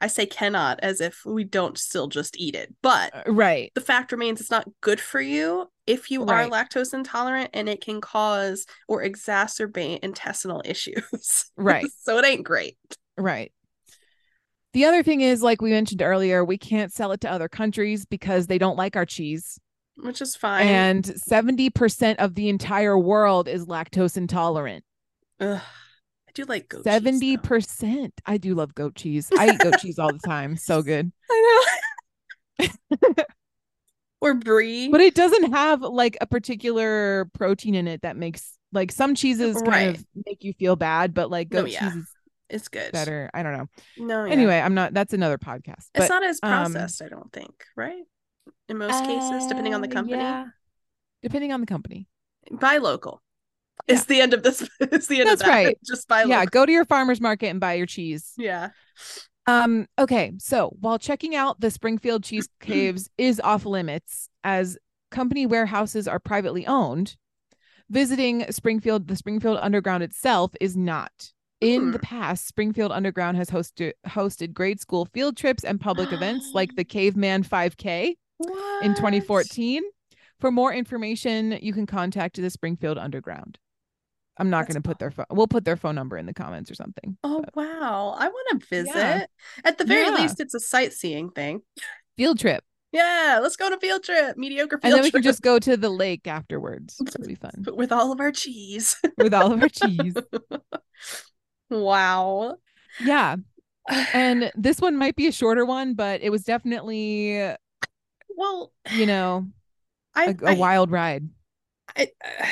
I 0.02 0.08
say 0.08 0.26
cannot 0.26 0.80
as 0.82 1.00
if 1.02 1.26
we 1.26 1.44
don't 1.46 1.78
still 1.78 2.08
just 2.08 2.38
eat 2.38 2.56
it. 2.56 2.76
But 2.84 3.16
Uh, 3.16 3.24
Right. 3.32 3.72
the 3.74 3.82
fact 3.82 4.12
remains 4.12 4.42
it's 4.42 4.52
not 4.52 4.68
good 4.82 5.00
for 5.00 5.22
you 5.22 5.70
if 5.88 6.12
you 6.12 6.24
Right. 6.24 6.46
are 6.46 6.50
lactose 6.50 6.94
intolerant 6.94 7.50
and 7.54 7.68
it 7.70 7.82
can 7.82 8.02
cause 8.02 8.66
or 8.88 9.04
exacerbate 9.04 10.00
intestinal 10.04 10.62
issues. 10.66 11.46
Right. 11.58 11.88
so 12.02 12.18
it 12.18 12.26
ain't 12.26 12.44
great. 12.44 12.78
Right. 13.18 13.52
The 14.74 14.86
other 14.86 15.02
thing 15.02 15.22
is, 15.22 15.42
like 15.42 15.62
we 15.62 15.72
mentioned 15.72 16.02
earlier, 16.04 16.46
we 16.46 16.58
can't 16.58 16.94
sell 16.94 17.12
it 17.14 17.22
to 17.22 17.32
other 17.32 17.50
countries 17.50 18.06
because 18.06 18.46
they 18.48 18.58
don't 18.60 18.78
like 18.78 18.96
our 18.96 19.06
cheese. 19.06 19.60
Which 19.96 20.22
is 20.22 20.36
fine. 20.36 20.68
And 20.68 21.04
70% 21.04 22.18
of 22.20 22.36
the 22.36 22.50
entire 22.50 23.00
world 23.00 23.48
is 23.48 23.66
lactose 23.66 24.18
intolerant. 24.18 24.84
Ugh, 25.40 25.60
I 25.60 26.32
do 26.36 26.44
like 26.46 26.68
goat 26.70 26.84
cheese, 26.84 26.94
Seventy 26.94 27.36
though. 27.38 27.42
percent. 27.42 28.14
I 28.26 28.38
do 28.38 28.54
love 28.54 28.76
goat 28.76 28.94
cheese. 28.94 29.32
I 29.36 29.48
eat 29.50 29.62
goat 29.62 29.78
cheese 29.78 29.98
all 29.98 30.12
the 30.14 30.20
time. 30.20 30.58
So 30.58 30.82
good. 30.84 31.12
I 31.32 31.66
know. 32.60 32.68
or 34.22 34.34
brie. 34.34 34.90
But 34.90 35.02
it 35.02 35.16
doesn't 35.16 35.52
have 35.54 35.82
like 35.82 36.18
a 36.22 36.26
particular 36.28 37.26
protein 37.34 37.76
in 37.76 37.88
it 37.88 38.02
that 38.02 38.18
makes 38.18 38.54
like 38.74 38.92
some 38.92 39.16
cheeses 39.16 39.56
kind 39.58 39.68
Right. 39.68 39.98
of 39.98 40.06
make 40.26 40.44
you 40.44 40.54
feel 40.54 40.76
bad, 40.76 41.14
but 41.14 41.30
like 41.32 41.52
No, 41.52 41.62
goat 41.62 41.72
yeah. 41.72 41.80
cheese 41.92 41.96
is 41.96 42.08
it's 42.50 42.68
good. 42.68 42.92
better. 42.92 43.30
I 43.34 43.44
don't 43.44 43.54
know. 43.54 43.68
No, 43.98 44.26
yeah. 44.26 44.32
Anyway, 44.32 44.60
I'm 44.60 44.74
not 44.74 44.94
that's 44.94 45.14
another 45.14 45.38
podcast. 45.38 45.90
it's 45.96 46.08
But 46.08 46.10
not 46.10 46.24
as 46.24 46.40
um, 46.44 46.50
processed, 46.72 47.02
I 47.02 47.10
don't 47.10 47.32
think, 47.32 47.66
right? 47.76 48.04
In 48.70 48.78
most 48.78 49.04
cases, 49.06 49.48
depending 49.48 49.74
on 49.74 49.82
the 49.82 49.88
uh, 49.90 49.92
company. 49.92 50.18
yeah. 50.22 50.46
Depending 51.24 51.52
on 51.52 51.62
the 51.62 51.68
company. 51.68 52.08
Buy 52.52 52.78
local. 52.78 53.22
It's 53.88 54.06
the 54.06 54.22
end 54.22 54.34
of 54.34 54.44
this 54.44 54.68
It's 54.80 55.08
the 55.08 55.20
end 55.22 55.30
That's 55.30 55.42
of 55.42 55.48
that. 55.48 55.54
right. 55.54 55.78
Just 55.86 56.08
buy 56.08 56.24
yeah, 56.24 56.46
go 56.46 56.66
to 56.66 56.72
your 56.72 56.86
farmer's 56.86 57.22
market 57.22 57.48
and 57.48 57.60
buy 57.60 57.74
your 57.76 57.86
cheese. 57.86 58.34
Yeah. 58.38 58.70
Um, 59.48 59.88
okay, 59.98 60.34
so 60.38 60.76
while 60.82 61.00
checking 61.00 61.34
out 61.34 61.62
the 61.62 61.72
Springfield 61.72 62.24
Cheese 62.24 62.50
Caves 62.60 63.10
is 63.18 63.40
off 63.40 63.66
limits 63.66 64.30
as 64.44 64.78
company 65.10 65.46
warehouses 65.46 66.08
are 66.08 66.20
privately 66.20 66.68
owned, 66.68 67.16
visiting 67.90 68.46
Springfield, 68.52 69.08
the 69.08 69.16
Springfield 69.16 69.58
Underground 69.62 70.04
itself 70.04 70.52
is 70.60 70.76
not. 70.76 71.32
In 71.60 71.90
the 71.92 72.00
past, 72.00 72.46
Springfield 72.46 72.92
Underground 72.92 73.38
has 73.38 73.50
hosted 73.50 73.94
hosted 74.06 74.54
grade 74.54 74.80
school 74.80 75.06
field 75.06 75.36
trips 75.36 75.64
and 75.64 75.82
public 75.82 76.12
events 76.12 76.52
like 76.54 76.76
the 76.76 76.84
Caveman 76.86 77.44
5K 77.44 78.16
in 78.84 78.94
2014. 78.94 79.82
For 80.40 80.52
more 80.52 80.72
information, 80.72 81.58
you 81.62 81.74
can 81.74 81.88
contact 81.88 82.40
the 82.40 82.50
Springfield 82.52 83.00
Underground. 83.00 83.58
I'm 84.40 84.50
not 84.50 84.68
going 84.68 84.76
to 84.76 84.82
put 84.82 85.00
their 85.00 85.12
phone. 85.12 85.26
We'll 85.32 85.48
put 85.48 85.66
their 85.66 85.78
phone 85.78 85.96
number 85.96 86.18
in 86.18 86.26
the 86.26 86.34
comments 86.34 86.70
or 86.70 86.76
something. 86.76 87.18
Oh 87.24 87.44
wow. 87.56 88.16
I 88.18 88.28
want 88.28 88.62
to 88.62 88.68
visit. 88.68 88.96
Yeah. 88.96 89.26
At 89.66 89.78
the 89.78 89.86
very 89.86 90.06
Yeah. 90.06 90.16
least, 90.22 90.40
it's 90.40 90.54
a 90.54 90.60
sightseeing 90.60 91.32
thing. 91.32 91.62
Field 92.16 92.40
trip. 92.40 92.64
Yeah, 92.92 93.40
let's 93.42 93.56
go 93.58 93.66
on 93.66 93.74
a 93.74 93.80
field 93.80 94.04
trip. 94.04 94.38
Mediocre 94.38 94.78
field 94.78 94.84
and 94.84 94.94
then 94.94 95.04
we 95.04 95.12
trip 95.12 95.22
can 95.24 95.30
just 95.30 95.42
go 95.42 95.60
to 95.60 95.76
the 95.76 95.90
lake 95.90 96.26
afterwards. 96.28 96.96
It'll 97.06 97.28
be 97.28 97.36
fun 97.36 97.66
with 97.76 97.92
all 97.92 98.12
of 98.12 98.20
our 98.20 98.32
cheese. 98.32 98.96
with 99.18 99.34
all 99.34 99.52
of 99.52 99.62
our 99.62 99.70
cheese. 99.70 100.16
wow. 101.70 102.56
Yeah. 103.04 103.36
And 104.14 104.52
this 104.56 104.80
one 104.80 104.98
might 104.98 105.16
be 105.16 105.28
a 105.28 105.32
shorter 105.32 105.66
one, 105.66 105.96
but 105.96 106.22
it 106.22 106.30
was 106.30 106.44
definitely, 106.44 107.54
well, 108.30 108.72
you 108.92 109.06
know, 109.06 109.48
I, 110.16 110.26
a, 110.26 110.36
a 110.44 110.52
I, 110.52 110.54
wild 110.56 110.92
ride. 110.92 111.28
I, 111.96 112.10
uh, 112.24 112.46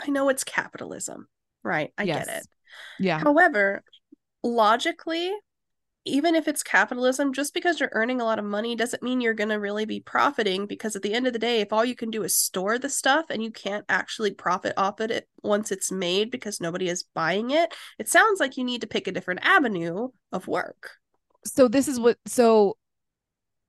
I 0.00 0.10
know 0.10 0.28
it's 0.28 0.44
capitalism, 0.44 1.28
right? 1.62 1.92
I 1.98 2.06
Yes. 2.06 2.26
get 2.26 2.36
it. 2.38 2.46
Yeah. 2.98 3.20
However, 3.24 3.82
logically, 4.42 5.32
even 6.06 6.34
if 6.34 6.48
it's 6.48 6.62
capitalism, 6.62 7.32
just 7.32 7.52
because 7.52 7.78
you're 7.78 7.90
earning 7.92 8.20
a 8.20 8.24
lot 8.24 8.38
of 8.38 8.44
money 8.44 8.74
doesn't 8.74 9.02
mean 9.02 9.20
you're 9.20 9.34
going 9.34 9.50
to 9.50 9.60
really 9.60 9.84
be 9.84 10.00
profiting. 10.00 10.66
Because 10.66 10.96
at 10.96 11.02
the 11.02 11.12
end 11.14 11.26
of 11.26 11.32
the 11.34 11.38
day, 11.38 11.60
if 11.60 11.72
all 11.72 11.84
you 11.84 11.94
can 11.94 12.10
do 12.10 12.22
is 12.22 12.34
store 12.34 12.78
the 12.78 12.88
stuff 12.88 13.26
and 13.30 13.42
you 13.42 13.50
can't 13.50 13.84
actually 13.88 14.32
profit 14.32 14.74
off 14.76 15.00
of 15.00 15.10
it 15.10 15.28
once 15.42 15.70
it's 15.70 15.92
made 15.92 16.30
because 16.30 16.60
nobody 16.60 16.88
is 16.88 17.04
buying 17.14 17.50
it, 17.50 17.74
it 17.98 18.08
sounds 18.08 18.40
like 18.40 18.56
you 18.56 18.64
need 18.64 18.80
to 18.80 18.86
pick 18.86 19.06
a 19.06 19.12
different 19.12 19.40
avenue 19.42 20.08
of 20.32 20.48
work. 20.48 20.92
So 21.44 21.68
this 21.68 21.88
is 21.88 21.98
what 21.98 22.18
so 22.26 22.76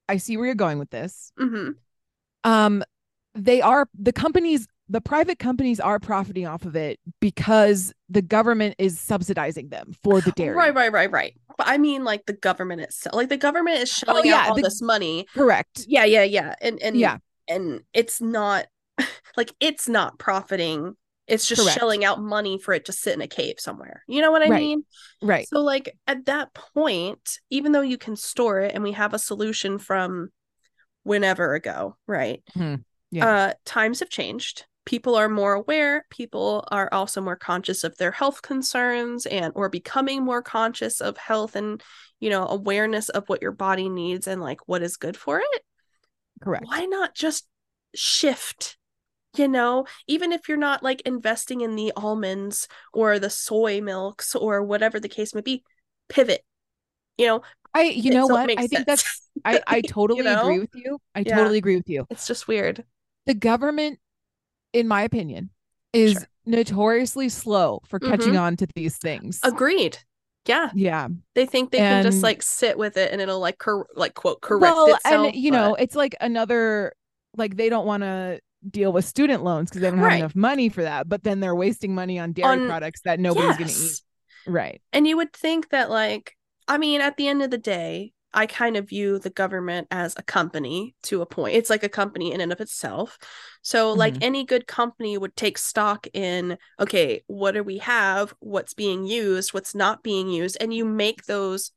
I 0.10 0.18
see 0.18 0.38
where 0.38 0.46
you're 0.46 0.56
going 0.56 0.80
with 0.80 0.90
this. 0.90 1.32
hmm 1.38 1.72
Um 2.44 2.84
they 3.34 3.62
are 3.62 3.88
the 3.98 4.12
companies 4.12 4.68
the 4.92 5.00
private 5.02 5.40
companies 5.40 5.80
are 5.80 6.00
profiting 6.00 6.46
off 6.46 6.66
of 6.66 6.76
it 6.76 7.00
because 7.22 7.94
the 8.10 8.22
government 8.22 8.76
is 8.78 9.00
subsidizing 9.00 9.70
them 9.70 9.94
for 10.04 10.20
the 10.20 10.32
dairy. 10.34 10.54
Right, 10.56 10.76
right, 10.76 10.92
right, 10.92 11.10
right. 11.10 11.34
But 11.58 11.68
I 11.70 11.78
mean, 11.78 12.04
like 12.04 12.26
the 12.26 12.34
government 12.34 12.82
itself, 12.82 13.16
like 13.16 13.30
the 13.30 13.38
government 13.38 13.78
is 13.80 13.90
shelling 13.90 14.24
Oh, 14.26 14.30
yeah, 14.30 14.42
out 14.42 14.50
all 14.50 14.56
the- 14.56 14.64
this 14.64 14.82
money. 14.82 15.26
Correct. 15.34 15.86
Yeah, 15.88 16.04
yeah, 16.04 16.24
yeah, 16.24 16.56
and 16.62 16.82
and 16.84 16.98
Yeah. 16.98 17.18
and 17.48 17.82
it's 17.94 18.20
not 18.20 18.66
like 19.38 19.54
it's 19.62 19.88
not 19.88 20.20
profiting. 20.20 20.96
It's 21.28 21.48
just 21.48 21.62
Correct. 21.62 21.80
shelling 21.80 22.04
out 22.04 22.20
money 22.22 22.58
for 22.60 22.74
it 22.74 22.84
to 22.86 22.92
sit 22.92 23.14
in 23.14 23.22
a 23.22 23.28
cave 23.28 23.56
somewhere. 23.60 24.04
You 24.10 24.20
know 24.22 24.32
what 24.32 24.42
I 24.42 24.50
Right. 24.50 24.60
mean? 24.60 24.84
Right. 25.22 25.48
So, 25.48 25.62
like 25.62 25.96
at 26.06 26.26
that 26.26 26.54
point, 26.54 27.40
even 27.50 27.72
though 27.72 27.82
you 27.82 27.98
can 27.98 28.18
store 28.18 28.60
it, 28.60 28.74
and 28.76 28.84
we 28.84 28.92
have 28.92 29.14
a 29.14 29.20
solution 29.20 29.78
from 29.78 30.30
whenever 31.04 31.54
ago, 31.54 31.96
right? 32.08 32.44
Mhm. 32.58 32.84
Yeah. 33.12 33.28
Uh, 33.28 33.54
times 33.66 34.00
have 34.02 34.10
changed. 34.10 34.66
People 34.92 35.16
are 35.16 35.30
more 35.30 35.54
aware. 35.54 36.06
People 36.10 36.68
are 36.70 36.90
also 36.92 37.22
more 37.22 37.38
conscious 37.38 37.86
of 37.86 37.96
their 37.96 38.12
health 38.12 38.42
concerns 38.42 39.26
and 39.26 39.54
or 39.56 39.70
becoming 39.70 40.22
more 40.22 40.42
conscious 40.42 41.00
of 41.00 41.16
health 41.16 41.56
and 41.56 41.82
you 42.20 42.30
know 42.30 42.46
awareness 42.46 43.08
of 43.08 43.24
what 43.30 43.42
your 43.42 43.54
body 43.54 43.88
needs 43.88 44.28
and 44.28 44.42
like 44.42 44.60
what 44.68 44.84
is 44.84 44.98
good 44.98 45.16
for 45.16 45.40
it 45.40 45.62
Correct. 46.42 46.66
why 46.66 46.84
not 46.84 47.16
just 47.16 47.48
shift 47.96 48.78
you 49.38 49.48
know 49.48 49.86
even 50.08 50.34
if 50.34 50.50
you're 50.50 50.58
not 50.58 50.84
like 50.84 51.00
investing 51.06 51.62
in 51.62 51.78
the 51.78 51.94
almonds 51.96 52.68
or 52.92 53.18
the 53.18 53.30
soy 53.30 53.80
milks 53.80 54.36
or 54.36 54.62
whatever 54.62 55.00
the 55.00 55.08
case 55.08 55.34
may 55.34 55.40
be 55.40 55.64
pivot 56.10 56.44
you 57.18 57.28
know 57.28 57.42
I 57.74 57.84
you 57.84 58.12
know 58.12 58.28
what? 58.28 58.50
I 58.58 58.68
think 58.68 58.86
that's 58.86 59.30
I 59.46 59.62
I 59.66 59.82
totally 59.88 60.26
know? 60.26 60.44
agree 60.44 60.60
with 60.60 60.76
you. 60.76 61.00
I 61.16 61.24
Yeah. 61.24 61.38
totally 61.38 61.60
agree 61.60 61.78
with 61.78 61.88
you. 61.88 62.06
it's 62.10 62.28
just 62.28 62.50
weird 62.50 62.84
The 63.26 63.34
government 63.34 64.00
in 64.74 64.88
my 64.88 65.02
opinion 65.04 65.50
is 65.94 66.14
Sure. 66.14 66.28
notoriously 66.46 67.30
slow 67.30 67.82
for 67.88 68.00
catching 68.00 68.34
Mhm. 68.34 68.42
on 68.42 68.58
to 68.58 68.68
these 68.76 68.98
things. 68.98 69.40
agreed 69.44 69.98
yeah 70.48 70.72
yeah. 70.74 71.08
they 71.36 71.46
think 71.46 71.70
they 71.72 71.78
can 71.78 72.04
just 72.04 72.24
like 72.24 72.42
sit 72.42 72.78
with 72.78 72.98
it 72.98 73.12
and 73.12 73.22
it'll 73.22 73.40
like 73.40 73.60
cor- 73.60 73.88
like 73.96 74.16
quote 74.16 74.42
correct 74.42 74.62
well, 74.62 74.96
itself 74.96 75.28
and 75.28 75.36
you 75.36 75.52
know, 75.52 75.76
it's 75.76 75.96
like 75.96 76.16
another 76.20 76.94
like 77.38 77.56
they 77.58 77.70
don't 77.70 77.86
want 77.86 78.02
to 78.04 78.40
deal 78.70 78.92
with 78.92 79.06
student 79.06 79.44
loans 79.44 79.70
because 79.70 79.82
they 79.82 79.90
don't 79.90 80.00
have 80.00 80.08
Right. 80.08 80.20
enough 80.20 80.36
money 80.36 80.70
for 80.70 80.82
that, 80.84 81.08
but 81.10 81.24
then 81.24 81.40
they're 81.40 81.56
wasting 81.56 81.94
money 81.96 82.18
on 82.20 82.32
dairy 82.34 82.60
On- 82.60 82.68
products 82.68 83.02
that 83.02 83.20
nobody's 83.20 83.58
going 83.58 83.70
to 83.70 83.76
eat. 83.86 84.02
Right. 84.48 84.82
And 84.94 85.08
you 85.08 85.18
would 85.18 85.34
think 85.34 85.70
that, 85.70 85.90
like, 85.90 86.36
I 86.68 86.78
mean, 86.78 87.02
at 87.02 87.18
the 87.18 87.28
end 87.28 87.42
of 87.42 87.50
the 87.52 87.58
day, 87.58 88.14
I 88.34 88.46
kind 88.46 88.78
of 88.78 88.90
view 88.90 89.20
the 89.20 89.30
government 89.30 89.88
as 89.92 90.16
a 90.18 90.24
company 90.24 90.96
to 91.04 91.22
a 91.22 91.26
point. 91.26 91.56
It's 91.56 91.70
like 91.70 91.84
a 91.84 91.90
company 91.90 92.34
in 92.34 92.42
and 92.42 92.52
of 92.52 92.62
itself. 92.62 93.18
So, 93.62 93.94
like 93.94 94.18
Mhm. 94.18 94.24
any 94.24 94.46
good 94.46 94.68
company 94.68 95.18
would 95.18 95.36
take 95.36 95.58
stock 95.58 96.08
in, 96.14 96.58
okay, 96.80 97.24
what 97.28 97.52
do 97.54 97.64
we 97.64 97.80
have? 97.80 98.34
What's 98.40 98.74
being 98.74 99.06
used? 99.06 99.54
What's 99.54 99.76
not 99.76 100.04
being 100.04 100.30
used? 100.30 100.58
And 100.60 100.74
you 100.74 100.86
make 100.86 101.26
those 101.26 101.72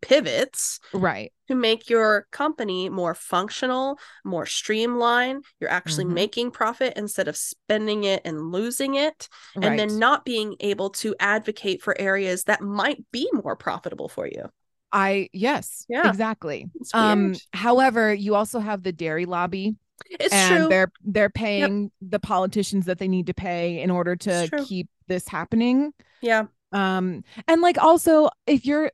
pivots 0.00 0.80
Right. 0.92 1.32
to 1.48 1.54
make 1.54 1.90
your 1.90 2.26
company 2.30 2.88
more 2.88 3.14
functional, 3.14 3.98
more 4.24 4.46
streamlined. 4.46 5.44
You're 5.60 5.70
actually 5.70 6.04
Mhm. 6.04 6.12
making 6.14 6.50
profit 6.52 6.94
instead 6.96 7.28
of 7.28 7.36
spending 7.36 8.04
it 8.04 8.22
and 8.24 8.52
losing 8.52 8.94
it 8.94 9.28
Right. 9.54 9.66
and 9.66 9.78
then 9.78 9.98
not 9.98 10.24
being 10.24 10.56
able 10.60 10.90
to 10.90 11.14
advocate 11.18 11.82
for 11.82 11.98
areas 12.00 12.44
that 12.44 12.60
might 12.60 13.04
be 13.12 13.28
more 13.32 13.56
profitable 13.56 14.08
for 14.08 14.26
you. 14.26 14.50
I 14.92 15.28
yes, 15.32 15.84
Yeah. 15.88 16.08
exactly. 16.08 16.66
Um 16.94 17.34
however, 17.52 18.12
you 18.14 18.34
also 18.34 18.58
have 18.60 18.82
the 18.82 18.92
dairy 18.92 19.26
lobby 19.26 19.76
It's 20.08 20.32
and 20.32 20.60
true. 20.62 20.68
they're 20.68 20.92
they're 21.04 21.30
paying 21.30 21.90
the 22.00 22.18
politicians 22.20 22.86
that 22.86 22.98
they 22.98 23.08
need 23.08 23.26
to 23.26 23.34
pay 23.34 23.80
in 23.82 23.90
order 23.90 24.16
to 24.16 24.48
keep 24.66 24.88
this 25.06 25.28
happening. 25.28 25.92
Yeah. 26.22 26.44
Um 26.72 27.22
and 27.46 27.60
like 27.60 27.76
also 27.82 28.30
if 28.46 28.64
you're 28.64 28.90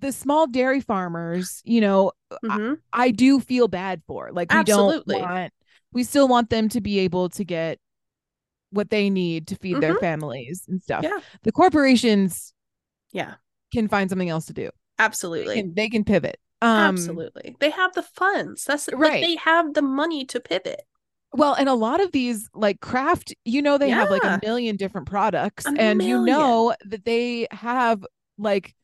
the 0.00 0.12
small 0.12 0.46
dairy 0.46 0.80
farmers, 0.80 1.62
you 1.64 1.80
know, 1.80 2.12
Mhm. 2.44 2.78
I 2.92 3.10
do 3.10 3.40
feel 3.40 3.66
bad 3.68 4.02
for. 4.06 4.30
Like 4.32 4.50
we 4.52 4.58
Absolutely. 4.58 5.14
don't 5.16 5.22
want 5.22 5.52
we 5.92 6.04
still 6.04 6.28
want 6.28 6.50
them 6.50 6.68
to 6.70 6.80
be 6.80 6.98
able 7.00 7.28
to 7.30 7.44
get 7.44 7.78
what 8.70 8.90
they 8.90 9.08
need 9.08 9.46
to 9.48 9.56
feed 9.56 9.80
their 9.80 9.94
Mhm. 9.94 10.00
families 10.00 10.64
and 10.68 10.82
stuff. 10.82 11.02
Yeah. 11.04 11.18
The 11.44 11.52
corporations 11.52 12.52
Yeah. 13.12 13.34
can 13.72 13.88
find 13.88 14.10
something 14.10 14.28
else 14.28 14.46
to 14.46 14.52
do. 14.52 14.70
They 14.98 15.04
Absolutely. 15.04 15.54
can, 15.56 15.74
they 15.74 15.88
can 15.88 16.04
pivot. 16.04 16.38
Um 16.62 16.68
Absolutely. 16.70 17.56
They 17.60 17.70
have 17.70 17.92
the 17.94 18.02
funds. 18.02 18.64
That's 18.64 18.88
like 18.88 18.98
Right. 18.98 19.22
they 19.22 19.36
have 19.36 19.74
the 19.74 19.82
money 19.82 20.24
to 20.26 20.40
pivot. 20.40 20.82
well, 21.32 21.52
and 21.54 21.68
a 21.68 21.74
lot 21.74 22.00
of 22.00 22.12
these 22.12 22.48
like 22.54 22.80
Kraft, 22.80 23.34
you 23.44 23.60
know, 23.60 23.76
they 23.78 23.90
have 23.90 24.10
like 24.10 24.24
a 24.24 24.40
million 24.42 24.76
different 24.76 25.06
products 25.06 25.66
A 25.66 25.70
and 25.78 26.02
you 26.02 26.24
know 26.24 26.74
that 26.86 27.04
they 27.04 27.46
have 27.50 28.04
like 28.38 28.74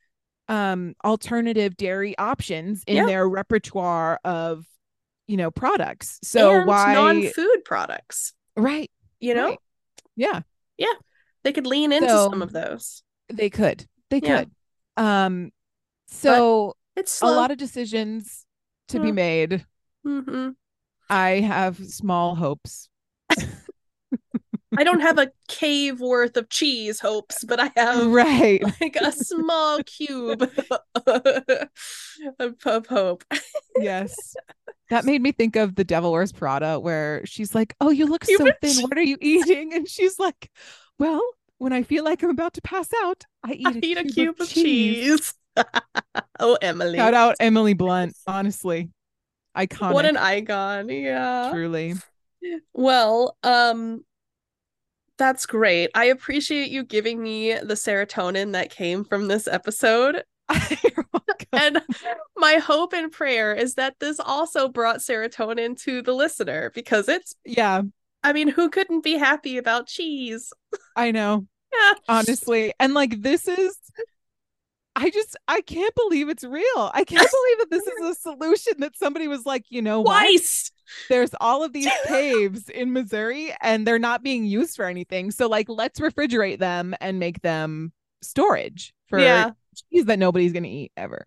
um 0.49 0.95
alternative 1.05 1.77
dairy 1.77 2.17
options 2.19 2.83
in 2.87 2.97
Yeah. 2.97 3.07
their 3.07 3.29
repertoire 3.29 4.19
of 4.25 4.67
you 5.27 5.37
know 5.39 5.51
products. 5.51 6.19
So 6.23 6.51
and 6.59 6.67
why 6.67 6.93
non-food 6.95 7.65
products, 7.65 8.35
right 8.57 8.91
you 9.21 9.35
know? 9.35 9.47
Right. 9.51 9.59
yeah 10.17 10.41
They 11.45 11.53
could 11.53 11.67
lean 11.67 11.93
into 11.93 12.09
So- 12.09 12.29
some 12.31 12.43
of 12.43 12.53
those. 12.53 13.03
they 13.33 13.49
could 13.49 13.87
they 14.11 14.21
Yeah. 14.23 14.41
could 14.45 14.51
um 14.99 15.53
so 16.13 16.77
It's 16.97 17.23
a 17.23 17.27
lot 17.27 17.51
of 17.51 17.59
decisions 17.59 18.47
to 18.89 19.01
be 19.01 19.09
Yeah. 19.09 19.13
made 19.13 19.67
hmm 20.05 20.51
i 21.09 21.41
have 21.41 21.77
small 21.87 22.35
hopes 22.35 22.89
I 24.75 24.85
don't 24.85 25.01
have 25.01 25.19
a 25.19 25.31
cave 25.49 26.01
worth 26.01 26.37
of 26.37 26.49
cheese 26.49 27.01
hopes, 27.01 27.45
but 27.45 27.61
I 27.61 27.71
have 27.77 28.07
right 28.07 28.63
like 28.81 28.97
a 28.97 29.13
small 29.13 29.83
cube 29.87 30.51
of, 32.39 32.57
of 32.65 32.87
hope. 32.87 33.25
yes 33.77 34.35
that 34.91 35.05
made 35.05 35.23
me 35.23 35.33
think 35.33 35.57
of 35.57 35.75
the 35.75 35.85
devil 35.85 36.13
wears 36.13 36.33
prada 36.33 36.79
where 36.79 37.25
she's 37.25 37.55
like 37.55 37.75
oh 37.81 37.91
you 37.91 38.07
look 38.07 38.25
You 38.27 38.39
so 38.39 38.45
rich." 38.45 38.57
thin 38.61 38.83
what 38.83 38.99
are 38.99 39.03
you 39.03 39.17
eating 39.21 39.73
and 39.75 39.89
she's 39.89 40.19
like 40.19 40.51
well 40.99 41.23
when 41.59 41.73
i 41.73 41.83
feel 41.83 42.05
like 42.05 42.23
i'm 42.23 42.31
about 42.31 42.55
to 42.55 42.63
pass 42.63 42.89
out 43.03 43.25
i 43.45 43.53
eat 43.53 43.77
I 43.77 43.79
a, 43.79 43.83
eat 43.83 43.99
a 43.99 44.05
cube, 44.05 44.15
cube 44.15 44.41
of 44.41 44.49
cheese. 44.49 45.35
Oh, 46.41 46.59
Emily. 46.63 46.97
shout 46.99 47.15
out 47.15 47.37
emily 47.41 47.75
blunt 47.75 48.15
honestly 48.27 48.89
iconic 49.57 49.93
What 49.93 50.07
an 50.07 50.17
icon. 50.17 50.89
Yeah. 50.89 51.51
truly 51.53 51.95
Well, 52.73 53.37
um 53.43 54.05
that's 55.19 55.47
great. 55.47 55.91
I 55.95 56.07
appreciate 56.07 56.71
you 56.71 56.83
giving 56.85 57.23
me 57.23 57.53
the 57.53 57.75
serotonin 57.75 58.53
that 58.53 58.71
came 58.71 59.05
from 59.05 59.29
this 59.29 59.47
episode. 59.47 60.25
And 61.55 61.83
my 62.37 62.55
hope 62.55 62.95
and 62.95 63.13
prayer 63.13 63.55
is 63.55 63.75
that 63.75 63.97
this 64.01 64.19
also 64.19 64.69
brought 64.69 64.97
serotonin 65.01 65.79
to 65.83 66.01
the 66.01 66.15
listener 66.15 66.73
because 66.75 67.09
it's 67.11 67.37
yeah 67.45 67.83
I 68.25 68.33
mean, 68.33 68.49
who 68.49 68.71
couldn't 68.71 69.03
be 69.05 69.19
happy 69.19 69.59
about 69.59 69.87
cheese? 69.87 70.51
i 70.97 71.11
know 71.11 71.47
Yeah. 71.75 71.93
honestly 72.09 72.73
and 72.81 72.95
like 72.95 73.21
this 73.23 73.49
is 73.49 73.77
i 74.97 75.11
just 75.11 75.37
i 75.49 75.61
can't 75.63 75.95
believe 75.95 76.29
it's 76.29 76.45
real 76.45 76.91
i 76.95 77.05
can't 77.05 77.09
believe 77.31 77.59
that 77.59 77.71
this 77.71 77.87
is 77.87 78.05
a 78.07 78.15
solution 78.15 78.75
that 78.79 78.97
somebody 78.97 79.29
was 79.29 79.47
like 79.47 79.65
you 79.71 79.81
know 79.83 80.01
what 80.01 80.21
Twice. 80.21 80.71
there's 81.09 81.31
all 81.41 81.65
of 81.65 81.73
these 81.73 81.89
caves 82.07 82.69
in 82.69 82.93
missouri 82.93 83.55
and 83.61 83.87
they're 83.87 83.99
not 83.99 84.23
being 84.23 84.45
used 84.45 84.77
for 84.77 84.85
anything 84.85 85.31
so 85.31 85.49
like 85.49 85.69
let's 85.69 85.99
refrigerate 86.01 86.59
them 86.59 86.95
and 87.01 87.19
make 87.19 87.41
them 87.43 87.93
storage 88.23 88.93
for 89.07 89.19
Yeah. 89.19 89.51
cheese 89.91 90.05
that 90.07 90.19
nobody's 90.19 90.53
gonna 90.53 90.69
eat 90.69 90.93
ever 90.97 91.27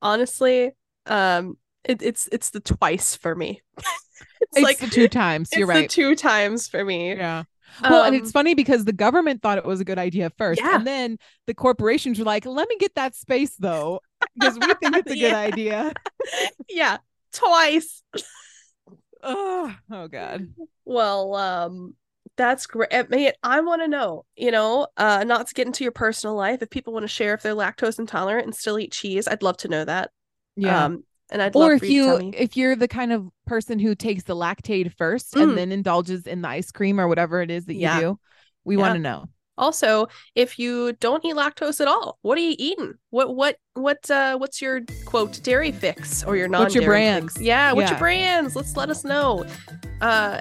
Honestly, 0.00 0.70
um 1.06 1.56
it, 1.84 2.02
it's 2.02 2.28
it's 2.30 2.50
the 2.50 2.60
twice 2.60 3.16
for 3.16 3.34
me. 3.34 3.60
it's, 3.78 3.88
it's 4.52 4.60
like 4.62 4.78
the 4.78 4.86
two 4.86 5.08
times 5.08 5.50
you're 5.52 5.66
the 5.66 5.72
right 5.72 5.90
two 5.90 6.14
times 6.14 6.68
for 6.68 6.84
me. 6.84 7.14
yeah 7.16 7.42
well 7.82 8.04
and 8.04 8.14
it's 8.14 8.28
Um, 8.28 8.32
funny 8.32 8.54
because 8.54 8.84
the 8.84 8.92
government 8.92 9.42
thought 9.42 9.58
it 9.58 9.64
was 9.64 9.80
a 9.80 9.84
good 9.84 9.98
idea 9.98 10.30
first 10.38 10.60
Yeah. 10.60 10.76
and 10.76 10.86
then 10.86 11.18
the 11.46 11.54
corporations 11.54 12.18
were 12.18 12.24
like 12.24 12.46
let 12.46 12.68
me 12.68 12.76
get 12.78 12.94
that 12.96 13.14
space 13.14 13.54
though 13.56 14.00
because 14.34 14.58
we 14.58 14.66
think 14.74 14.96
it's 14.96 15.10
a 15.12 15.16
good 15.16 15.32
idea 15.34 15.92
yeah, 16.68 16.98
twice. 17.32 18.02
oh, 19.22 19.74
oh 19.90 20.08
god. 20.08 20.48
Well, 20.84 21.34
um, 21.34 21.94
that's 22.36 22.66
great. 22.66 22.92
I 22.92 23.02
mean, 23.04 23.32
I 23.42 23.60
want 23.60 23.82
to 23.82 23.88
know, 23.88 24.24
you 24.36 24.50
know, 24.50 24.86
uh, 24.96 25.24
not 25.24 25.48
to 25.48 25.54
get 25.54 25.66
into 25.66 25.84
your 25.84 25.92
personal 25.92 26.34
life, 26.36 26.62
if 26.62 26.70
people 26.70 26.92
want 26.92 27.04
to 27.04 27.08
share 27.08 27.34
if 27.34 27.42
they're 27.42 27.54
lactose 27.54 27.98
intolerant 27.98 28.46
and 28.46 28.54
still 28.54 28.78
eat 28.78 28.92
cheese, 28.92 29.28
I'd 29.28 29.42
love 29.42 29.56
to 29.58 29.68
know 29.68 29.84
that. 29.84 30.10
Yeah. 30.56 30.84
Um, 30.86 31.04
and 31.30 31.42
I'd 31.42 31.54
or 31.56 31.70
love 31.72 31.82
if 31.82 31.90
you, 31.90 32.02
to 32.02 32.08
tell 32.08 32.22
you 32.22 32.30
me. 32.30 32.36
if 32.38 32.56
you're 32.56 32.76
the 32.76 32.88
kind 32.88 33.12
of 33.12 33.28
person 33.46 33.78
who 33.78 33.94
takes 33.94 34.24
the 34.24 34.34
Lactaid 34.36 34.92
first 34.96 35.34
Mm. 35.34 35.42
and 35.42 35.58
then 35.58 35.72
indulges 35.72 36.26
in 36.26 36.42
the 36.42 36.48
ice 36.48 36.70
cream 36.70 37.00
or 37.00 37.08
whatever 37.08 37.40
it 37.42 37.50
is 37.50 37.66
that 37.66 37.74
you 37.74 37.80
Yeah. 37.80 38.00
do, 38.00 38.18
we 38.64 38.76
Yeah. 38.76 38.82
want 38.82 38.94
to 38.94 39.00
know. 39.00 39.26
Also, 39.56 40.06
if 40.36 40.56
you 40.58 40.92
don't 41.00 41.24
eat 41.24 41.34
lactose 41.34 41.80
at 41.80 41.88
all, 41.88 42.18
what 42.22 42.38
are 42.38 42.40
you 42.40 42.54
eating? 42.58 42.94
What 43.10 43.34
what 43.34 43.56
what 43.74 44.08
uh 44.08 44.36
what's 44.38 44.62
your 44.62 44.82
quote 45.04 45.42
dairy 45.42 45.72
fix 45.72 46.22
or 46.22 46.36
your 46.36 46.46
non 46.46 46.62
What's 46.62 46.74
your 46.76 46.84
brands? 46.84 47.40
Yeah, 47.40 47.72
what's 47.72 47.90
your 47.90 47.98
brands? 47.98 48.54
Let's 48.54 48.76
let 48.76 48.88
us 48.88 49.02
know. 49.04 49.44
Uh 50.00 50.40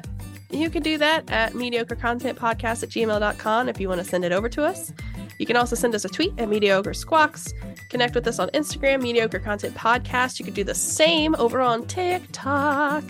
you 0.51 0.69
can 0.69 0.83
do 0.83 0.97
that 0.99 1.29
at 1.31 1.53
mediocrecontentpodcast 1.53 2.83
at 2.83 2.89
gmail.com 2.89 3.67
if 3.69 3.79
you 3.81 3.89
want 3.89 3.99
to 4.01 4.05
send 4.07 4.23
it 4.23 4.31
over 4.31 4.47
to 4.49 4.63
us. 4.63 4.93
You 5.37 5.45
can 5.45 5.55
also 5.55 5.75
send 5.75 5.95
us 5.95 6.05
a 6.05 6.09
tweet 6.09 6.33
at 6.37 6.49
mediocre 6.49 6.93
squawks. 6.93 7.53
Connect 7.89 8.15
with 8.15 8.27
us 8.27 8.39
on 8.39 8.49
Instagram, 8.49 9.01
mediocre 9.01 9.39
content 9.39 9.75
podcast. 9.75 10.39
You 10.39 10.45
could 10.45 10.53
do 10.53 10.63
the 10.63 10.75
same 10.75 11.35
over 11.35 11.61
on 11.61 11.85
TikTok 11.87 13.03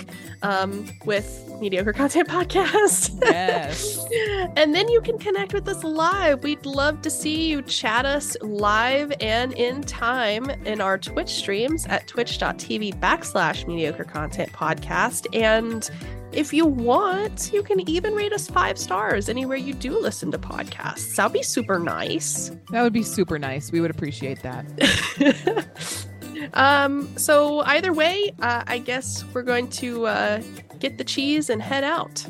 um, 0.43 0.85
with 1.05 1.43
mediocre 1.59 1.93
content 1.93 2.27
podcast. 2.29 3.17
Yes. 3.21 4.05
and 4.55 4.75
then 4.75 4.87
you 4.89 5.01
can 5.01 5.17
connect 5.17 5.53
with 5.53 5.67
us 5.67 5.83
live. 5.83 6.43
We'd 6.43 6.65
love 6.65 7.01
to 7.01 7.09
see 7.09 7.47
you 7.47 7.61
chat 7.63 8.05
us 8.05 8.35
live 8.41 9.11
and 9.19 9.53
in 9.53 9.81
time 9.81 10.49
in 10.65 10.81
our 10.81 10.97
Twitch 10.97 11.29
streams 11.29 11.85
at 11.87 12.07
twitch.tv 12.07 12.99
backslash 12.99 13.67
mediocre 13.67 14.03
content 14.03 14.51
podcast. 14.51 15.25
And 15.35 15.89
if 16.31 16.53
you 16.53 16.65
want, 16.65 17.51
you 17.53 17.63
can 17.63 17.87
even 17.89 18.13
rate 18.13 18.33
us 18.33 18.47
five 18.47 18.77
stars 18.77 19.29
anywhere 19.29 19.57
you 19.57 19.73
do 19.73 19.97
listen 19.99 20.31
to 20.31 20.37
podcasts. 20.37 21.15
That'd 21.15 21.33
be 21.33 21.43
super 21.43 21.79
nice. 21.79 22.51
that 22.71 22.83
would 22.83 22.93
be 22.93 23.03
super 23.03 23.39
nice. 23.39 23.71
We 23.71 23.81
would 23.81 23.91
appreciate 23.91 24.41
that. 24.43 25.67
um, 26.53 27.17
so 27.17 27.61
either 27.61 27.93
way, 27.93 28.33
uh, 28.41 28.63
I 28.67 28.77
guess 28.77 29.23
we're 29.33 29.43
going 29.43 29.69
to 29.69 30.07
uh, 30.07 30.41
get 30.79 30.97
the 30.97 31.03
cheese 31.03 31.49
and 31.49 31.61
head 31.61 31.83
out. 31.83 32.25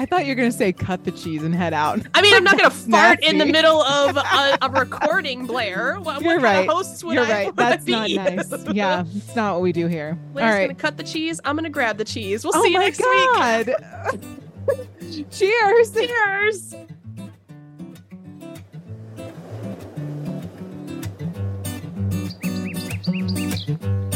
I 0.00 0.06
thought 0.06 0.24
you 0.24 0.30
were 0.30 0.36
gonna 0.36 0.50
say 0.50 0.72
cut 0.72 1.04
the 1.04 1.10
cheese 1.10 1.42
and 1.42 1.54
head 1.54 1.74
out. 1.74 2.00
I 2.14 2.22
mean, 2.22 2.32
I'm 2.32 2.42
not 2.42 2.56
gonna 2.56 2.70
fart 2.90 3.22
in 3.22 3.36
the 3.36 3.44
middle 3.44 3.82
of 3.82 4.16
a, 4.16 4.58
a 4.62 4.70
recording, 4.70 5.44
Blair. 5.44 6.00
What, 6.00 6.22
You're 6.22 6.36
what 6.36 6.42
right. 6.42 6.66
hosts 6.66 7.04
would 7.04 7.16
You're 7.16 7.24
I, 7.24 7.30
right. 7.30 7.54
That's 7.54 7.86
not 7.86 8.08
nice. 8.10 8.50
Yeah, 8.72 9.04
it's 9.14 9.36
not 9.36 9.56
what 9.56 9.60
we 9.60 9.72
do 9.72 9.88
here. 9.88 10.18
All 10.36 10.40
right. 10.40 10.68
gonna 10.68 10.74
cut 10.74 10.96
the 10.96 11.02
cheese. 11.02 11.38
I'm 11.44 11.54
gonna 11.54 11.68
grab 11.68 11.98
the 11.98 12.06
cheese. 12.06 12.44
We'll 12.44 12.56
oh 12.56 12.62
see 12.62 12.70
you 12.72 12.78
next 12.78 13.02
God. 13.02 13.66
week. 13.66 15.30
Cheers. 15.30 15.92
Cheers. 15.92 16.74
Cheers. 23.52 24.09